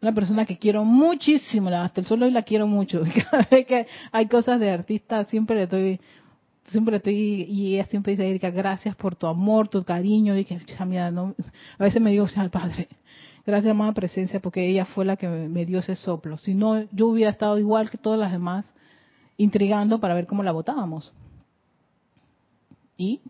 una 0.00 0.12
persona 0.14 0.44
que 0.44 0.58
quiero 0.58 0.84
muchísimo, 0.84 1.70
hasta 1.70 2.00
el 2.00 2.06
solo 2.06 2.26
hoy 2.26 2.32
la 2.32 2.42
quiero 2.42 2.66
mucho. 2.66 3.02
Cada 3.30 3.48
vez 3.50 3.66
que 3.66 3.86
hay 4.12 4.26
cosas 4.26 4.60
de 4.60 4.70
artista, 4.70 5.24
siempre 5.24 5.56
le 5.56 5.62
estoy 5.64 6.00
siempre 6.70 6.96
estoy, 6.96 7.14
y 7.48 7.74
ella 7.74 7.84
siempre 7.86 8.12
dice, 8.12 8.28
Erika, 8.28 8.50
gracias 8.50 8.94
por 8.96 9.16
tu 9.16 9.26
amor, 9.26 9.68
tu 9.68 9.82
cariño, 9.84 10.36
y 10.36 10.44
que, 10.44 10.58
mira, 10.86 11.08
a 11.08 11.82
veces 11.82 12.00
me 12.00 12.10
digo, 12.10 12.26
al 12.36 12.50
Padre, 12.50 12.88
gracias 13.48 13.70
amada 13.70 13.92
presencia, 13.92 14.40
porque 14.40 14.68
ella 14.68 14.84
fue 14.84 15.06
la 15.06 15.16
que 15.16 15.26
me 15.26 15.64
dio 15.64 15.78
ese 15.78 15.96
soplo. 15.96 16.36
Si 16.36 16.52
no, 16.52 16.84
yo 16.92 17.06
hubiera 17.06 17.30
estado 17.30 17.58
igual 17.58 17.90
que 17.90 17.96
todas 17.96 18.20
las 18.20 18.30
demás, 18.30 18.70
intrigando 19.38 20.00
para 20.00 20.14
ver 20.14 20.26
cómo 20.26 20.42
la 20.42 20.52
votábamos. 20.52 21.14
Y 22.98 23.22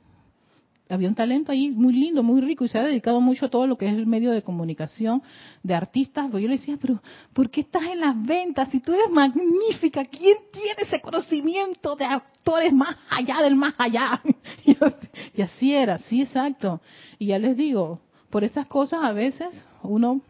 había 0.89 1.09
un 1.09 1.15
talento 1.15 1.53
ahí 1.53 1.71
muy 1.71 1.93
lindo, 1.93 2.25
muy 2.25 2.41
rico 2.41 2.65
y 2.65 2.69
se 2.69 2.79
ha 2.81 2.83
dedicado 2.83 3.21
mucho 3.21 3.47
a 3.47 3.49
todo 3.49 3.69
lo 3.69 3.79
que 3.79 3.87
es 3.87 3.93
el 3.93 4.07
medio 4.07 4.33
de 4.33 4.43
comunicación 4.43 5.23
de 5.63 5.75
artistas. 5.75 6.27
Pues 6.33 6.43
yo 6.43 6.49
le 6.49 6.57
decía, 6.57 6.77
pero 6.81 7.01
¿por 7.33 7.49
qué 7.49 7.61
estás 7.61 7.85
en 7.85 8.01
las 8.01 8.21
ventas? 8.21 8.71
Si 8.71 8.81
tú 8.81 8.95
eres 8.95 9.11
magnífica, 9.11 10.05
¿quién 10.07 10.37
tiene 10.53 10.83
ese 10.83 11.01
conocimiento 11.01 11.95
de 11.95 12.07
actores 12.07 12.73
más 12.73 12.97
allá 13.09 13.41
del 13.43 13.55
más 13.55 13.75
allá? 13.79 14.21
Y 15.37 15.43
así 15.43 15.73
era, 15.73 15.99
sí, 15.99 16.23
exacto. 16.23 16.81
Y 17.21 17.27
ya 17.27 17.39
les 17.39 17.57
digo, 17.57 18.01
por 18.31 18.43
esas 18.43 18.67
cosas 18.67 19.05
a 19.05 19.13
veces 19.13 19.65
uno 19.83 20.21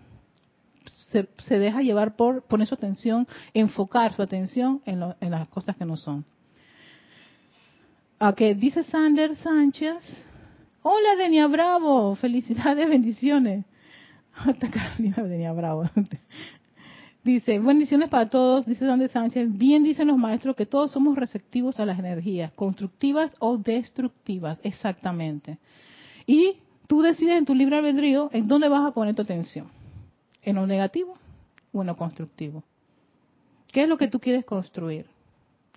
se, 1.10 1.58
deja 1.58 1.80
llevar 1.80 2.16
por 2.16 2.42
poner 2.42 2.66
su 2.66 2.74
atención, 2.74 3.26
enfocar 3.54 4.12
su 4.14 4.22
atención 4.22 4.82
en, 4.84 5.02
en 5.20 5.30
las 5.30 5.48
cosas 5.48 5.76
que 5.76 5.84
no 5.84 5.96
son. 5.96 6.24
Ok, 8.20 8.40
dice 8.56 8.82
Sander 8.82 9.36
Sánchez, 9.36 10.26
Hola, 10.82 11.16
Denia 11.16 11.46
Bravo. 11.48 12.14
Felicidades, 12.14 12.88
bendiciones. 12.96 13.64
Hasta 14.34 14.70
Carolina 14.70 15.22
Denia 15.24 15.52
Bravo. 15.52 15.84
Dice, 17.24 17.58
bendiciones 17.58 18.08
para 18.08 18.30
todos, 18.30 18.64
dice 18.64 18.86
Dante 18.86 19.08
Sánchez. 19.08 19.48
Bien 19.58 19.82
dicen 19.82 20.06
los 20.08 20.16
maestros 20.16 20.56
que 20.56 20.64
todos 20.64 20.92
somos 20.92 21.16
receptivos 21.16 21.78
a 21.78 21.84
las 21.84 21.98
energías, 21.98 22.52
constructivas 22.52 23.34
o 23.38 23.58
destructivas, 23.58 24.58
exactamente. 24.62 25.58
Y 26.26 26.56
tú 26.88 27.02
decides 27.02 27.38
en 27.38 27.44
tu 27.44 27.54
libre 27.54 27.76
albedrío 27.76 28.28
en 28.32 28.48
dónde 28.48 28.68
vas 28.68 28.84
a 28.84 28.90
poner 28.90 29.14
tu 29.14 29.22
atención. 29.22 29.68
¿En 30.42 30.56
lo 30.56 30.66
negativo 30.66 31.16
o 31.72 31.82
en 31.82 31.86
lo 31.86 31.96
constructivo? 31.96 32.64
¿Qué 33.70 33.82
es 33.82 33.88
lo 33.88 33.96
que 33.96 34.08
tú 34.08 34.18
quieres 34.18 34.44
construir? 34.44 35.06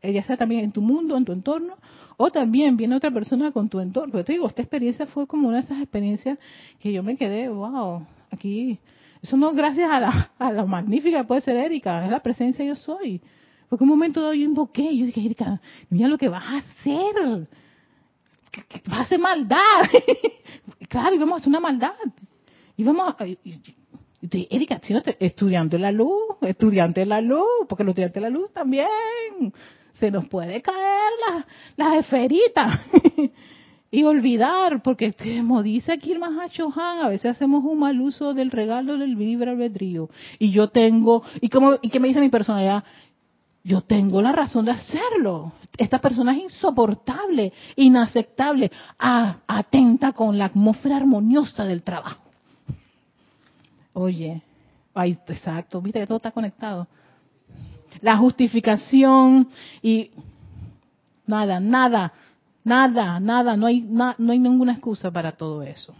ya 0.04 0.24
sea 0.24 0.36
también 0.36 0.64
en 0.64 0.72
tu 0.72 0.82
mundo, 0.82 1.16
en 1.16 1.26
tu 1.26 1.32
entorno, 1.32 1.76
o 2.18 2.32
también 2.32 2.76
viene 2.76 2.96
otra 2.96 3.12
persona 3.12 3.52
con 3.52 3.70
tu 3.70 3.80
entorno. 3.80 4.12
Pero 4.12 4.26
te 4.26 4.34
digo, 4.34 4.48
esta 4.48 4.64
experiencia 4.64 5.06
fue 5.06 5.28
como 5.28 5.48
una 5.48 5.58
de 5.58 5.64
esas 5.66 5.80
experiencias 5.80 6.40
que 6.80 6.92
yo 6.92 7.04
me 7.04 7.16
quedé, 7.18 7.50
wow, 7.50 8.04
aquí, 8.32 8.80
eso 9.22 9.38
no 9.38 9.54
gracias 9.54 9.92
a 9.92 10.00
la, 10.00 10.32
a 10.40 10.52
la 10.52 10.66
magnífica 10.66 11.24
puede 11.26 11.42
ser 11.42 11.56
Erika, 11.58 12.04
es 12.04 12.10
la 12.10 12.22
presencia 12.22 12.66
yo 12.66 12.76
soy. 12.76 13.22
Porque 13.70 13.84
un 13.84 13.90
momento 13.90 14.22
dado 14.22 14.34
yo 14.34 14.44
invoqué 14.44 14.98
yo 14.98 15.06
dije, 15.06 15.24
Erika, 15.24 15.62
mira 15.90 16.08
lo 16.08 16.18
que 16.18 16.30
vas 16.30 16.44
a 16.44 16.58
hacer. 16.58 17.48
Que, 18.52 18.64
vas 18.88 19.00
a 19.00 19.02
hacer 19.04 19.20
maldad. 19.20 19.58
claro, 20.90 21.16
íbamos 21.16 21.34
a 21.34 21.38
hacer 21.38 21.50
una 21.50 21.60
maldad. 21.60 21.94
Íbamos 22.78 23.16
a, 23.18 23.26
Erika, 24.22 24.80
si 24.84 24.94
no 24.94 25.02
estudiante 25.20 25.78
de 25.78 25.82
la 25.82 25.92
luz, 25.92 26.38
estudiante 26.42 27.00
de 27.02 27.06
la 27.08 27.22
luz, 27.22 27.66
porque 27.68 27.84
los 27.84 27.92
estudiantes 27.92 28.22
de 28.22 28.30
la 28.30 28.30
luz 28.30 28.52
también 28.54 28.88
se 29.94 30.12
nos 30.12 30.28
puede 30.28 30.62
caer 30.62 31.12
la, 31.28 31.48
la 31.76 31.98
esferita 31.98 32.82
y 33.92 34.04
olvidar, 34.04 34.82
porque 34.84 35.14
como 35.14 35.64
dice 35.64 35.92
aquí 35.92 36.12
el 36.12 36.20
Mahacho 36.20 36.72
Han, 36.76 37.00
a 37.00 37.10
veces 37.10 37.32
hacemos 37.32 37.64
un 37.64 37.80
mal 37.80 38.00
uso 38.00 38.34
del 38.34 38.52
regalo 38.52 38.98
del 38.98 39.16
libre 39.16 39.52
albedrío. 39.52 40.10
Y 40.40 40.52
yo 40.52 40.70
tengo, 40.70 41.24
y 41.42 41.50
como, 41.50 41.78
y 41.82 41.90
que 41.90 42.00
me 42.00 42.08
dice 42.08 42.22
mi 42.22 42.30
personalidad, 42.30 42.84
yo 43.64 43.82
tengo 43.82 44.22
la 44.22 44.32
razón 44.32 44.66
de 44.66 44.72
hacerlo. 44.72 45.54
Esta 45.78 46.00
persona 46.00 46.34
es 46.34 46.44
insoportable, 46.44 47.54
inaceptable, 47.76 48.72
atenta 48.98 50.12
con 50.14 50.38
la 50.38 50.46
atmósfera 50.46 50.98
armoniosa 50.98 51.64
del 51.64 51.84
trabajo. 51.84 52.22
Oye, 53.94 54.42
ay, 54.94 55.18
exacto, 55.28 55.82
viste 55.82 56.00
que 56.00 56.08
todo 56.08 56.18
está 56.18 56.32
conectado 56.32 56.88
la 58.00 58.18
justificación 58.18 59.50
y 59.82 60.12
nada, 61.26 61.60
nada, 61.60 62.14
nada, 62.64 63.20
nada, 63.20 63.58
no 63.58 63.68
hay, 63.68 63.82
no 63.82 64.14
hay 64.18 64.40
ninguna 64.40 64.74
excusa 64.74 65.12
para 65.12 65.34
todo 65.34 65.64
eso. 65.64 65.94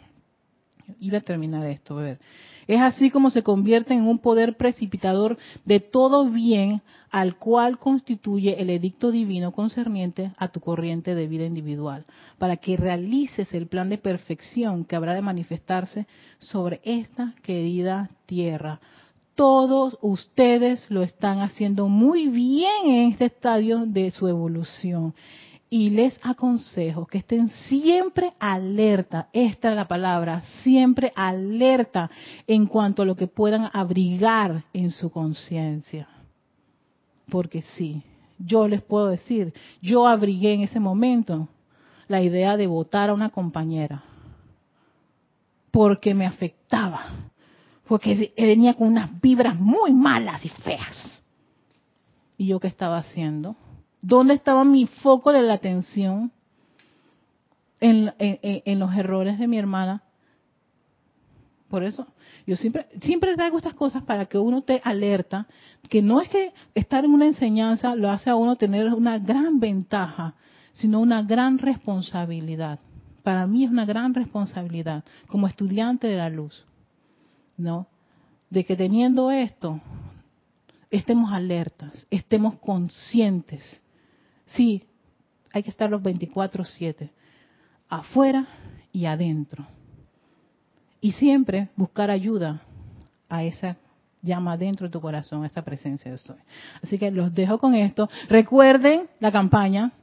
Iba 1.00 1.18
a 1.18 1.22
terminar 1.22 1.66
esto, 1.68 1.98
a 1.98 2.02
ver. 2.02 2.20
Es 2.68 2.80
así 2.80 3.10
como 3.10 3.30
se 3.32 3.44
convierte 3.44 3.94
en 3.94 4.08
un 4.08 4.20
poder 4.20 4.58
precipitador 4.58 5.38
de 5.66 5.80
todo 5.80 6.30
bien 6.30 6.82
al 7.10 7.36
cual 7.36 7.78
constituye 7.78 8.62
el 8.62 8.70
edicto 8.70 9.12
divino 9.12 9.52
concerniente 9.52 10.32
a 10.38 10.48
tu 10.48 10.62
corriente 10.62 11.14
de 11.14 11.28
vida 11.28 11.46
individual, 11.46 12.06
para 12.38 12.58
que 12.58 12.78
realices 12.78 13.54
el 13.54 13.68
plan 13.68 13.90
de 13.90 13.98
perfección 13.98 14.86
que 14.86 14.96
habrá 14.96 15.14
de 15.14 15.22
manifestarse 15.22 16.08
sobre 16.40 16.80
esta 16.84 17.36
querida 17.44 18.10
tierra, 18.26 18.80
todos 19.36 19.98
ustedes 20.02 20.90
lo 20.90 21.04
están 21.04 21.40
haciendo 21.42 21.88
muy 21.88 22.28
bien 22.28 22.86
en 22.86 23.12
este 23.12 23.26
estadio 23.26 23.86
de 23.86 24.12
su 24.12 24.28
evolución. 24.28 25.14
Y 25.72 25.90
les 25.90 26.14
aconsejo 26.22 27.08
que 27.08 27.20
estén 27.20 27.48
siempre 27.70 28.34
alerta, 28.40 29.30
esta 29.32 29.70
es 29.70 29.76
la 29.76 29.88
palabra, 29.88 30.42
siempre 30.64 31.14
alerta 31.16 32.12
en 32.46 32.68
cuanto 32.68 33.02
a 33.02 33.06
lo 33.06 33.16
que 33.16 33.28
puedan 33.28 33.70
abrigar 33.72 34.66
en 34.74 34.92
su 34.92 35.10
conciencia. 35.10 36.08
Porque 37.30 37.62
sí, 37.62 38.04
yo 38.38 38.68
les 38.68 38.82
puedo 38.82 39.08
decir, 39.08 39.54
yo 39.82 40.08
abrigué 40.08 40.54
en 40.54 40.62
ese 40.62 40.82
momento 40.82 41.48
la 42.10 42.22
idea 42.22 42.58
de 42.58 42.68
votar 42.68 43.10
a 43.10 43.14
una 43.14 43.30
compañera 43.30 44.04
porque 45.72 46.14
me 46.14 46.26
afectaba 46.26 47.32
porque 47.92 48.34
venía 48.38 48.74
con 48.74 48.88
unas 48.88 49.20
vibras 49.20 49.60
muy 49.60 49.92
malas 49.92 50.46
y 50.46 50.48
feas. 50.48 51.22
¿Y 52.38 52.48
yo 52.48 52.58
qué 52.58 52.70
estaba 52.70 52.98
haciendo? 53.00 53.58
¿Dónde 54.02 54.34
estaba 54.34 54.64
mi 54.64 54.88
foco 54.88 55.32
de 55.32 55.42
la 55.42 55.54
atención? 55.54 56.32
En, 57.80 58.14
los 58.80 58.96
errores 58.96 59.40
de 59.40 59.48
mi 59.48 59.58
hermana. 59.58 60.04
Por 61.68 61.84
eso 61.84 62.06
yo 62.46 62.56
siempre 62.56 62.88
siempre 63.02 63.36
traigo 63.36 63.58
estas 63.58 63.74
cosas 63.74 64.04
para 64.04 64.26
que 64.26 64.38
uno 64.38 64.62
te 64.62 64.82
alerta 64.84 65.48
que 65.90 66.02
no 66.02 66.22
es 66.22 66.30
que 66.30 66.54
estar 66.76 67.06
en 67.06 67.12
una 67.14 67.26
enseñanza 67.26 67.96
lo 67.96 68.12
hace 68.12 68.30
a 68.30 68.36
uno 68.36 68.56
tener 68.56 68.94
una 68.94 69.18
gran 69.18 69.60
ventaja, 69.60 70.36
sino 70.74 71.00
una 71.00 71.24
gran 71.24 71.58
responsabilidad. 71.58 72.80
Para 73.24 73.48
mí 73.48 73.64
es 73.64 73.72
una 73.72 73.86
gran 73.86 74.14
responsabilidad 74.14 75.04
como 75.28 75.48
estudiante 75.48 76.08
de 76.08 76.18
la 76.18 76.30
luz, 76.30 76.66
¿no? 77.58 77.88
De 78.50 78.64
que 78.64 78.76
teniendo 78.76 79.32
esto 79.32 79.80
estemos 80.92 81.32
alertas, 81.32 82.06
estemos 82.12 82.56
conscientes. 82.60 83.81
Sí, 84.56 84.84
hay 85.54 85.64
que 85.64 85.70
estar 85.70 85.90
los 85.90 86.02
24/7, 86.02 87.10
afuera 87.90 88.48
y 88.92 89.06
adentro. 89.06 89.66
Y 91.00 91.14
siempre 91.14 91.70
buscar 91.76 92.12
ayuda 92.12 92.62
a 93.30 93.44
esa 93.44 93.78
llama 94.22 94.56
dentro 94.56 94.88
de 94.88 94.92
tu 94.92 95.02
corazón, 95.02 95.44
a 95.44 95.48
esa 95.48 95.64
presencia 95.64 96.12
de 96.12 96.16
estoy. 96.16 96.38
Así 96.84 97.00
que 97.00 97.10
los 97.10 97.34
dejo 97.34 97.58
con 97.58 97.74
esto. 97.74 98.10
Recuerden 98.30 99.08
la 99.20 99.32
campaña, 99.32 99.94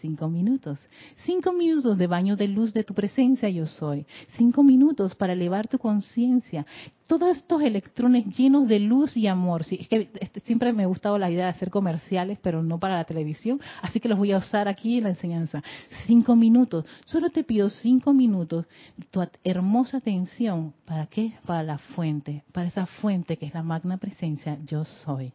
cinco 0.00 0.28
minutos. 0.28 0.78
Cinco 1.24 1.52
minutos 1.52 1.96
de 1.98 2.06
baño 2.06 2.36
de 2.36 2.48
luz 2.48 2.72
de 2.72 2.84
tu 2.84 2.94
presencia 2.94 3.48
yo 3.48 3.66
soy. 3.66 4.06
Cinco 4.36 4.62
minutos 4.62 5.14
para 5.14 5.32
elevar 5.32 5.68
tu 5.68 5.78
conciencia. 5.78 6.66
Todos 7.06 7.36
estos 7.36 7.62
electrones 7.62 8.26
llenos 8.36 8.66
de 8.68 8.80
luz 8.80 9.16
y 9.16 9.26
amor. 9.26 9.64
Sí, 9.64 9.78
es 9.80 9.88
que 9.88 10.10
este, 10.20 10.40
siempre 10.40 10.72
me 10.72 10.84
ha 10.84 10.86
gustado 10.86 11.18
la 11.18 11.30
idea 11.30 11.44
de 11.44 11.50
hacer 11.50 11.70
comerciales, 11.70 12.38
pero 12.42 12.62
no 12.62 12.78
para 12.78 12.96
la 12.96 13.04
televisión. 13.04 13.60
Así 13.82 14.00
que 14.00 14.08
los 14.08 14.18
voy 14.18 14.32
a 14.32 14.38
usar 14.38 14.68
aquí 14.68 14.98
en 14.98 15.04
la 15.04 15.10
enseñanza. 15.10 15.62
Cinco 16.06 16.36
minutos. 16.36 16.84
Solo 17.04 17.30
te 17.30 17.44
pido 17.44 17.70
cinco 17.70 18.12
minutos. 18.12 18.66
Tu 19.10 19.20
hermosa 19.42 19.98
atención. 19.98 20.74
¿Para 20.84 21.06
qué? 21.06 21.34
Para 21.46 21.62
la 21.62 21.78
fuente. 21.78 22.44
Para 22.52 22.68
esa 22.68 22.86
fuente 22.86 23.36
que 23.36 23.46
es 23.46 23.54
la 23.54 23.62
magna 23.62 23.98
presencia 23.98 24.58
yo 24.66 24.84
soy. 24.84 25.32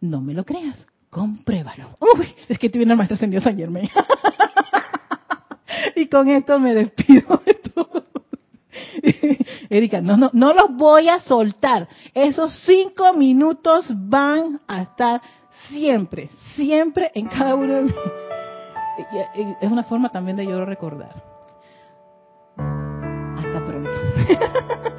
No 0.00 0.20
me 0.20 0.34
lo 0.34 0.44
creas 0.44 0.76
compruébalo. 1.12 1.90
Uy, 2.00 2.34
es 2.48 2.58
que 2.58 2.70
tuve 2.70 2.84
una 2.84 2.96
maestra 2.96 3.16
ascendió 3.16 3.40
San 3.40 3.54
Germain. 3.54 3.88
y 5.94 6.06
con 6.06 6.28
esto 6.28 6.58
me 6.58 6.74
despido 6.74 7.40
de 7.44 7.54
todo. 7.54 8.06
Erika, 9.68 10.00
no, 10.00 10.16
no, 10.16 10.30
no 10.32 10.54
los 10.54 10.74
voy 10.74 11.10
a 11.10 11.20
soltar. 11.20 11.86
Esos 12.14 12.58
cinco 12.64 13.12
minutos 13.12 13.92
van 13.94 14.62
a 14.66 14.82
estar 14.82 15.20
siempre, 15.68 16.30
siempre 16.54 17.12
en 17.14 17.26
cada 17.28 17.56
uno 17.56 17.74
de 17.74 17.82
mí. 17.82 17.94
Es 19.60 19.70
una 19.70 19.82
forma 19.82 20.08
también 20.08 20.38
de 20.38 20.46
yo 20.46 20.64
recordar. 20.64 21.22
Hasta 22.56 23.64
pronto. 23.66 23.90